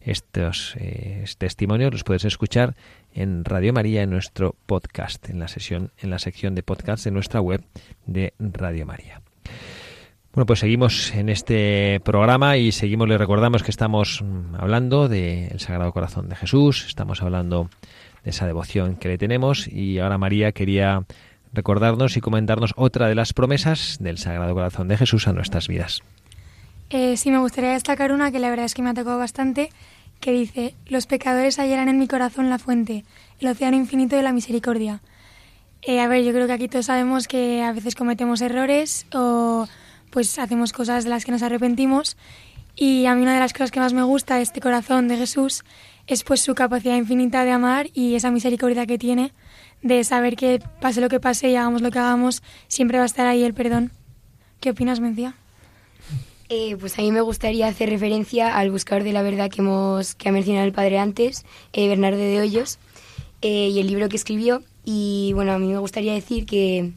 Estos 0.00 0.74
eh, 0.78 1.24
testimonios 1.38 1.92
los 1.92 2.04
puedes 2.04 2.24
escuchar 2.24 2.76
en 3.12 3.44
Radio 3.44 3.72
María 3.72 4.02
en 4.02 4.10
nuestro 4.10 4.54
podcast, 4.66 5.28
en 5.28 5.40
la 5.40 5.48
sesión, 5.48 5.90
en 5.98 6.10
la 6.10 6.20
sección 6.20 6.54
de 6.54 6.62
podcast 6.62 7.04
de 7.04 7.10
nuestra 7.10 7.40
web 7.40 7.64
de 8.06 8.32
Radio 8.38 8.86
María. 8.86 9.22
Bueno, 10.36 10.44
pues 10.48 10.58
seguimos 10.58 11.14
en 11.14 11.30
este 11.30 11.98
programa 12.04 12.58
y 12.58 12.70
seguimos, 12.70 13.08
le 13.08 13.16
recordamos 13.16 13.62
que 13.62 13.70
estamos 13.70 14.20
mm, 14.22 14.56
hablando 14.56 15.08
del 15.08 15.58
Sagrado 15.60 15.92
Corazón 15.92 16.28
de 16.28 16.36
Jesús, 16.36 16.84
estamos 16.86 17.22
hablando 17.22 17.70
de 18.22 18.32
esa 18.32 18.46
devoción 18.46 18.96
que 18.96 19.08
le 19.08 19.16
tenemos 19.16 19.66
y 19.66 19.98
ahora 19.98 20.18
María 20.18 20.52
quería 20.52 21.06
recordarnos 21.54 22.18
y 22.18 22.20
comentarnos 22.20 22.74
otra 22.76 23.08
de 23.08 23.14
las 23.14 23.32
promesas 23.32 23.96
del 23.98 24.18
Sagrado 24.18 24.52
Corazón 24.52 24.88
de 24.88 24.98
Jesús 24.98 25.26
a 25.26 25.32
nuestras 25.32 25.68
vidas. 25.68 26.02
Eh, 26.90 27.16
sí, 27.16 27.30
me 27.30 27.38
gustaría 27.38 27.70
destacar 27.70 28.12
una 28.12 28.30
que 28.30 28.38
la 28.38 28.50
verdad 28.50 28.66
es 28.66 28.74
que 28.74 28.82
me 28.82 28.90
ha 28.90 28.94
tocado 28.94 29.16
bastante, 29.16 29.70
que 30.20 30.32
dice, 30.32 30.74
los 30.84 31.06
pecadores 31.06 31.58
hallarán 31.58 31.88
en 31.88 31.98
mi 31.98 32.08
corazón 32.08 32.50
la 32.50 32.58
fuente, 32.58 33.06
el 33.40 33.48
océano 33.48 33.78
infinito 33.78 34.16
de 34.16 34.22
la 34.22 34.34
misericordia. 34.34 35.00
Eh, 35.80 35.98
a 35.98 36.08
ver, 36.08 36.22
yo 36.24 36.32
creo 36.32 36.46
que 36.46 36.52
aquí 36.52 36.68
todos 36.68 36.84
sabemos 36.84 37.26
que 37.26 37.62
a 37.62 37.72
veces 37.72 37.94
cometemos 37.94 38.42
errores 38.42 39.06
o 39.14 39.66
pues 40.10 40.38
hacemos 40.38 40.72
cosas 40.72 41.04
de 41.04 41.10
las 41.10 41.24
que 41.24 41.32
nos 41.32 41.42
arrepentimos 41.42 42.16
y 42.74 43.06
a 43.06 43.14
mí 43.14 43.22
una 43.22 43.34
de 43.34 43.40
las 43.40 43.52
cosas 43.52 43.70
que 43.70 43.80
más 43.80 43.92
me 43.92 44.02
gusta 44.02 44.36
de 44.36 44.42
este 44.42 44.60
corazón 44.60 45.08
de 45.08 45.16
Jesús 45.16 45.64
es 46.06 46.24
pues 46.24 46.40
su 46.40 46.54
capacidad 46.54 46.96
infinita 46.96 47.44
de 47.44 47.50
amar 47.50 47.88
y 47.94 48.14
esa 48.14 48.30
misericordia 48.30 48.86
que 48.86 48.98
tiene 48.98 49.32
de 49.82 50.04
saber 50.04 50.36
que 50.36 50.60
pase 50.80 51.00
lo 51.00 51.08
que 51.08 51.20
pase 51.20 51.50
y 51.50 51.56
hagamos 51.56 51.82
lo 51.82 51.90
que 51.90 51.98
hagamos, 51.98 52.42
siempre 52.68 52.98
va 52.98 53.04
a 53.04 53.06
estar 53.06 53.26
ahí 53.26 53.42
el 53.42 53.54
perdón. 53.54 53.92
¿Qué 54.60 54.70
opinas, 54.70 55.00
Mencia? 55.00 55.34
Eh, 56.48 56.76
pues 56.78 56.98
a 56.98 57.02
mí 57.02 57.10
me 57.10 57.20
gustaría 57.20 57.66
hacer 57.66 57.90
referencia 57.90 58.56
al 58.56 58.70
buscador 58.70 59.02
de 59.02 59.12
la 59.12 59.22
verdad 59.22 59.50
que, 59.50 59.60
hemos, 59.60 60.14
que 60.14 60.28
ha 60.28 60.32
mencionado 60.32 60.66
el 60.66 60.72
padre 60.72 60.98
antes, 60.98 61.44
eh, 61.72 61.88
Bernardo 61.88 62.18
de 62.18 62.40
Hoyos, 62.40 62.78
eh, 63.42 63.68
y 63.68 63.80
el 63.80 63.88
libro 63.88 64.08
que 64.08 64.16
escribió. 64.16 64.62
Y 64.84 65.32
bueno, 65.34 65.52
a 65.52 65.58
mí 65.58 65.66
me 65.66 65.78
gustaría 65.78 66.14
decir 66.14 66.46
que, 66.46 66.92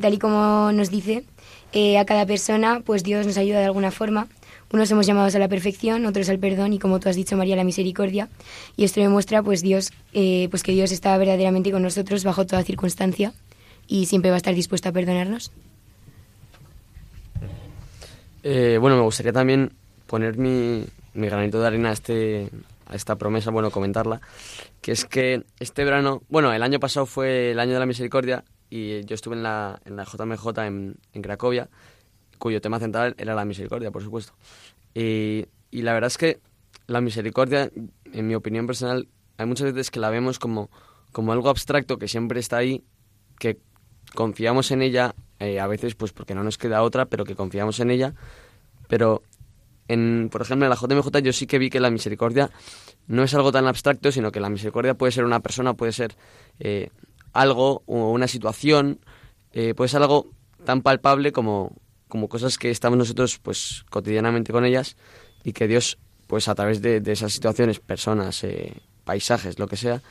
tal 0.00 0.14
y 0.14 0.18
como 0.18 0.70
nos 0.72 0.90
dice, 0.90 1.24
a 1.72 2.04
cada 2.04 2.26
persona, 2.26 2.80
pues 2.84 3.02
Dios 3.02 3.26
nos 3.26 3.36
ayuda 3.36 3.58
de 3.60 3.66
alguna 3.66 3.90
forma. 3.90 4.28
Unos 4.70 4.88
somos 4.88 5.06
llamados 5.06 5.34
a 5.34 5.38
la 5.38 5.48
perfección, 5.48 6.04
otros 6.04 6.28
al 6.28 6.38
perdón 6.38 6.72
y 6.72 6.78
como 6.78 7.00
tú 7.00 7.08
has 7.08 7.16
dicho 7.16 7.36
María, 7.36 7.56
la 7.56 7.64
misericordia. 7.64 8.28
Y 8.76 8.84
esto 8.84 9.00
demuestra 9.00 9.42
pues 9.42 9.62
Dios, 9.62 9.92
pues 10.12 10.62
que 10.62 10.72
Dios 10.72 10.92
está 10.92 11.16
verdaderamente 11.16 11.70
con 11.70 11.82
nosotros 11.82 12.24
bajo 12.24 12.46
toda 12.46 12.62
circunstancia 12.64 13.32
y 13.86 14.06
siempre 14.06 14.30
va 14.30 14.36
a 14.36 14.38
estar 14.38 14.54
dispuesto 14.54 14.90
a 14.90 14.92
perdonarnos. 14.92 15.50
Eh, 18.42 18.78
bueno, 18.80 18.96
me 18.96 19.02
gustaría 19.02 19.32
también 19.32 19.72
poner 20.06 20.36
mi, 20.36 20.84
granito 21.14 21.60
de 21.60 21.66
arena 21.66 21.92
este, 21.92 22.50
a 22.86 22.94
esta 22.94 23.16
promesa, 23.16 23.50
bueno, 23.50 23.70
comentarla, 23.70 24.20
que 24.80 24.92
es 24.92 25.04
que 25.04 25.42
este 25.58 25.84
verano, 25.84 26.22
bueno, 26.28 26.52
el 26.52 26.62
año 26.62 26.78
pasado 26.78 27.06
fue 27.06 27.50
el 27.50 27.58
año 27.58 27.72
de 27.72 27.80
la 27.80 27.86
misericordia 27.86 28.44
y 28.70 29.04
yo 29.04 29.14
estuve 29.14 29.36
en 29.36 29.42
la, 29.42 29.80
en 29.84 29.96
la 29.96 30.04
JMJ 30.04 30.46
en, 30.66 30.96
en 31.12 31.22
Cracovia, 31.22 31.68
cuyo 32.38 32.60
tema 32.60 32.78
central 32.78 33.14
era 33.18 33.34
la 33.34 33.44
misericordia, 33.44 33.90
por 33.90 34.02
supuesto. 34.02 34.34
Y, 34.94 35.46
y 35.70 35.82
la 35.82 35.92
verdad 35.92 36.08
es 36.08 36.18
que 36.18 36.40
la 36.86 37.00
misericordia, 37.00 37.70
en 38.12 38.26
mi 38.26 38.34
opinión 38.34 38.66
personal, 38.66 39.08
hay 39.36 39.46
muchas 39.46 39.72
veces 39.72 39.90
que 39.90 40.00
la 40.00 40.10
vemos 40.10 40.38
como, 40.38 40.70
como 41.12 41.32
algo 41.32 41.48
abstracto 41.48 41.98
que 41.98 42.08
siempre 42.08 42.40
está 42.40 42.58
ahí, 42.58 42.84
que 43.38 43.58
confiamos 44.14 44.70
en 44.70 44.82
ella 44.82 45.14
eh, 45.40 45.60
a 45.60 45.66
veces 45.66 45.94
pues 45.94 46.12
porque 46.12 46.34
no 46.34 46.42
nos 46.42 46.58
queda 46.58 46.82
otra, 46.82 47.06
pero 47.06 47.24
que 47.24 47.36
confiamos 47.36 47.78
en 47.80 47.90
ella. 47.90 48.14
Pero, 48.88 49.22
en, 49.86 50.28
por 50.30 50.42
ejemplo, 50.42 50.66
en 50.66 50.70
la 50.70 50.76
JMJ 50.76 51.18
yo 51.22 51.32
sí 51.32 51.46
que 51.46 51.58
vi 51.58 51.70
que 51.70 51.80
la 51.80 51.90
misericordia 51.90 52.50
no 53.06 53.22
es 53.22 53.34
algo 53.34 53.52
tan 53.52 53.66
abstracto, 53.66 54.10
sino 54.12 54.32
que 54.32 54.40
la 54.40 54.50
misericordia 54.50 54.94
puede 54.94 55.12
ser 55.12 55.24
una 55.24 55.40
persona, 55.40 55.74
puede 55.74 55.92
ser 55.92 56.16
eh, 56.58 56.90
algo 57.32 57.82
o 57.86 58.10
una 58.12 58.28
situación, 58.28 59.00
eh, 59.52 59.74
puede 59.74 59.88
ser 59.88 60.02
algo 60.02 60.30
tan 60.64 60.82
palpable 60.82 61.32
como, 61.32 61.76
como 62.08 62.28
cosas 62.28 62.58
que 62.58 62.70
estamos 62.70 62.98
nosotros 62.98 63.38
pues 63.38 63.84
cotidianamente 63.90 64.52
con 64.52 64.64
ellas 64.64 64.96
y 65.44 65.52
que 65.52 65.68
Dios 65.68 65.98
pues 66.26 66.48
a 66.48 66.54
través 66.54 66.82
de, 66.82 67.00
de 67.00 67.12
esas 67.12 67.32
situaciones, 67.32 67.80
personas, 67.80 68.44
paisajes, 69.04 69.58
lo 69.58 69.66
que 69.66 69.76
sea, 69.76 70.02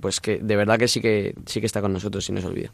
pues 0.00 0.20
que 0.20 0.38
de 0.38 0.56
verdad 0.56 0.78
que 0.78 0.88
sí 0.88 1.02
que 1.02 1.34
sí 1.44 1.60
que 1.60 1.66
está 1.66 1.82
con 1.82 1.92
nosotros 1.92 2.26
y 2.30 2.32
no 2.32 2.40
se 2.40 2.46
olvida. 2.46 2.72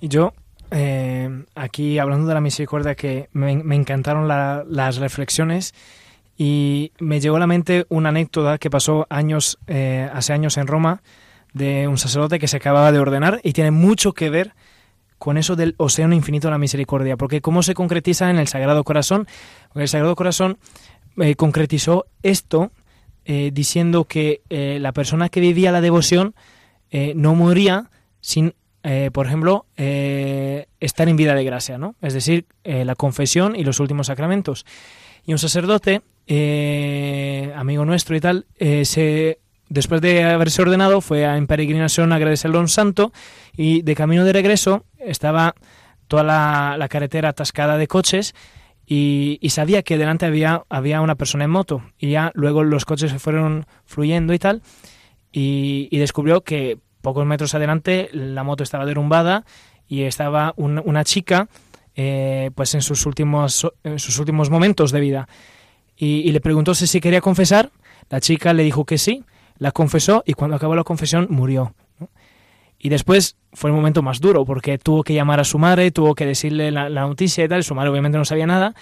Y 0.00 0.08
yo, 0.08 0.32
eh, 0.70 1.44
aquí 1.54 1.98
hablando 1.98 2.28
de 2.28 2.34
la 2.34 2.40
misericordia, 2.40 2.94
que 2.94 3.28
me, 3.32 3.52
encantaron 3.74 4.28
las 4.28 4.96
reflexiones 4.96 5.74
y 6.38 6.92
me 6.98 7.20
llegó 7.20 7.36
a 7.36 7.40
la 7.40 7.46
mente 7.46 7.86
una 7.88 8.08
anécdota 8.08 8.58
que 8.58 8.70
pasó 8.70 9.06
años, 9.10 9.58
eh, 9.66 10.08
hace 10.12 10.32
años 10.32 10.56
en 10.56 10.66
Roma 10.66 11.02
de 11.52 11.88
un 11.88 11.98
sacerdote 11.98 12.38
que 12.38 12.48
se 12.48 12.56
acababa 12.56 12.92
de 12.92 12.98
ordenar 12.98 13.40
y 13.42 13.52
tiene 13.52 13.70
mucho 13.70 14.12
que 14.12 14.30
ver 14.30 14.54
con 15.18 15.36
eso 15.36 15.56
del 15.56 15.74
océano 15.76 16.14
infinito 16.14 16.48
de 16.48 16.52
la 16.52 16.58
misericordia, 16.58 17.16
porque 17.16 17.40
cómo 17.40 17.62
se 17.62 17.74
concretiza 17.74 18.30
en 18.30 18.38
el 18.38 18.48
Sagrado 18.48 18.84
Corazón, 18.84 19.26
el 19.74 19.88
Sagrado 19.88 20.16
Corazón 20.16 20.58
eh, 21.18 21.34
concretizó 21.34 22.06
esto 22.22 22.72
diciendo 23.52 24.06
que 24.06 24.40
la 24.48 24.90
persona 24.90 25.28
que 25.28 25.38
vivía 25.38 25.70
la 25.70 25.80
devoción 25.80 26.34
no 27.14 27.36
moría 27.36 27.88
sin 28.20 28.54
eh, 28.82 29.10
por 29.12 29.26
ejemplo, 29.26 29.66
eh, 29.76 30.66
estar 30.80 31.08
en 31.08 31.16
vida 31.16 31.34
de 31.34 31.44
gracia, 31.44 31.76
¿no? 31.76 31.96
Es 32.00 32.14
decir, 32.14 32.46
eh, 32.64 32.84
la 32.84 32.94
confesión 32.94 33.54
y 33.54 33.64
los 33.64 33.78
últimos 33.78 34.06
sacramentos. 34.06 34.64
Y 35.26 35.32
un 35.32 35.38
sacerdote, 35.38 36.00
amigo 37.56 37.84
nuestro 37.84 38.16
y 38.16 38.20
tal, 38.20 38.46
se, 38.58 39.38
después 39.70 40.02
de 40.02 40.24
haberse 40.24 40.60
ordenado, 40.60 41.00
fue 41.00 41.24
en 41.24 41.46
peregrinación 41.46 42.12
a 42.12 42.16
agradecerle 42.16 42.58
a 42.58 42.60
un 42.60 42.68
santo 42.68 43.12
y 43.56 43.80
de 43.80 43.94
camino 43.94 44.24
de 44.24 44.34
regreso 44.34 44.84
estaba 44.98 45.54
toda 46.06 46.76
la, 46.76 46.88
carretera 46.88 47.30
atascada 47.30 47.78
de 47.78 47.88
coches 47.88 48.34
y, 48.86 49.38
sabía 49.48 49.82
que 49.82 49.96
delante 49.96 50.26
había, 50.26 50.64
había 50.68 51.00
una 51.00 51.14
persona 51.14 51.44
en 51.44 51.50
moto 51.50 51.82
y 51.98 52.10
ya 52.10 52.32
luego 52.34 52.64
los 52.64 52.84
coches 52.84 53.10
se 53.10 53.18
fueron 53.18 53.64
fluyendo 53.86 54.34
y 54.34 54.38
tal 54.38 54.60
y 55.32 55.96
descubrió 55.96 56.42
que 56.42 56.78
Pocos 57.00 57.24
metros 57.24 57.54
adelante 57.54 58.10
la 58.12 58.44
moto 58.44 58.62
estaba 58.62 58.84
derrumbada 58.84 59.44
y 59.88 60.02
estaba 60.02 60.52
una 60.56 61.04
chica 61.04 61.48
eh, 61.96 62.50
pues 62.54 62.74
en 62.74 62.82
sus, 62.82 63.06
últimos, 63.06 63.66
en 63.82 63.98
sus 63.98 64.18
últimos 64.18 64.50
momentos 64.50 64.92
de 64.92 65.00
vida. 65.00 65.28
Y, 65.96 66.30
le 66.30 66.40
preguntó 66.40 66.74
si, 66.74 66.86
si 66.86 67.00
quería 67.00 67.20
confesar. 67.20 67.70
La 68.08 68.20
chica 68.20 68.52
le 68.52 68.62
dijo 68.62 68.84
que 68.84 68.98
sí, 68.98 69.24
la 69.60 69.70
confesó 69.70 70.24
y 70.26 70.32
cuando 70.32 70.56
acabó 70.56 70.74
la 70.74 70.82
confesión 70.82 71.28
murió. 71.30 71.72
Y 72.80 72.88
después 72.88 73.36
fue 73.52 73.70
el 73.70 73.76
momento 73.76 74.02
más 74.02 74.18
duro 74.20 74.44
porque 74.44 74.78
tuvo 74.78 75.04
que 75.04 75.14
llamar 75.14 75.38
a 75.38 75.44
su 75.44 75.58
madre, 75.58 75.92
tuvo 75.92 76.16
que 76.16 76.26
decirle 76.26 76.72
la, 76.72 76.88
noticia 76.88 77.44
y 77.44 77.48
tal. 77.48 77.62
Su 77.62 77.76
madre 77.76 77.90
obviamente 77.90 78.18
no 78.18 78.24
sabía 78.24 78.48
nada. 78.48 78.74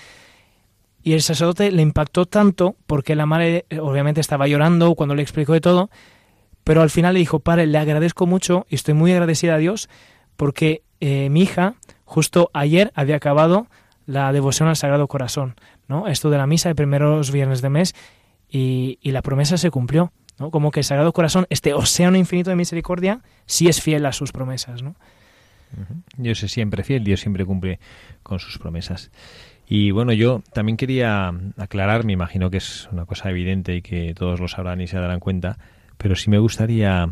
Y 1.03 1.13
el 1.13 1.21
sacerdote 1.21 1.71
le 1.71 1.83
impactó 1.83 2.25
tanto 2.25 2.77
porque 2.87 3.15
la 3.15 3.27
madre 3.27 3.67
eh, 3.69 3.81
obviamente 3.81 4.23
estaba 4.23 4.47
llorando 4.47 4.95
cuando 4.95 5.15
le 5.15 5.23
explicó 5.23 5.53
de 5.53 5.61
todo 5.61 5.91
pero 6.69 6.83
al 6.83 6.91
final 6.91 7.15
le 7.15 7.21
dijo, 7.21 7.41
padre, 7.41 7.67
le 7.67 7.79
agradezco 7.79 8.27
mucho 8.27 8.67
y 8.69 8.75
estoy 8.75 8.93
muy 8.93 9.11
agradecida 9.11 9.55
a 9.55 9.57
Dios 9.57 9.89
porque 10.37 10.83
eh, 11.01 11.31
mi 11.31 11.41
hija 11.41 11.77
justo 12.05 12.51
ayer 12.53 12.93
había 12.95 13.17
acabado 13.17 13.69
la 14.05 14.31
devoción 14.35 14.69
al 14.69 14.77
Sagrado 14.77 15.09
Corazón, 15.09 15.55
¿no? 15.87 16.09
Esto 16.09 16.29
de 16.29 16.37
la 16.37 16.47
misa 16.47 16.69
de 16.69 16.75
primeros 16.75 17.33
viernes 17.33 17.63
de 17.63 17.71
mes 17.71 17.95
y, 18.51 18.99
la 19.03 19.23
promesa 19.23 19.57
se 19.57 19.71
cumplió, 19.71 20.13
Como 20.39 20.71
que 20.71 20.81
el 20.81 20.85
Sagrado 20.85 21.13
Corazón, 21.13 21.47
este 21.51 21.75
océano 21.75 22.17
infinito 22.17 22.51
de 22.51 22.57
misericordia, 22.57 23.21
sí 23.47 23.69
es 23.69 23.83
fiel 23.83 24.07
a 24.07 24.13
sus 24.13 24.33
promesas, 24.33 24.83
¿no? 24.83 24.95
Dios 26.17 26.43
es 26.43 26.53
siempre 26.53 26.83
fiel, 26.83 27.05
Dios 27.05 27.21
siempre 27.21 27.45
cumple 27.45 27.79
con 28.23 28.39
sus 28.39 28.59
promesas. 28.59 29.11
Y 29.69 29.91
bueno, 29.91 30.13
yo 30.13 30.43
también 30.53 30.77
quería 30.77 31.33
aclarar, 31.59 32.05
me 32.05 32.15
imagino 32.15 32.51
que 32.51 32.57
es 32.57 32.89
una 32.91 33.05
cosa 33.05 33.29
evidente 33.29 33.77
y 33.77 33.83
que 33.83 34.15
todos 34.15 34.41
lo 34.41 34.49
sabrán 34.49 34.81
y 34.81 34.87
se 34.87 34.99
darán 34.99 35.21
cuenta, 35.21 35.59
pero 35.99 36.17
sí 36.17 36.31
me 36.31 36.39
gustaría 36.39 37.11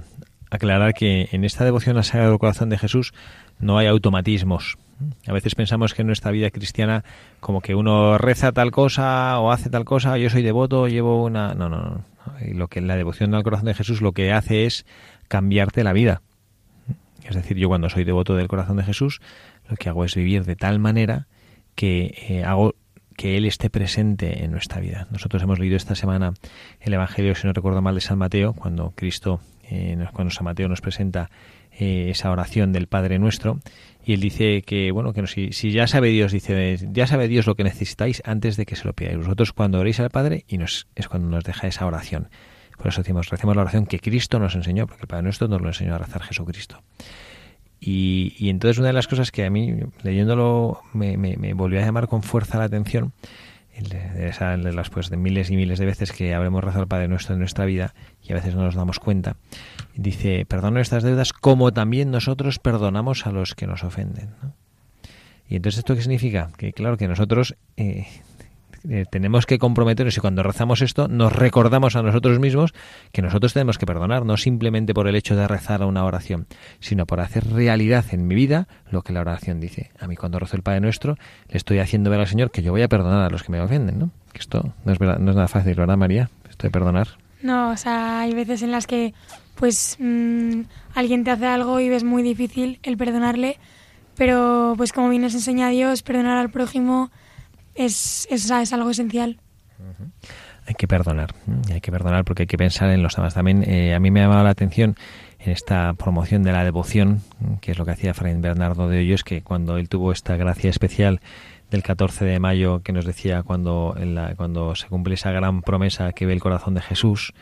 aclarar 0.50 0.94
que 0.94 1.28
en 1.32 1.44
esta 1.44 1.64
devoción 1.64 1.98
al 1.98 2.04
Sagrado 2.04 2.38
Corazón 2.38 2.70
de 2.70 2.78
Jesús 2.78 3.12
no 3.58 3.76
hay 3.76 3.88
automatismos. 3.88 4.78
A 5.26 5.32
veces 5.32 5.54
pensamos 5.54 5.92
que 5.92 6.02
en 6.02 6.06
nuestra 6.06 6.30
vida 6.30 6.50
cristiana 6.50 7.04
como 7.40 7.60
que 7.60 7.74
uno 7.74 8.16
reza 8.16 8.52
tal 8.52 8.70
cosa 8.70 9.38
o 9.38 9.52
hace 9.52 9.68
tal 9.68 9.84
cosa, 9.84 10.16
yo 10.16 10.30
soy 10.30 10.42
devoto, 10.42 10.88
llevo 10.88 11.24
una... 11.24 11.54
No, 11.54 11.68
no, 11.68 11.82
no. 11.82 12.15
Lo 12.52 12.68
que 12.68 12.80
la 12.80 12.96
devoción 12.96 13.34
al 13.34 13.42
corazón 13.42 13.66
de 13.66 13.74
Jesús 13.74 14.00
lo 14.00 14.12
que 14.12 14.32
hace 14.32 14.66
es 14.66 14.86
cambiarte 15.28 15.84
la 15.84 15.92
vida. 15.92 16.22
Es 17.24 17.34
decir, 17.34 17.56
yo 17.56 17.68
cuando 17.68 17.90
soy 17.90 18.04
devoto 18.04 18.36
del 18.36 18.48
corazón 18.48 18.76
de 18.76 18.84
Jesús, 18.84 19.20
lo 19.68 19.76
que 19.76 19.88
hago 19.88 20.04
es 20.04 20.14
vivir 20.14 20.44
de 20.44 20.56
tal 20.56 20.78
manera 20.78 21.26
que 21.74 22.14
eh, 22.28 22.44
hago 22.44 22.74
que 23.16 23.36
Él 23.36 23.46
esté 23.46 23.70
presente 23.70 24.44
en 24.44 24.50
nuestra 24.50 24.80
vida. 24.80 25.08
Nosotros 25.10 25.42
hemos 25.42 25.58
leído 25.58 25.76
esta 25.76 25.94
semana 25.94 26.34
el 26.80 26.92
Evangelio, 26.92 27.34
si 27.34 27.46
no 27.46 27.52
recuerdo 27.52 27.82
mal, 27.82 27.94
de 27.94 28.00
San 28.00 28.18
Mateo, 28.18 28.52
cuando 28.52 28.92
Cristo, 28.94 29.40
eh, 29.64 29.96
cuando 30.12 30.30
San 30.30 30.44
Mateo 30.44 30.68
nos 30.68 30.80
presenta 30.80 31.30
eh, 31.72 32.08
esa 32.10 32.30
oración 32.30 32.72
del 32.72 32.86
Padre 32.86 33.18
Nuestro, 33.18 33.58
y 34.06 34.12
Él 34.12 34.20
dice 34.20 34.62
que, 34.62 34.92
bueno, 34.92 35.12
que 35.12 35.20
no, 35.20 35.26
si, 35.26 35.50
ya 35.50 35.88
sabe 35.88 36.10
Dios, 36.10 36.30
dice, 36.30 36.78
ya 36.92 37.08
sabe 37.08 37.26
Dios 37.26 37.48
lo 37.48 37.56
que 37.56 37.64
necesitáis 37.64 38.22
antes 38.24 38.56
de 38.56 38.64
que 38.64 38.76
se 38.76 38.84
lo 38.84 38.92
pidáis. 38.92 39.16
Vosotros 39.16 39.52
cuando 39.52 39.80
oréis 39.80 39.98
al 39.98 40.10
Padre, 40.10 40.44
y 40.46 40.58
nos, 40.58 40.86
es 40.94 41.08
cuando 41.08 41.28
nos 41.28 41.42
deja 41.42 41.66
esa 41.66 41.86
oración. 41.86 42.28
Por 42.78 42.86
eso 42.86 43.00
decimos, 43.00 43.30
recemos 43.30 43.56
la 43.56 43.62
oración 43.62 43.84
que 43.84 43.98
Cristo 43.98 44.38
nos 44.38 44.54
enseñó, 44.54 44.86
porque 44.86 45.02
el 45.02 45.08
Padre 45.08 45.24
Nuestro 45.24 45.48
nos 45.48 45.60
lo 45.60 45.66
enseñó 45.66 45.96
a 45.96 45.98
rezar 45.98 46.22
Jesucristo. 46.22 46.84
Y, 47.80 48.48
entonces 48.48 48.78
una 48.78 48.86
de 48.86 48.92
las 48.92 49.08
cosas 49.08 49.32
que 49.32 49.44
a 49.44 49.50
mí, 49.50 49.74
leyéndolo, 50.04 50.82
me, 50.92 51.16
me, 51.16 51.52
volvió 51.54 51.80
a 51.80 51.84
llamar 51.84 52.06
con 52.06 52.22
fuerza 52.22 52.58
la 52.58 52.64
atención, 52.64 53.12
de 53.76 54.72
las 54.72 54.88
pues, 54.88 55.10
de 55.10 55.16
miles 55.16 55.50
y 55.50 55.56
miles 55.56 55.80
de 55.80 55.84
veces 55.84 56.12
que 56.12 56.32
habremos 56.32 56.62
rezado 56.62 56.82
al 56.82 56.88
Padre 56.88 57.08
Nuestro 57.08 57.34
en 57.34 57.40
nuestra 57.40 57.64
vida 57.64 57.92
y 58.22 58.30
a 58.30 58.36
veces 58.36 58.54
no 58.54 58.62
nos 58.62 58.76
damos 58.76 59.00
cuenta, 59.00 59.36
dice, 59.96 60.46
perdona 60.46 60.76
nuestras 60.76 61.02
deudas 61.02 61.32
como 61.32 61.72
también 61.72 62.10
nosotros 62.10 62.58
perdonamos 62.58 63.26
a 63.26 63.32
los 63.32 63.54
que 63.54 63.66
nos 63.66 63.84
ofenden. 63.84 64.30
Y 65.48 65.56
entonces, 65.56 65.78
¿esto 65.78 65.94
qué 65.94 66.02
significa? 66.02 66.50
Que 66.56 66.72
claro 66.72 66.96
que 66.96 67.06
nosotros, 67.08 67.56
eh, 67.76 68.06
eh, 68.88 69.04
tenemos 69.10 69.46
que 69.46 69.58
comprometernos 69.58 70.16
y 70.16 70.20
cuando 70.20 70.42
rezamos 70.42 70.82
esto 70.82 71.08
nos 71.08 71.32
recordamos 71.32 71.96
a 71.96 72.02
nosotros 72.02 72.38
mismos 72.38 72.72
que 73.12 73.22
nosotros 73.22 73.52
tenemos 73.52 73.78
que 73.78 73.86
perdonar, 73.86 74.24
no 74.24 74.36
simplemente 74.36 74.94
por 74.94 75.08
el 75.08 75.16
hecho 75.16 75.36
de 75.36 75.48
rezar 75.48 75.82
a 75.82 75.86
una 75.86 76.04
oración, 76.04 76.46
sino 76.80 77.06
por 77.06 77.20
hacer 77.20 77.52
realidad 77.52 78.04
en 78.10 78.26
mi 78.26 78.34
vida 78.34 78.68
lo 78.90 79.02
que 79.02 79.12
la 79.12 79.20
oración 79.20 79.60
dice. 79.60 79.90
A 79.98 80.06
mí 80.06 80.16
cuando 80.16 80.38
rezo 80.38 80.56
el 80.56 80.62
Padre 80.62 80.80
Nuestro 80.80 81.16
le 81.48 81.56
estoy 81.56 81.78
haciendo 81.78 82.10
ver 82.10 82.20
al 82.20 82.26
Señor 82.26 82.50
que 82.50 82.62
yo 82.62 82.72
voy 82.72 82.82
a 82.82 82.88
perdonar 82.88 83.22
a 83.22 83.30
los 83.30 83.42
que 83.42 83.52
me 83.52 83.60
ofenden, 83.60 83.98
¿no? 83.98 84.10
Esto 84.34 84.74
no 84.84 84.92
es, 84.92 84.98
verdad, 84.98 85.18
no 85.18 85.30
es 85.30 85.36
nada 85.36 85.48
fácil, 85.48 85.74
¿verdad 85.74 85.96
María? 85.96 86.30
Esto 86.48 86.66
de 86.66 86.70
perdonar. 86.70 87.08
No, 87.42 87.70
o 87.70 87.76
sea, 87.76 88.20
hay 88.20 88.34
veces 88.34 88.62
en 88.62 88.70
las 88.70 88.86
que 88.86 89.14
pues 89.56 89.96
mm, 89.98 90.62
alguien 90.94 91.24
te 91.24 91.30
hace 91.30 91.46
algo 91.46 91.80
y 91.80 91.88
ves 91.88 92.04
muy 92.04 92.22
difícil 92.22 92.78
el 92.82 92.96
perdonarle, 92.96 93.58
pero 94.16 94.74
pues 94.76 94.92
como 94.92 95.08
bien 95.08 95.22
nos 95.22 95.34
enseña 95.34 95.68
Dios, 95.70 96.02
perdonar 96.02 96.38
al 96.38 96.50
prójimo 96.50 97.10
es, 97.74 98.26
es, 98.30 98.50
es 98.50 98.72
algo 98.72 98.90
esencial. 98.90 99.38
Hay 100.66 100.74
que 100.74 100.88
perdonar, 100.88 101.34
hay 101.72 101.80
que 101.80 101.92
perdonar 101.92 102.24
porque 102.24 102.42
hay 102.42 102.46
que 102.46 102.58
pensar 102.58 102.90
en 102.90 103.02
los 103.02 103.14
demás. 103.14 103.34
También 103.34 103.62
eh, 103.62 103.94
a 103.94 104.00
mí 104.00 104.10
me 104.10 104.20
ha 104.20 104.24
llamado 104.24 104.44
la 104.44 104.50
atención 104.50 104.96
en 105.38 105.52
esta 105.52 105.94
promoción 105.94 106.42
de 106.42 106.52
la 106.52 106.64
devoción, 106.64 107.22
que 107.60 107.70
es 107.70 107.78
lo 107.78 107.84
que 107.84 107.92
hacía 107.92 108.14
Fray 108.14 108.34
Bernardo 108.34 108.88
de 108.88 108.98
Hoyos, 108.98 109.22
que 109.22 109.42
cuando 109.42 109.76
él 109.76 109.88
tuvo 109.88 110.10
esta 110.10 110.36
gracia 110.36 110.70
especial 110.70 111.20
del 111.70 111.82
14 111.82 112.24
de 112.24 112.40
mayo 112.40 112.80
que 112.82 112.92
nos 112.92 113.04
decía 113.04 113.42
cuando, 113.42 113.96
cuando 114.36 114.74
se 114.74 114.88
cumple 114.88 115.14
esa 115.14 115.30
gran 115.30 115.62
promesa 115.62 116.12
que 116.12 116.26
ve 116.26 116.32
el 116.32 116.40
corazón 116.40 116.74
de 116.74 116.80
Jesús, 116.80 117.32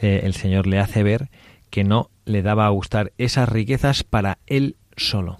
eh, 0.00 0.20
el 0.24 0.34
Señor 0.34 0.66
le 0.66 0.78
hace 0.78 1.02
ver 1.02 1.28
que 1.70 1.84
no 1.84 2.10
le 2.24 2.42
daba 2.42 2.66
a 2.66 2.70
gustar 2.70 3.12
esas 3.18 3.48
riquezas 3.48 4.04
para 4.04 4.38
él 4.46 4.76
solo. 4.96 5.38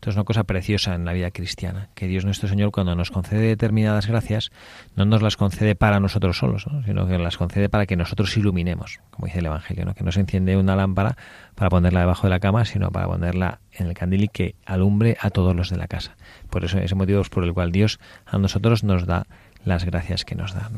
Esto 0.00 0.10
es 0.10 0.16
una 0.16 0.24
cosa 0.24 0.44
preciosa 0.44 0.94
en 0.94 1.04
la 1.04 1.12
vida 1.12 1.30
cristiana, 1.30 1.90
que 1.94 2.06
Dios 2.06 2.24
nuestro 2.24 2.48
Señor 2.48 2.70
cuando 2.70 2.94
nos 2.94 3.10
concede 3.10 3.42
determinadas 3.42 4.06
gracias, 4.06 4.50
no 4.96 5.04
nos 5.04 5.20
las 5.20 5.36
concede 5.36 5.74
para 5.74 6.00
nosotros 6.00 6.38
solos, 6.38 6.66
sino 6.86 7.06
que 7.06 7.18
las 7.18 7.36
concede 7.36 7.68
para 7.68 7.84
que 7.84 7.96
nosotros 7.96 8.34
iluminemos, 8.36 9.00
como 9.10 9.26
dice 9.26 9.40
el 9.40 9.46
Evangelio, 9.46 9.84
¿no? 9.84 9.94
que 9.94 10.02
no 10.02 10.10
se 10.10 10.20
enciende 10.20 10.56
una 10.56 10.74
lámpara 10.74 11.18
para 11.54 11.68
ponerla 11.68 12.00
debajo 12.00 12.26
de 12.26 12.30
la 12.30 12.40
cama, 12.40 12.64
sino 12.64 12.90
para 12.90 13.08
ponerla 13.08 13.60
en 13.72 13.88
el 13.88 13.94
candil 13.94 14.24
y 14.24 14.28
que 14.28 14.54
alumbre 14.64 15.18
a 15.20 15.28
todos 15.28 15.54
los 15.54 15.68
de 15.68 15.76
la 15.76 15.86
casa. 15.86 16.16
Por 16.48 16.64
eso 16.64 16.78
ese 16.78 16.94
motivo 16.94 17.22
por 17.30 17.44
el 17.44 17.52
cual 17.52 17.70
Dios 17.70 18.00
a 18.24 18.38
nosotros 18.38 18.82
nos 18.84 19.04
da 19.04 19.26
las 19.64 19.84
gracias 19.84 20.24
que 20.24 20.34
nos 20.34 20.54
da. 20.54 20.70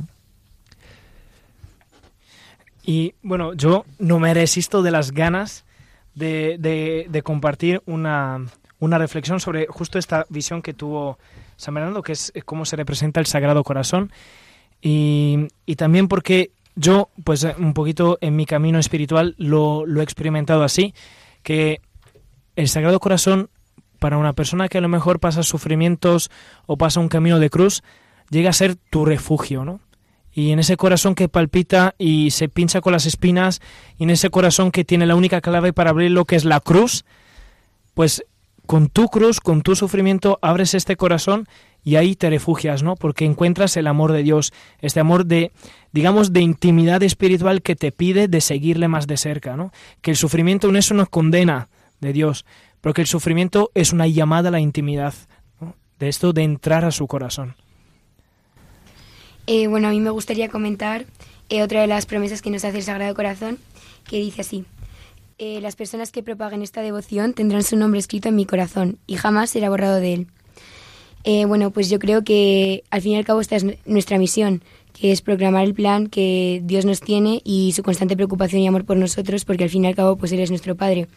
Y 2.84 3.14
bueno, 3.22 3.54
yo 3.54 3.84
no 3.98 4.18
me 4.18 4.34
resisto 4.34 4.82
de 4.82 4.90
las 4.90 5.12
ganas 5.12 5.64
de, 6.14 7.06
de, 7.08 7.22
compartir 7.22 7.82
una, 7.86 8.44
una, 8.80 8.98
reflexión 8.98 9.40
sobre 9.40 9.66
justo 9.66 9.98
esta 9.98 10.26
visión 10.28 10.62
que 10.62 10.74
tuvo 10.74 11.18
San 11.56 11.74
Bernardo, 11.74 12.02
que 12.02 12.12
es 12.12 12.32
cómo 12.44 12.64
se 12.64 12.76
representa 12.76 13.20
el 13.20 13.26
Sagrado 13.26 13.62
Corazón. 13.62 14.12
Y, 14.80 15.48
y 15.64 15.76
también 15.76 16.08
porque 16.08 16.50
yo, 16.74 17.10
pues 17.24 17.44
un 17.44 17.74
poquito 17.74 18.18
en 18.20 18.36
mi 18.36 18.46
camino 18.46 18.78
espiritual 18.78 19.34
lo, 19.38 19.86
lo 19.86 20.00
he 20.00 20.04
experimentado 20.04 20.64
así, 20.64 20.94
que 21.42 21.80
el 22.56 22.68
Sagrado 22.68 23.00
Corazón, 23.00 23.48
para 23.98 24.18
una 24.18 24.32
persona 24.32 24.68
que 24.68 24.78
a 24.78 24.82
lo 24.82 24.88
mejor 24.88 25.20
pasa 25.20 25.42
sufrimientos 25.42 26.30
o 26.66 26.76
pasa 26.76 27.00
un 27.00 27.08
camino 27.08 27.38
de 27.38 27.50
cruz, 27.50 27.82
llega 28.30 28.50
a 28.50 28.54
ser 28.54 28.76
tu 28.76 29.04
refugio, 29.04 29.64
¿no? 29.64 29.80
Y 30.32 30.50
en 30.50 30.58
ese 30.58 30.76
corazón 30.76 31.14
que 31.14 31.28
palpita 31.28 31.94
y 31.98 32.30
se 32.30 32.48
pincha 32.48 32.80
con 32.80 32.92
las 32.92 33.06
espinas, 33.06 33.60
y 33.98 34.04
en 34.04 34.10
ese 34.10 34.30
corazón 34.30 34.70
que 34.70 34.84
tiene 34.84 35.06
la 35.06 35.16
única 35.16 35.40
clave 35.40 35.72
para 35.72 35.90
abrir 35.90 36.10
lo 36.10 36.24
que 36.24 36.36
es 36.36 36.44
la 36.44 36.60
cruz, 36.60 37.04
pues 37.94 38.24
con 38.66 38.88
tu 38.88 39.08
cruz, 39.08 39.40
con 39.40 39.62
tu 39.62 39.76
sufrimiento, 39.76 40.38
abres 40.40 40.74
este 40.74 40.96
corazón 40.96 41.46
y 41.84 41.96
ahí 41.96 42.14
te 42.14 42.30
refugias, 42.30 42.82
¿no? 42.82 42.94
Porque 42.96 43.24
encuentras 43.24 43.76
el 43.76 43.86
amor 43.86 44.12
de 44.12 44.22
Dios, 44.22 44.52
este 44.80 45.00
amor 45.00 45.26
de, 45.26 45.50
digamos, 45.92 46.32
de 46.32 46.40
intimidad 46.40 47.02
espiritual 47.02 47.60
que 47.62 47.76
te 47.76 47.92
pide 47.92 48.28
de 48.28 48.40
seguirle 48.40 48.88
más 48.88 49.06
de 49.06 49.16
cerca, 49.16 49.56
¿no? 49.56 49.72
Que 50.00 50.12
el 50.12 50.16
sufrimiento 50.16 50.68
en 50.68 50.76
eso 50.76 50.94
nos 50.94 51.08
condena 51.08 51.68
de 52.00 52.12
Dios, 52.12 52.44
porque 52.80 53.00
el 53.00 53.06
sufrimiento 53.06 53.70
es 53.74 53.92
una 53.92 54.06
llamada 54.06 54.48
a 54.48 54.52
la 54.52 54.60
intimidad, 54.60 55.14
de 55.98 56.08
esto 56.08 56.32
de 56.32 56.42
entrar 56.42 56.84
a 56.84 56.90
su 56.90 57.06
corazón. 57.06 57.56
Eh, 59.46 59.66
bueno, 59.66 59.88
a 59.88 59.90
mí 59.90 60.00
me 60.00 60.10
gustaría 60.10 60.48
comentar 60.48 61.04
eh, 61.48 61.62
otra 61.62 61.80
de 61.80 61.86
las 61.86 62.06
promesas 62.06 62.42
que 62.42 62.50
nos 62.50 62.64
hace 62.64 62.78
el 62.78 62.82
Sagrado 62.82 63.14
Corazón, 63.14 63.58
que 64.08 64.18
dice 64.18 64.42
así. 64.42 64.64
Eh, 65.38 65.60
las 65.60 65.74
personas 65.74 66.12
que 66.12 66.22
propaguen 66.22 66.62
esta 66.62 66.82
devoción 66.82 67.34
tendrán 67.34 67.64
su 67.64 67.76
nombre 67.76 67.98
escrito 67.98 68.28
en 68.28 68.36
mi 68.36 68.46
corazón 68.46 68.98
y 69.06 69.16
jamás 69.16 69.50
será 69.50 69.70
borrado 69.70 69.96
de 69.96 70.14
él. 70.14 70.26
bueno, 71.48 71.70
pues 71.70 71.88
yo 71.90 71.98
creo 71.98 72.22
que 72.22 72.84
al 72.90 73.00
fin 73.00 73.12
y 73.12 73.16
al 73.16 73.24
cabo 73.24 73.40
esta 73.40 73.56
es 73.56 73.64
nuestra 73.84 74.18
misión, 74.18 74.62
que 74.92 75.10
es 75.10 75.22
proclamar 75.22 75.64
el 75.64 75.74
plan 75.74 76.06
que 76.06 76.60
Dios 76.64 76.84
nos 76.84 77.00
tiene 77.00 77.40
y 77.44 77.72
su 77.72 77.82
constante 77.82 78.16
preocupación 78.16 78.62
y 78.62 78.68
amor 78.68 78.84
por 78.84 78.96
nosotros, 78.96 79.44
porque 79.44 79.64
al 79.64 79.70
fin 79.70 79.84
y 79.84 79.88
al 79.88 79.96
cabo 79.96 80.16
pues 80.16 80.30
Él 80.32 80.40
es 80.40 80.50
nuestro 80.50 80.76
Padre. 80.76 81.08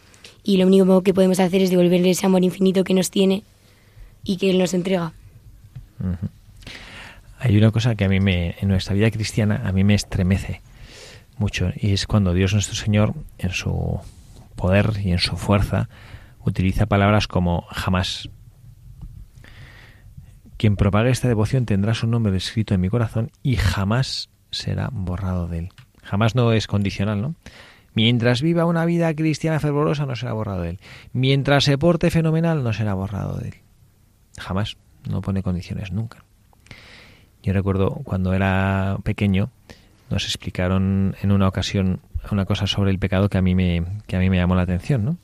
Y 0.42 0.56
lo 0.56 0.66
único 0.66 1.02
que 1.02 1.14
podemos 1.14 1.38
hacer 1.38 1.62
es 1.62 1.70
devolverle 1.70 2.10
ese 2.10 2.26
amor 2.26 2.42
infinito 2.42 2.84
que 2.84 2.94
nos 2.94 3.10
tiene 3.10 3.44
y 4.24 4.36
que 4.38 4.50
Él 4.50 4.58
nos 4.58 4.74
entrega. 4.74 5.12
Hay 7.38 7.56
una 7.56 7.70
cosa 7.70 7.94
que 7.94 8.04
a 8.04 8.08
mí 8.08 8.20
me, 8.20 8.56
en 8.60 8.68
nuestra 8.68 8.94
vida 8.94 9.10
cristiana, 9.10 9.62
a 9.64 9.72
mí 9.72 9.84
me 9.84 9.94
estremece 9.94 10.62
mucho, 11.38 11.70
y 11.76 11.92
es 11.92 12.06
cuando 12.06 12.32
Dios 12.32 12.54
nuestro 12.54 12.74
Señor, 12.74 13.14
en 13.38 13.50
su 13.50 14.00
poder 14.54 14.92
y 15.02 15.12
en 15.12 15.18
su 15.18 15.36
fuerza, 15.36 15.88
utiliza 16.44 16.86
palabras 16.86 17.26
como 17.28 17.62
jamás. 17.68 18.30
Quien 20.56 20.76
propague 20.76 21.10
esta 21.10 21.28
devoción 21.28 21.66
tendrá 21.66 21.92
su 21.92 22.06
nombre 22.06 22.34
escrito 22.36 22.72
en 22.74 22.80
mi 22.80 22.88
corazón 22.88 23.30
y 23.42 23.56
jamás 23.56 24.30
será 24.50 24.88
borrado 24.90 25.48
de 25.48 25.58
él. 25.58 25.68
Jamás 26.02 26.34
no 26.34 26.52
es 26.52 26.66
condicional, 26.66 27.20
¿no? 27.20 27.34
Mientras 27.92 28.42
viva 28.42 28.64
una 28.64 28.84
vida 28.84 29.14
cristiana 29.14 29.60
fervorosa 29.60 30.06
no 30.06 30.16
será 30.16 30.32
borrado 30.32 30.62
de 30.62 30.70
él. 30.70 30.80
Mientras 31.12 31.64
se 31.64 31.76
porte 31.78 32.10
fenomenal 32.10 32.62
no 32.62 32.72
será 32.72 32.94
borrado 32.94 33.38
de 33.38 33.48
él. 33.48 33.54
Jamás. 34.38 34.76
No 35.08 35.20
pone 35.20 35.42
condiciones 35.42 35.92
nunca. 35.92 36.25
Yo 37.46 37.52
recuerdo 37.52 37.90
cuando 38.02 38.34
era 38.34 38.98
pequeño, 39.04 39.50
nos 40.10 40.24
explicaron 40.24 41.14
en 41.22 41.30
una 41.30 41.46
ocasión 41.46 42.00
una 42.32 42.44
cosa 42.44 42.66
sobre 42.66 42.90
el 42.90 42.98
pecado 42.98 43.28
que 43.28 43.38
a 43.38 43.42
mí 43.42 43.54
me, 43.54 43.84
que 44.08 44.16
a 44.16 44.18
mí 44.18 44.28
me 44.28 44.36
llamó 44.36 44.56
la 44.56 44.62
atención, 44.62 45.04
¿no? 45.04 45.16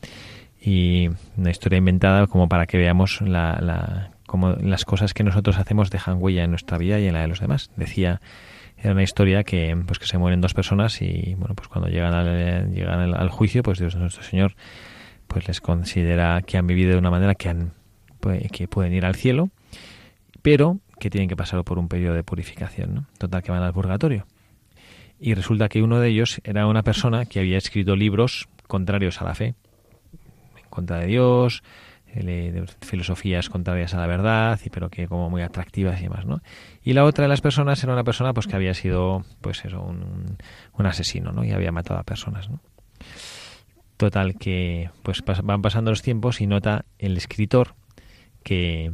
Y 0.60 1.10
una 1.36 1.50
historia 1.50 1.78
inventada 1.78 2.28
como 2.28 2.48
para 2.48 2.66
que 2.66 2.78
veamos 2.78 3.20
la, 3.22 3.58
la, 3.60 4.12
cómo 4.24 4.52
las 4.52 4.84
cosas 4.84 5.14
que 5.14 5.24
nosotros 5.24 5.58
hacemos 5.58 5.90
dejan 5.90 6.18
huella 6.20 6.44
en 6.44 6.50
nuestra 6.50 6.78
vida 6.78 7.00
y 7.00 7.08
en 7.08 7.14
la 7.14 7.22
de 7.22 7.26
los 7.26 7.40
demás. 7.40 7.72
Decía, 7.74 8.20
era 8.78 8.92
una 8.92 9.02
historia 9.02 9.42
que, 9.42 9.76
pues 9.84 9.98
que 9.98 10.06
se 10.06 10.16
mueren 10.16 10.40
dos 10.40 10.54
personas 10.54 11.02
y, 11.02 11.34
bueno, 11.36 11.56
pues 11.56 11.66
cuando 11.66 11.90
llegan 11.90 12.14
al, 12.14 12.72
llegan 12.72 13.00
al, 13.14 13.30
juicio, 13.30 13.64
pues 13.64 13.80
Dios 13.80 13.96
nuestro 13.96 14.22
Señor 14.22 14.54
pues 15.26 15.48
les 15.48 15.60
considera 15.60 16.40
que 16.42 16.56
han 16.56 16.68
vivido 16.68 16.92
de 16.92 16.98
una 16.98 17.10
manera 17.10 17.34
que 17.34 17.48
han 17.48 17.72
pues, 18.20 18.48
que 18.52 18.68
pueden 18.68 18.92
ir 18.92 19.04
al 19.04 19.16
cielo, 19.16 19.50
pero 20.42 20.78
que 21.02 21.10
tienen 21.10 21.28
que 21.28 21.34
pasar 21.34 21.64
por 21.64 21.80
un 21.80 21.88
periodo 21.88 22.14
de 22.14 22.22
purificación. 22.22 23.08
Total, 23.18 23.42
que 23.42 23.50
van 23.50 23.64
al 23.64 23.72
purgatorio. 23.72 24.24
Y 25.18 25.34
resulta 25.34 25.68
que 25.68 25.82
uno 25.82 25.98
de 25.98 26.08
ellos 26.08 26.40
era 26.44 26.68
una 26.68 26.84
persona 26.84 27.24
que 27.24 27.40
había 27.40 27.58
escrito 27.58 27.96
libros 27.96 28.48
contrarios 28.68 29.20
a 29.20 29.24
la 29.24 29.34
fe, 29.34 29.56
en 30.56 30.68
contra 30.70 31.00
de 31.00 31.06
Dios, 31.06 31.64
eh, 32.06 32.64
filosofías 32.82 33.48
contrarias 33.48 33.94
a 33.94 33.98
la 33.98 34.06
verdad, 34.06 34.60
pero 34.70 34.90
que 34.90 35.08
como 35.08 35.28
muy 35.28 35.42
atractivas 35.42 35.98
y 35.98 36.04
demás, 36.04 36.24
¿no? 36.24 36.40
Y 36.84 36.92
la 36.92 37.04
otra 37.04 37.22
de 37.22 37.28
las 37.28 37.40
personas 37.40 37.82
era 37.82 37.94
una 37.94 38.04
persona 38.04 38.32
pues 38.32 38.46
que 38.46 38.54
había 38.54 38.72
sido, 38.72 39.24
pues 39.40 39.64
eso, 39.64 39.82
un, 39.82 40.36
un 40.72 40.86
asesino, 40.86 41.32
¿no? 41.32 41.44
Y 41.44 41.50
había 41.50 41.72
matado 41.72 41.98
a 41.98 42.04
personas, 42.04 42.48
¿no? 42.48 42.60
Total 43.96 44.36
que 44.36 44.90
pues 45.02 45.20
van 45.42 45.62
pasando 45.62 45.90
los 45.90 46.02
tiempos 46.02 46.40
y 46.40 46.46
nota 46.46 46.84
el 46.98 47.16
escritor 47.16 47.74
que 48.44 48.92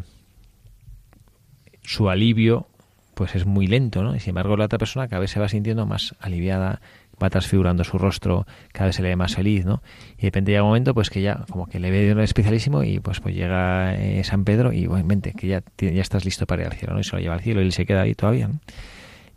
su 1.88 2.10
alivio 2.10 2.66
pues 3.14 3.34
es 3.34 3.46
muy 3.46 3.66
lento, 3.66 4.02
¿no? 4.02 4.14
Y 4.14 4.20
sin 4.20 4.30
embargo 4.30 4.56
la 4.56 4.66
otra 4.66 4.78
persona 4.78 5.08
cada 5.08 5.20
vez 5.20 5.30
se 5.30 5.40
va 5.40 5.48
sintiendo 5.48 5.86
más 5.86 6.14
aliviada, 6.20 6.80
va 7.20 7.30
transfigurando 7.30 7.82
su 7.82 7.98
rostro, 7.98 8.46
cada 8.72 8.86
vez 8.86 8.96
se 8.96 9.02
le 9.02 9.08
ve 9.08 9.16
más 9.16 9.34
feliz, 9.34 9.64
¿no? 9.64 9.82
Y 10.18 10.22
de 10.22 10.26
repente 10.26 10.60
un 10.60 10.68
momento 10.68 10.92
pues 10.92 11.08
que 11.08 11.22
ya 11.22 11.46
como 11.50 11.66
que 11.66 11.80
le 11.80 11.90
ve 11.90 12.02
de 12.02 12.12
un 12.12 12.20
especialísimo 12.20 12.84
y 12.84 13.00
pues 13.00 13.20
pues 13.20 13.34
llega 13.34 13.94
eh, 13.94 14.22
San 14.22 14.44
Pedro 14.44 14.72
y 14.72 14.86
bueno, 14.86 15.08
vente, 15.08 15.32
que 15.32 15.48
ya, 15.48 15.62
ya 15.78 16.02
estás 16.02 16.26
listo 16.26 16.46
para 16.46 16.62
ir 16.62 16.68
al 16.68 16.74
cielo, 16.74 16.92
¿no? 16.92 17.00
Y 17.00 17.04
se 17.04 17.16
lo 17.16 17.22
lleva 17.22 17.34
al 17.34 17.40
cielo 17.40 17.62
y 17.62 17.64
él 17.64 17.72
se 17.72 17.86
queda 17.86 18.02
ahí 18.02 18.14
todavía, 18.14 18.48
¿no? 18.48 18.60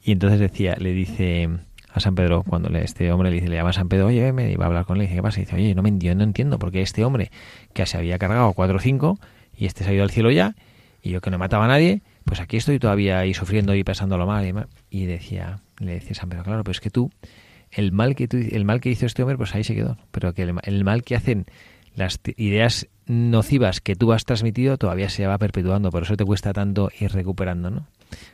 Y 0.03 0.11
entonces 0.11 0.39
decía, 0.39 0.75
le 0.77 0.91
dice 0.91 1.49
a 1.93 1.99
San 2.01 2.15
Pedro, 2.15 2.43
cuando 2.43 2.69
este 2.77 3.11
hombre 3.13 3.29
le 3.29 3.35
dice, 3.35 3.47
le 3.47 3.55
llama 3.55 3.69
a 3.69 3.73
San 3.73 3.87
Pedro, 3.87 4.07
oye, 4.07 4.33
me 4.33 4.51
iba 4.51 4.65
a 4.65 4.67
hablar 4.67 4.85
con 4.85 4.97
él, 4.97 5.03
y 5.03 5.05
dice, 5.05 5.15
¿qué 5.15 5.23
pasa? 5.23 5.39
Y 5.39 5.45
dice, 5.45 5.55
oye, 5.55 5.73
no 5.73 5.83
me 5.83 5.89
entiendo, 5.89 6.17
no 6.17 6.23
entiendo, 6.23 6.59
porque 6.59 6.81
este 6.81 7.05
hombre 7.05 7.31
que 7.73 7.85
se 7.85 7.97
había 7.97 8.19
cargado 8.19 8.51
cuatro 8.53 8.77
o 8.77 8.79
cinco 8.79 9.19
y 9.57 9.67
este 9.67 9.85
se 9.85 9.91
ha 9.91 9.93
ido 9.93 10.03
al 10.03 10.11
cielo 10.11 10.29
ya, 10.31 10.55
y 11.01 11.11
yo 11.11 11.21
que 11.21 11.31
no 11.31 11.37
mataba 11.37 11.65
a 11.65 11.67
nadie, 11.67 12.01
pues 12.26 12.39
aquí 12.39 12.57
estoy 12.57 12.80
todavía 12.80 13.19
ahí 13.19 13.34
sufriendo 13.34 13.76
y 13.76 13.84
pasándolo 13.84 14.26
mal. 14.26 14.67
Y, 14.89 15.05
decía, 15.05 15.59
le 15.80 15.93
decía 15.93 16.15
San 16.15 16.30
Pedro, 16.30 16.43
claro, 16.43 16.63
pero 16.63 16.72
es 16.72 16.80
que 16.80 16.89
tú, 16.89 17.11
el 17.72 17.91
mal 17.91 18.15
que, 18.15 18.28
tú, 18.28 18.38
el 18.38 18.65
mal 18.65 18.82
que 18.82 18.89
hizo 18.89 19.05
este 19.05 19.24
hombre, 19.24 19.38
pues 19.38 19.55
ahí 19.55 19.63
se 19.63 19.76
quedó. 19.76 19.97
Pero 20.11 20.34
que 20.34 20.43
el, 20.43 20.84
mal 20.84 21.03
que 21.03 21.15
hacen 21.15 21.45
las 21.95 22.19
ideas 22.38 22.88
nocivas 23.05 23.82
que 23.82 23.95
tú 23.95 24.13
has 24.13 24.24
transmitido 24.24 24.78
todavía 24.78 25.09
se 25.09 25.28
va 25.28 25.38
perpetuando, 25.38 25.89
por 25.89 26.03
eso 26.03 26.15
te 26.15 26.24
cuesta 26.24 26.53
tanto 26.53 26.89
ir 26.97 27.11
recuperando, 27.11 27.69
¿no? 27.69 27.88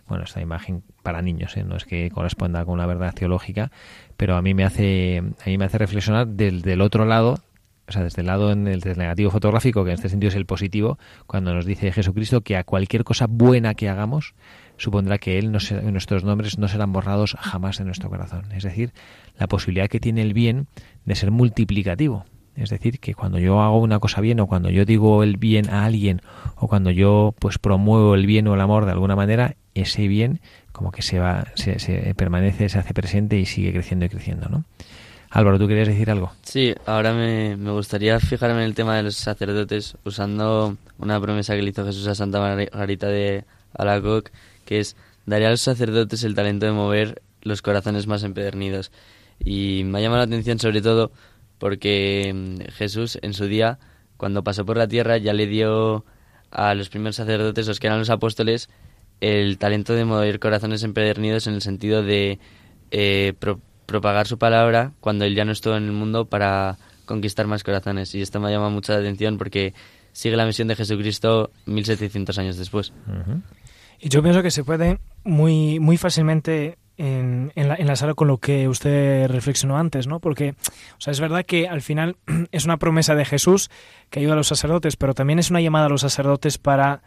Bueno, 0.08 0.24
esta 0.24 0.42
imagen 0.42 0.84
para 1.02 1.22
niños, 1.22 1.58
¿eh? 1.58 1.64
no 1.64 1.76
es 1.76 1.86
que 1.86 2.10
corresponda 2.12 2.66
con 2.66 2.76
una 2.76 2.86
verdad 2.86 3.14
teológica, 3.14 3.72
pero 4.16 4.36
a 4.36 4.42
mí 4.42 4.54
me 4.54 4.64
hace, 4.64 5.18
a 5.18 5.50
mí 5.50 5.58
me 5.58 5.66
hace 5.66 5.78
reflexionar 5.78 6.28
del, 6.28 6.62
del 6.62 6.82
otro 6.82 7.06
lado, 7.06 7.40
o 7.88 7.92
sea, 7.92 8.04
desde 8.04 8.22
el 8.22 8.28
lado 8.28 8.52
en 8.52 8.68
el, 8.68 8.82
del 8.82 8.98
negativo 8.98 9.32
fotográfico, 9.32 9.84
que 9.84 9.92
en 9.92 9.96
este 9.96 10.10
sentido 10.10 10.30
es 10.30 10.36
el 10.36 10.46
positivo, 10.46 10.98
cuando 11.26 11.54
nos 11.54 11.66
dice 11.66 11.92
Jesucristo 11.92 12.42
que 12.42 12.58
a 12.58 12.64
cualquier 12.64 13.04
cosa 13.04 13.28
buena 13.28 13.74
que 13.76 13.88
hagamos, 13.90 14.34
supondrá 14.78 15.18
que 15.18 15.38
él 15.40 15.52
no 15.52 15.60
se- 15.60 15.82
nuestros 15.92 16.24
nombres 16.24 16.58
no 16.58 16.68
serán 16.68 16.92
borrados 16.92 17.36
jamás 17.40 17.78
de 17.78 17.86
nuestro 17.86 18.10
corazón. 18.10 18.52
Es 18.52 18.64
decir, 18.64 18.92
la 19.40 19.48
posibilidad 19.48 19.88
que 19.88 20.00
tiene 20.00 20.22
el 20.22 20.34
bien 20.34 20.68
de 21.06 21.16
ser 21.16 21.32
multiplicativo. 21.32 22.26
Es 22.56 22.72
decir, 22.72 23.00
que 23.00 23.14
cuando 23.14 23.38
yo 23.38 23.62
hago 23.62 23.80
una 23.80 24.00
cosa 24.00 24.20
bien 24.20 24.40
o 24.40 24.48
cuando 24.48 24.72
yo 24.72 24.84
digo 24.84 25.22
el 25.22 25.38
bien 25.38 25.70
a 25.70 25.86
alguien 25.86 26.22
o 26.56 26.68
cuando 26.68 26.90
yo 26.90 27.36
pues 27.40 27.60
promuevo 27.60 28.16
el 28.16 28.26
bien 28.26 28.48
o 28.48 28.56
el 28.56 28.62
amor 28.62 28.86
de 28.86 28.92
alguna 28.94 29.16
manera, 29.16 29.56
ese 29.76 30.08
bien 30.08 30.42
como 30.72 30.92
que 30.92 31.04
se 31.04 31.20
va, 31.20 31.46
se, 31.54 31.78
se 31.78 32.16
permanece, 32.16 32.68
se 32.70 32.80
hace 32.80 32.96
presente 32.96 33.38
y 33.40 33.46
sigue 33.46 33.72
creciendo 33.74 34.06
y 34.06 34.10
creciendo, 34.10 34.50
¿no? 34.50 34.64
Álvaro, 35.30 35.60
¿tú 35.60 35.68
querías 35.68 35.88
decir 35.88 36.10
algo? 36.10 36.32
Sí, 36.44 36.74
ahora 36.86 37.14
me, 37.14 37.58
me 37.58 37.72
gustaría 37.72 38.20
fijarme 38.20 38.60
en 38.60 38.66
el 38.66 38.76
tema 38.76 38.96
de 38.96 39.04
los 39.04 39.16
sacerdotes 39.16 39.98
usando 40.06 40.78
una 40.98 41.20
promesa 41.20 41.56
que 41.56 41.62
le 41.62 41.70
hizo 41.70 41.86
Jesús 41.86 42.08
a 42.08 42.16
Santa 42.16 42.40
Margarita 42.40 43.08
de 43.08 43.46
Alacoc, 43.74 44.32
que 44.66 44.80
es, 44.80 44.96
daré 45.26 45.46
a 45.46 45.50
los 45.50 45.62
sacerdotes 45.62 46.24
el 46.24 46.36
talento 46.36 46.66
de 46.66 46.72
mover 46.72 47.22
los 47.42 47.62
corazones 47.62 48.08
más 48.08 48.24
empedernidos. 48.24 48.92
Y 49.44 49.84
me 49.86 50.00
ha 50.00 50.02
llamado 50.02 50.20
la 50.20 50.26
atención 50.26 50.60
sobre 50.60 50.82
todo 50.82 51.12
porque 51.60 52.32
mm, 52.34 52.72
Jesús 52.74 53.20
en 53.22 53.34
su 53.34 53.46
día, 53.46 53.80
cuando 54.18 54.44
pasó 54.44 54.66
por 54.66 54.78
la 54.78 54.88
tierra, 54.88 55.18
ya 55.18 55.34
le 55.34 55.48
dio 55.48 56.06
a 56.52 56.74
los 56.74 56.90
primeros 56.90 57.18
sacerdotes, 57.18 57.68
los 57.68 57.80
que 57.80 57.88
eran 57.88 58.00
los 58.00 58.10
apóstoles, 58.10 58.70
el 59.20 59.58
talento 59.58 59.94
de 59.94 60.06
mover 60.06 60.40
corazones 60.40 60.84
empedernidos 60.84 61.48
en 61.48 61.56
el 61.56 61.62
sentido 61.62 62.04
de 62.04 62.40
eh, 62.92 63.34
propagar 63.88 64.28
su 64.28 64.38
palabra 64.38 64.92
cuando 65.00 65.26
él 65.26 65.34
ya 65.34 65.46
no 65.46 65.52
estuvo 65.52 65.76
en 65.76 65.86
el 65.86 65.94
mundo 65.94 66.26
para 66.26 66.78
conquistar 67.06 67.48
más 67.48 67.64
corazones. 67.64 68.14
Y 68.14 68.22
esto 68.22 68.40
me 68.40 68.52
llama 68.52 68.70
mucho 68.70 68.94
la 68.94 69.00
atención 69.00 69.40
porque 69.40 69.74
sigue 70.12 70.38
la 70.38 70.46
misión 70.46 70.68
de 70.68 70.76
Jesucristo 70.76 71.50
1700 71.66 72.38
años 72.38 72.58
después. 72.58 72.94
Y 74.00 74.10
yo 74.10 74.22
pienso 74.22 74.44
que 74.44 74.52
se 74.52 74.64
puede 74.64 75.00
muy, 75.24 75.80
muy 75.80 75.98
fácilmente 75.98 76.78
en, 76.98 77.52
en, 77.56 77.68
la, 77.70 77.76
enlazar 77.76 78.14
con 78.16 78.28
lo 78.28 78.38
que 78.38 78.68
usted 78.68 79.28
reflexionó 79.28 79.78
antes, 79.78 80.06
¿no? 80.06 80.20
Porque, 80.20 80.56
o 80.98 81.02
sea, 81.02 81.12
es 81.12 81.20
verdad 81.20 81.46
que 81.46 81.68
al 81.68 81.82
final 81.82 82.18
es 82.52 82.66
una 82.66 82.78
promesa 82.78 83.16
de 83.16 83.26
Jesús 83.26 83.72
que 84.10 84.20
ayuda 84.20 84.34
a 84.34 84.38
los 84.38 84.48
sacerdotes, 84.48 84.98
pero 84.98 85.14
también 85.14 85.40
es 85.40 85.50
una 85.50 85.62
llamada 85.62 85.86
a 85.86 85.90
los 85.90 86.02
sacerdotes 86.02 86.58
para 86.58 87.02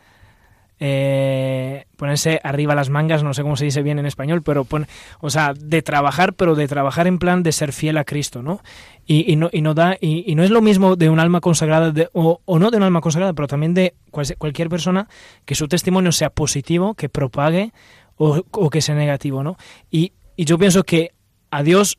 eh, 0.83 1.85
ponerse 1.97 2.41
arriba 2.43 2.75
las 2.75 2.89
mangas, 2.89 3.23
no 3.23 3.35
sé 3.35 3.43
cómo 3.43 3.57
se 3.57 3.67
dice 3.67 3.83
bien 3.83 3.99
en 3.99 4.07
español, 4.07 4.43
pero 4.43 4.65
pon, 4.65 4.87
o 5.21 5.29
sea, 5.29 5.53
de 5.55 5.83
trabajar, 5.83 6.33
pero 6.33 6.55
de 6.55 6.67
trabajar 6.67 7.07
en 7.07 7.19
plan 7.19 7.43
de 7.43 7.53
ser 7.53 7.75
fiel 7.75 7.99
a 7.99 8.05
Cristo, 8.05 8.43
¿no? 8.43 8.63
Y, 9.07 9.35
no, 9.37 9.51
y 9.53 9.61
no 9.61 9.75
da, 9.75 9.97
y, 10.01 10.35
no 10.37 10.45
es 10.45 10.51
lo 10.51 10.63
mismo 10.63 10.95
de 10.95 11.11
un 11.11 11.19
alma 11.19 11.41
consagrada, 11.41 11.91
de, 11.91 12.09
o, 12.13 12.41
o, 12.45 12.59
no 12.59 12.71
de 12.71 12.77
un 12.77 12.85
alma 12.85 13.01
consagrada, 13.01 13.33
pero 13.35 13.49
también 13.49 13.75
de 13.75 13.95
cual, 14.11 14.27
cualquier 14.39 14.69
persona 14.69 15.09
que 15.45 15.57
su 15.57 15.69
testimonio 15.69 16.13
sea 16.13 16.31
positivo, 16.31 16.95
que 16.95 17.09
propague 17.09 17.73
o, 18.17 18.71
que 18.71 18.81
sea 18.81 18.95
negativo, 18.95 19.43
¿no? 19.43 19.57
Y, 19.91 20.13
y 20.37 20.45
yo 20.45 20.59
pienso 20.59 20.85
que 20.85 21.13
a 21.51 21.63
Dios, 21.63 21.99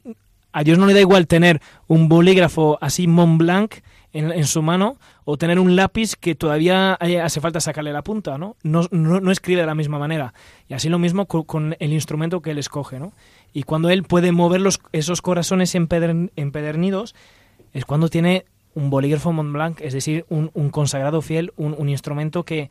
a 0.54 0.64
Dios 0.64 0.78
no 0.78 0.86
le 0.86 0.94
da 0.94 1.02
igual 1.02 1.28
tener 1.28 1.62
un 1.88 2.08
bolígrafo 2.10 2.78
así 2.82 3.08
Mont 3.08 3.38
Blanc 3.38 3.76
en, 4.14 4.32
en, 4.32 4.46
su 4.46 4.62
mano 4.62 4.98
o 5.24 5.38
tener 5.38 5.60
un 5.60 5.76
lápiz 5.76 6.16
que 6.16 6.36
todavía 6.36 6.94
hace 6.94 7.42
falta 7.42 7.60
sacarle 7.60 7.94
la 7.94 8.04
punta, 8.04 8.38
¿no? 8.38 8.56
No, 8.64 8.88
no, 8.92 9.20
no 9.20 9.32
escribe 9.32 9.62
de 9.62 9.68
la 9.68 9.76
misma 9.76 10.00
manera. 10.00 10.34
Y 10.68 10.74
así 10.74 10.90
lo 10.90 11.00
mismo 11.00 11.26
con, 11.28 11.44
con, 11.44 11.76
el 11.80 11.94
instrumento 11.94 12.42
que 12.42 12.52
él 12.52 12.58
escoge, 12.58 13.00
¿no? 13.00 13.14
Y 13.54 13.64
cuando 13.64 13.90
él 13.90 14.04
puede 14.04 14.32
mover 14.32 14.62
los, 14.62 14.80
esos 14.92 15.22
corazones 15.22 15.76
empeder, 15.76 16.32
empedernidos 16.36 17.16
es 17.74 17.86
cuando 17.86 18.10
tiene 18.10 18.46
un 18.74 18.90
bolígrafo 18.90 19.32
Mont 19.32 19.52
Blanc, 19.52 19.82
es 19.82 19.94
decir, 19.94 20.26
un, 20.30 20.50
un 20.54 20.70
consagrado 20.70 21.22
fiel, 21.22 21.52
un, 21.58 21.76
un 21.78 21.90
instrumento 21.90 22.44
que, 22.44 22.70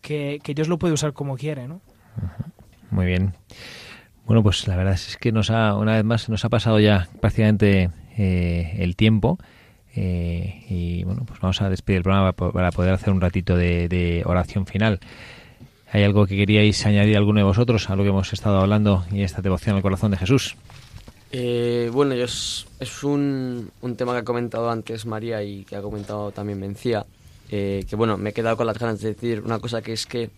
que, 0.00 0.40
que, 0.42 0.54
Dios 0.54 0.68
lo 0.68 0.78
puede 0.78 0.94
usar 0.94 1.12
como 1.12 1.36
quiere, 1.36 1.68
¿no? 1.68 1.80
Muy 2.90 3.06
bien. 3.06 3.34
Bueno, 4.24 4.42
pues 4.42 4.66
la 4.66 4.76
verdad 4.76 4.94
es 4.94 5.16
que 5.18 5.32
nos 5.32 5.50
ha, 5.50 5.74
una 5.76 5.94
vez 5.94 6.04
más, 6.04 6.28
nos 6.28 6.44
ha 6.44 6.48
pasado 6.48 6.80
ya 6.80 7.08
prácticamente 7.20 7.90
eh, 8.16 8.76
el 8.78 8.96
tiempo. 8.96 9.38
Eh, 9.96 10.64
y 10.68 11.04
bueno, 11.04 11.24
pues 11.26 11.40
vamos 11.40 11.60
a 11.62 11.68
despedir 11.68 11.98
el 11.98 12.02
programa 12.02 12.32
para 12.32 12.70
poder 12.70 12.92
hacer 12.92 13.12
un 13.12 13.20
ratito 13.20 13.56
de, 13.56 13.88
de, 13.88 14.22
oración 14.24 14.66
final. 14.66 15.00
¿Hay 15.92 16.04
algo 16.04 16.26
que 16.26 16.36
queríais 16.36 16.86
añadir 16.86 17.16
alguno 17.16 17.40
de 17.40 17.44
vosotros 17.44 17.90
a 17.90 17.96
lo 17.96 18.04
que 18.04 18.10
hemos 18.10 18.32
estado 18.32 18.60
hablando 18.60 19.04
y 19.10 19.22
esta 19.22 19.42
devoción 19.42 19.76
al 19.76 19.82
corazón 19.82 20.12
de 20.12 20.18
Jesús? 20.18 20.56
Eh, 21.32 21.90
bueno, 21.92 22.14
es, 22.14 22.66
es 22.80 23.04
un, 23.04 23.70
un, 23.82 23.96
tema 23.96 24.12
que 24.12 24.18
ha 24.18 24.24
comentado 24.24 24.68
antes 24.68 25.06
María 25.06 25.42
y 25.42 25.64
que 25.64 25.76
ha 25.76 25.82
comentado 25.82 26.32
también 26.32 26.58
Mencía, 26.58 27.06
eh, 27.50 27.84
que 27.88 27.94
bueno, 27.94 28.16
me 28.16 28.30
he 28.30 28.32
quedado 28.32 28.56
con 28.56 28.66
las 28.66 28.78
ganas 28.78 29.00
de 29.00 29.10
decir 29.10 29.40
una 29.44 29.60
cosa 29.60 29.80
que 29.80 29.92
es 29.92 30.06
que 30.06 30.30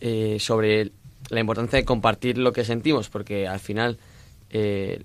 eh, 0.00 0.36
sobre 0.40 0.90
la 1.30 1.40
importancia 1.40 1.78
de 1.78 1.84
compartir 1.84 2.38
lo 2.38 2.52
que 2.52 2.64
sentimos, 2.64 3.08
porque 3.08 3.46
al 3.46 3.60
final 3.60 3.98
eh, 4.50 5.00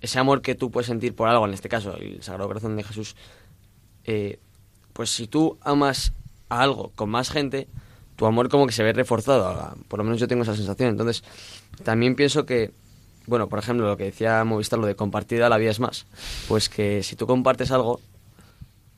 ese 0.00 0.18
amor 0.18 0.42
que 0.42 0.54
tú 0.54 0.70
puedes 0.70 0.86
sentir 0.86 1.14
por 1.14 1.28
algo, 1.28 1.46
en 1.46 1.54
este 1.54 1.68
caso 1.68 1.96
el 1.96 2.22
Sagrado 2.22 2.48
Corazón 2.48 2.76
de 2.76 2.82
Jesús, 2.82 3.16
eh, 4.04 4.38
pues 4.92 5.10
si 5.10 5.26
tú 5.26 5.58
amas 5.62 6.12
a 6.48 6.62
algo 6.62 6.92
con 6.94 7.10
más 7.10 7.30
gente, 7.30 7.68
tu 8.16 8.26
amor 8.26 8.48
como 8.48 8.66
que 8.66 8.72
se 8.72 8.82
ve 8.82 8.92
reforzado, 8.92 9.76
por 9.88 9.98
lo 9.98 10.04
menos 10.04 10.20
yo 10.20 10.28
tengo 10.28 10.42
esa 10.42 10.56
sensación. 10.56 10.90
Entonces, 10.90 11.24
también 11.84 12.16
pienso 12.16 12.44
que, 12.44 12.72
bueno, 13.26 13.48
por 13.48 13.58
ejemplo, 13.58 13.86
lo 13.86 13.96
que 13.96 14.04
decía 14.04 14.44
Movistar, 14.44 14.78
lo 14.78 14.86
de 14.86 14.96
compartida 14.96 15.48
la 15.48 15.58
vida 15.58 15.70
es 15.70 15.80
más, 15.80 16.06
pues 16.48 16.68
que 16.68 17.02
si 17.02 17.16
tú 17.16 17.26
compartes 17.26 17.70
algo, 17.70 18.00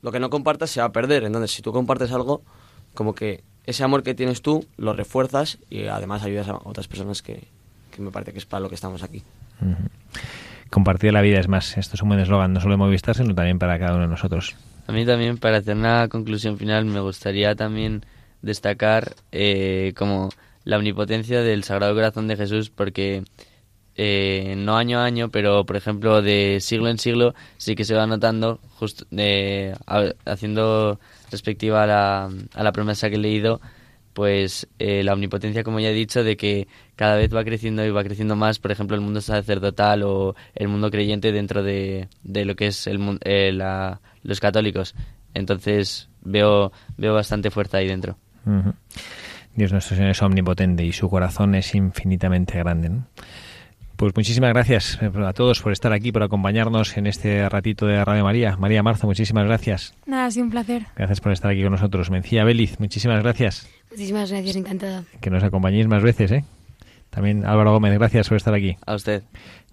lo 0.03 0.11
que 0.11 0.19
no 0.19 0.31
compartas 0.31 0.71
se 0.71 0.81
va 0.81 0.87
a 0.87 0.93
perder. 0.93 1.25
Entonces, 1.25 1.53
si 1.53 1.63
tú 1.63 1.73
compartes 1.73 2.11
algo, 2.11 2.43
como 2.95 3.15
que 3.15 3.45
ese 3.65 3.85
amor 3.85 4.03
que 4.03 4.15
tienes 4.15 4.43
tú 4.43 4.67
lo 4.77 4.93
refuerzas 4.93 5.59
y 5.71 5.87
además 5.87 6.23
ayudas 6.23 6.49
a 6.49 6.57
otras 6.65 6.89
personas 6.89 7.23
que, 7.23 7.47
me 7.99 8.11
parece 8.11 8.33
que 8.33 8.39
es 8.39 8.47
para 8.47 8.61
lo 8.61 8.69
que 8.69 8.75
estamos 8.75 9.03
aquí. 9.03 9.23
Compartir 10.73 11.13
la 11.13 11.21
vida 11.21 11.39
es 11.39 11.49
más. 11.49 11.77
Esto 11.77 11.95
es 11.95 12.03
un 12.03 12.09
buen 12.09 12.21
eslogan, 12.21 12.53
no 12.53 12.61
solo 12.61 12.73
de 12.73 12.79
Movistar, 12.79 13.15
sino 13.15 13.35
también 13.35 13.59
para 13.59 13.79
cada 13.79 13.93
uno 13.93 14.03
de 14.03 14.09
nosotros. 14.09 14.57
A 14.89 14.93
mí 14.93 15.07
también, 15.07 15.37
para 15.39 15.59
hacer 15.59 15.77
una 15.77 16.09
conclusión 16.09 16.59
final, 16.59 16.87
me 16.87 17.01
gustaría 17.01 17.55
también 17.55 18.05
destacar 18.41 19.15
eh, 19.31 19.93
como 19.97 20.31
la 20.65 20.79
omnipotencia 20.79 21.43
del 21.43 21.63
Sagrado 21.63 21.95
Corazón 21.95 22.27
de 22.27 22.37
Jesús, 22.37 22.71
porque 22.71 23.23
eh, 23.97 24.55
no 24.57 24.79
año 24.79 24.99
a 24.99 25.05
año, 25.05 25.29
pero 25.29 25.67
por 25.67 25.77
ejemplo 25.77 26.23
de 26.23 26.59
siglo 26.61 26.89
en 26.89 26.99
siglo 26.99 27.35
sí 27.59 27.75
que 27.75 27.85
se 27.85 27.95
va 27.95 28.07
notando, 28.07 28.59
justo 28.79 29.05
eh, 29.15 29.75
haciendo 30.25 30.99
respectiva 31.31 31.83
a 31.83 31.87
la, 31.87 32.31
a 32.55 32.63
la 32.63 32.73
promesa 32.73 33.11
que 33.11 33.17
he 33.17 33.19
leído, 33.19 33.61
pues 34.13 34.69
eh, 34.79 35.03
la 35.03 35.15
omnipotencia, 35.15 35.65
como 35.65 35.81
ya 35.81 35.91
he 35.91 35.95
dicho, 35.95 36.23
de 36.25 36.37
que 36.37 36.69
cada 36.97 37.17
vez 37.17 37.35
va 37.35 37.45
creciendo 37.45 37.85
y 37.85 37.91
va 37.91 38.05
creciendo 38.05 38.37
más, 38.37 38.59
por 38.59 38.71
ejemplo, 38.73 38.97
el 38.97 39.03
mundo 39.03 39.21
sacerdotal 39.21 40.03
o 40.03 40.35
el 40.55 40.69
mundo 40.69 40.91
creyente 40.91 41.33
dentro 41.33 41.63
de, 41.63 42.09
de 42.23 42.45
lo 42.45 42.55
que 42.55 42.69
es 42.69 42.87
el, 42.87 43.19
eh, 43.23 43.53
la, 43.53 44.01
los 44.23 44.41
católicos. 44.41 44.95
Entonces 45.35 46.09
veo, 46.23 46.73
veo 46.97 47.15
bastante 47.15 47.51
fuerza 47.51 47.79
ahí 47.79 47.89
dentro. 47.89 48.17
Dios 49.55 49.73
nuestro 49.73 49.97
Señor 49.97 50.11
es 50.11 50.23
omnipotente 50.23 50.85
y 50.85 50.93
su 50.93 51.09
corazón 51.09 51.55
es 51.55 51.75
infinitamente 51.75 52.59
grande. 52.59 52.89
¿no? 52.89 53.07
Pues 54.03 54.17
muchísimas 54.17 54.53
gracias 54.53 54.99
a 55.01 55.33
todos 55.33 55.63
por 55.63 55.71
estar 55.71 55.93
aquí, 55.93 56.11
por 56.11 56.25
acompañarnos 56.25 56.97
en 56.97 57.07
este 57.07 57.49
ratito 57.49 57.87
de 57.87 58.05
Radio 58.05 58.25
María. 58.25 58.57
María 58.57 58.83
Marzo, 58.83 59.07
muchísimas 59.07 59.45
gracias. 59.45 59.95
Nada, 60.07 60.29
sí, 60.29 60.41
un 60.41 60.51
placer. 60.51 60.87
Gracias 60.97 61.21
por 61.21 61.31
estar 61.31 61.53
aquí 61.53 61.63
con 61.63 61.71
nosotros. 61.71 62.11
Mencía 62.11 62.43
Beliz, 62.43 62.81
muchísimas 62.81 63.23
gracias. 63.23 63.69
Muchísimas 63.93 64.29
gracias, 64.29 64.57
encantada. 64.57 65.05
Que 65.21 65.31
nos 65.31 65.45
acompañéis 65.45 65.87
más 65.87 66.03
veces, 66.03 66.33
¿eh? 66.33 66.45
También 67.11 67.47
Álvaro 67.47 67.75
Gómez, 67.75 67.97
gracias 67.97 68.27
por 68.27 68.39
estar 68.39 68.53
aquí. 68.55 68.77
A 68.85 68.97
usted. 68.97 69.23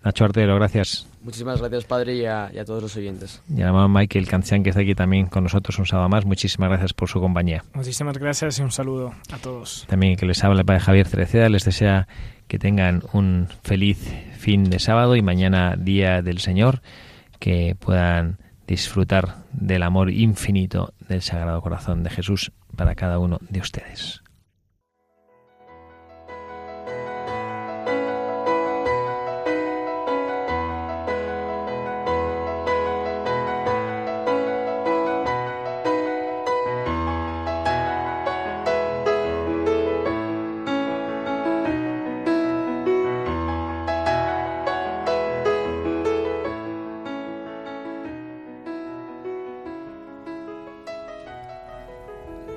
Nacho 0.04 0.26
Artero, 0.26 0.54
gracias. 0.58 1.08
Muchísimas 1.24 1.60
gracias, 1.60 1.86
padre, 1.86 2.16
y 2.16 2.26
a, 2.26 2.52
y 2.54 2.60
a 2.60 2.66
todos 2.66 2.84
los 2.84 2.96
oyentes. 2.96 3.42
Y 3.50 3.64
a 3.64 3.66
la 3.66 3.74
mamá 3.74 4.02
Michael 4.02 4.28
Cancian, 4.28 4.62
que 4.62 4.70
está 4.70 4.82
aquí 4.84 4.94
también 4.94 5.26
con 5.26 5.42
nosotros 5.42 5.80
un 5.80 5.88
sábado 5.88 6.08
más. 6.08 6.26
Muchísimas 6.26 6.70
gracias 6.70 6.94
por 6.94 7.10
su 7.10 7.20
compañía. 7.20 7.64
Muchísimas 7.74 8.16
gracias 8.20 8.60
y 8.60 8.62
un 8.62 8.72
saludo 8.72 9.12
a 9.34 9.38
todos. 9.38 9.88
También 9.90 10.18
que 10.18 10.28
les 10.28 10.44
habla 10.44 10.60
el 10.60 10.66
padre 10.66 10.82
Javier 10.82 11.08
Cereceda. 11.08 11.50
Les 11.50 11.66
desea 11.66 12.08
que 12.50 12.60
tengan 12.60 13.04
un 13.14 13.48
feliz 13.64 14.12
fin 14.38 14.66
de 14.66 14.80
sábado 14.80 15.16
y 15.16 15.22
mañana 15.22 15.76
día 15.78 16.24
del 16.24 16.40
Señor, 16.40 16.82
que 17.38 17.78
puedan 17.80 18.40
disfrutar 18.68 19.36
del 19.54 19.84
amor 19.84 20.10
infinito 20.10 20.94
del 21.08 21.22
Sagrado 21.22 21.62
Corazón 21.62 22.04
de 22.04 22.10
Jesús 22.10 22.52
para 22.76 22.96
cada 22.96 23.20
uno 23.20 23.38
de 23.50 23.60
ustedes. 23.60 24.24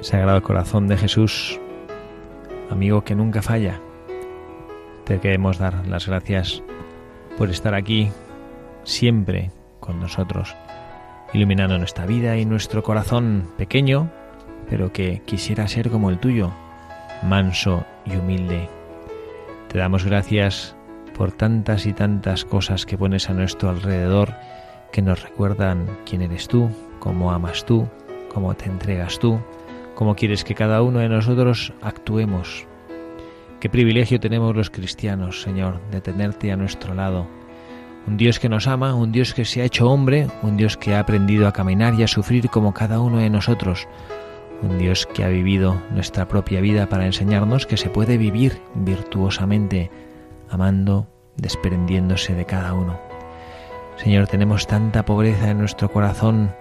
Sagrado 0.03 0.43
Corazón 0.43 0.89
de 0.89 0.97
Jesús, 0.97 1.61
amigo 2.71 3.05
que 3.05 3.15
nunca 3.15 3.41
falla, 3.41 3.81
te 5.05 5.21
queremos 5.21 5.59
dar 5.59 5.87
las 5.87 6.09
gracias 6.09 6.61
por 7.39 7.51
estar 7.51 7.73
aquí 7.75 8.11
siempre 8.83 9.53
con 9.79 10.01
nosotros, 10.01 10.57
iluminando 11.33 11.79
nuestra 11.79 12.05
vida 12.05 12.37
y 12.37 12.45
nuestro 12.45 12.83
corazón 12.83 13.49
pequeño, 13.57 14.11
pero 14.69 14.93
que 14.93 15.23
quisiera 15.25 15.69
ser 15.69 15.89
como 15.89 16.11
el 16.11 16.19
tuyo, 16.19 16.51
manso 17.23 17.85
y 18.05 18.17
humilde. 18.17 18.69
Te 19.69 19.79
damos 19.79 20.05
gracias 20.05 20.75
por 21.17 21.31
tantas 21.31 21.87
y 21.87 21.93
tantas 21.93 22.45
cosas 22.45 22.87
que 22.87 22.99
pones 22.99 23.31
a 23.31 23.35
nuestro 23.35 23.71
alrededor 23.71 24.35
que 24.91 25.01
nos 25.01 25.23
recuerdan 25.23 25.87
quién 26.05 26.23
eres 26.23 26.49
tú, 26.49 26.71
cómo 26.99 27.31
amas 27.31 27.65
tú, 27.65 27.89
cómo 28.35 28.55
te 28.55 28.65
entregas 28.65 29.21
tú, 29.21 29.39
cómo 29.95 30.15
quieres 30.15 30.45
que 30.45 30.55
cada 30.55 30.83
uno 30.83 31.01
de 31.01 31.09
nosotros 31.09 31.73
actuemos. 31.83 32.67
Qué 33.61 33.69
privilegio 33.69 34.19
tenemos 34.19 34.57
los 34.57 34.71
cristianos, 34.71 35.43
Señor, 35.43 35.81
de 35.91 36.01
tenerte 36.01 36.51
a 36.51 36.57
nuestro 36.57 36.95
lado. 36.95 37.27
Un 38.07 38.17
Dios 38.17 38.41
que 38.41 38.49
nos 38.49 38.67
ama, 38.67 38.95
un 38.95 39.13
Dios 39.13 39.35
que 39.35 39.45
se 39.45 39.63
ha 39.63 39.65
hecho 39.65 39.89
hombre, 39.89 40.27
un 40.43 40.57
Dios 40.57 40.77
que 40.77 40.95
ha 40.95 40.99
aprendido 40.99 41.47
a 41.47 41.53
caminar 41.53 41.95
y 41.95 42.03
a 42.03 42.09
sufrir 42.09 42.49
como 42.51 42.75
cada 42.75 42.99
uno 42.99 43.19
de 43.19 43.31
nosotros, 43.31 43.87
un 44.63 44.79
Dios 44.79 45.07
que 45.07 45.23
ha 45.23 45.29
vivido 45.29 45.81
nuestra 45.93 46.27
propia 46.27 46.61
vida 46.61 46.89
para 46.89 47.07
enseñarnos 47.07 47.67
que 47.67 47.77
se 47.77 47.91
puede 47.91 48.19
vivir 48.19 48.61
virtuosamente, 48.75 49.91
amando, 50.51 51.07
desprendiéndose 51.37 52.35
de 52.35 52.45
cada 52.45 52.75
uno. 52.75 52.99
Señor, 53.97 54.27
tenemos 54.27 54.67
tanta 54.67 55.05
pobreza 55.05 55.51
en 55.51 55.59
nuestro 55.59 55.89
corazón 55.91 56.53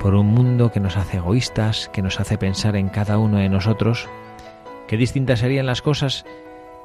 por 0.00 0.14
un 0.14 0.28
mundo 0.28 0.72
que 0.72 0.80
nos 0.80 0.96
hace 0.96 1.18
egoístas, 1.18 1.90
que 1.92 2.00
nos 2.00 2.18
hace 2.20 2.38
pensar 2.38 2.74
en 2.74 2.88
cada 2.88 3.18
uno 3.18 3.36
de 3.36 3.50
nosotros. 3.50 4.08
Qué 4.88 4.96
distintas 4.96 5.40
serían 5.40 5.66
las 5.66 5.82
cosas 5.82 6.24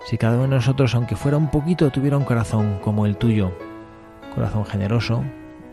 si 0.06 0.18
cada 0.18 0.36
uno 0.36 0.44
de 0.44 0.56
nosotros, 0.56 0.94
aunque 0.94 1.16
fuera 1.16 1.38
un 1.38 1.50
poquito, 1.50 1.90
tuviera 1.90 2.18
un 2.18 2.26
corazón 2.26 2.80
como 2.84 3.06
el 3.06 3.18
tuyo, 3.18 3.54
un 4.28 4.36
corazón 4.36 4.66
generoso, 4.66 5.24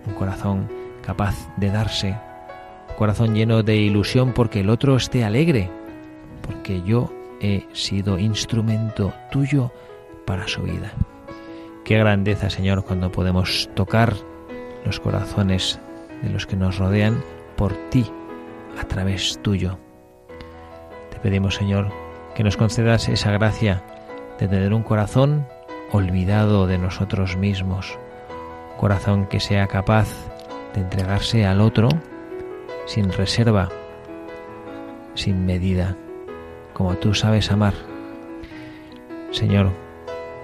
un 0.07 0.15
corazón 0.15 0.69
capaz 1.05 1.35
de 1.57 1.71
darse, 1.71 2.17
un 2.89 2.97
corazón 2.97 3.35
lleno 3.35 3.63
de 3.63 3.77
ilusión 3.77 4.33
porque 4.33 4.61
el 4.61 4.71
otro 4.71 4.97
esté 4.97 5.25
alegre, 5.25 5.69
porque 6.41 6.81
yo 6.83 7.13
he 7.41 7.67
sido 7.73 8.19
instrumento 8.21 9.13
tuyo 9.33 9.73
para 10.25 10.47
su 10.47 10.63
vida. 10.63 10.93
Qué 11.85 11.99
grandeza, 11.99 12.51
Señor, 12.51 12.85
cuando 12.85 13.11
podemos 13.11 13.69
tocar 13.75 14.15
los 14.87 15.01
corazones 15.01 15.81
de 16.23 16.31
los 16.31 16.47
que 16.47 16.57
nos 16.57 16.79
rodean 16.79 17.23
por 17.57 17.73
ti, 17.91 18.11
a 18.81 18.85
través 18.85 19.39
tuyo. 19.43 19.79
Te 21.11 21.19
pedimos, 21.19 21.55
Señor, 21.55 21.93
que 22.35 22.45
nos 22.45 22.57
concedas 22.57 23.09
esa 23.09 23.31
gracia 23.33 23.83
de 24.39 24.49
tener 24.49 24.73
un 24.73 24.83
corazón 24.83 25.47
olvidado 25.91 26.67
de 26.67 26.79
nosotros 26.79 27.37
mismos, 27.37 27.99
un 28.73 28.79
corazón 28.79 29.27
que 29.27 29.41
sea 29.41 29.67
capaz 29.67 30.09
de 30.75 30.81
entregarse 30.81 31.45
al 31.45 31.61
otro 31.61 31.89
sin 32.87 33.13
reserva, 33.13 33.69
sin 35.15 35.45
medida, 35.45 35.97
como 36.73 36.95
tú 36.95 37.15
sabes 37.15 37.51
amar. 37.53 37.75
Señor, 39.31 39.71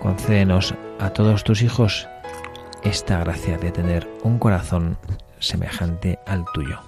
concédenos 0.01 0.74
a 0.99 1.11
todos 1.11 1.45
tus 1.45 1.62
hijos 1.62 2.09
esta 2.83 3.18
gracia 3.18 3.59
de 3.59 3.70
tener 3.70 4.09
un 4.22 4.39
corazón 4.39 4.99
semejante 5.41 6.18
al 6.26 6.45
tuyo. 6.53 6.88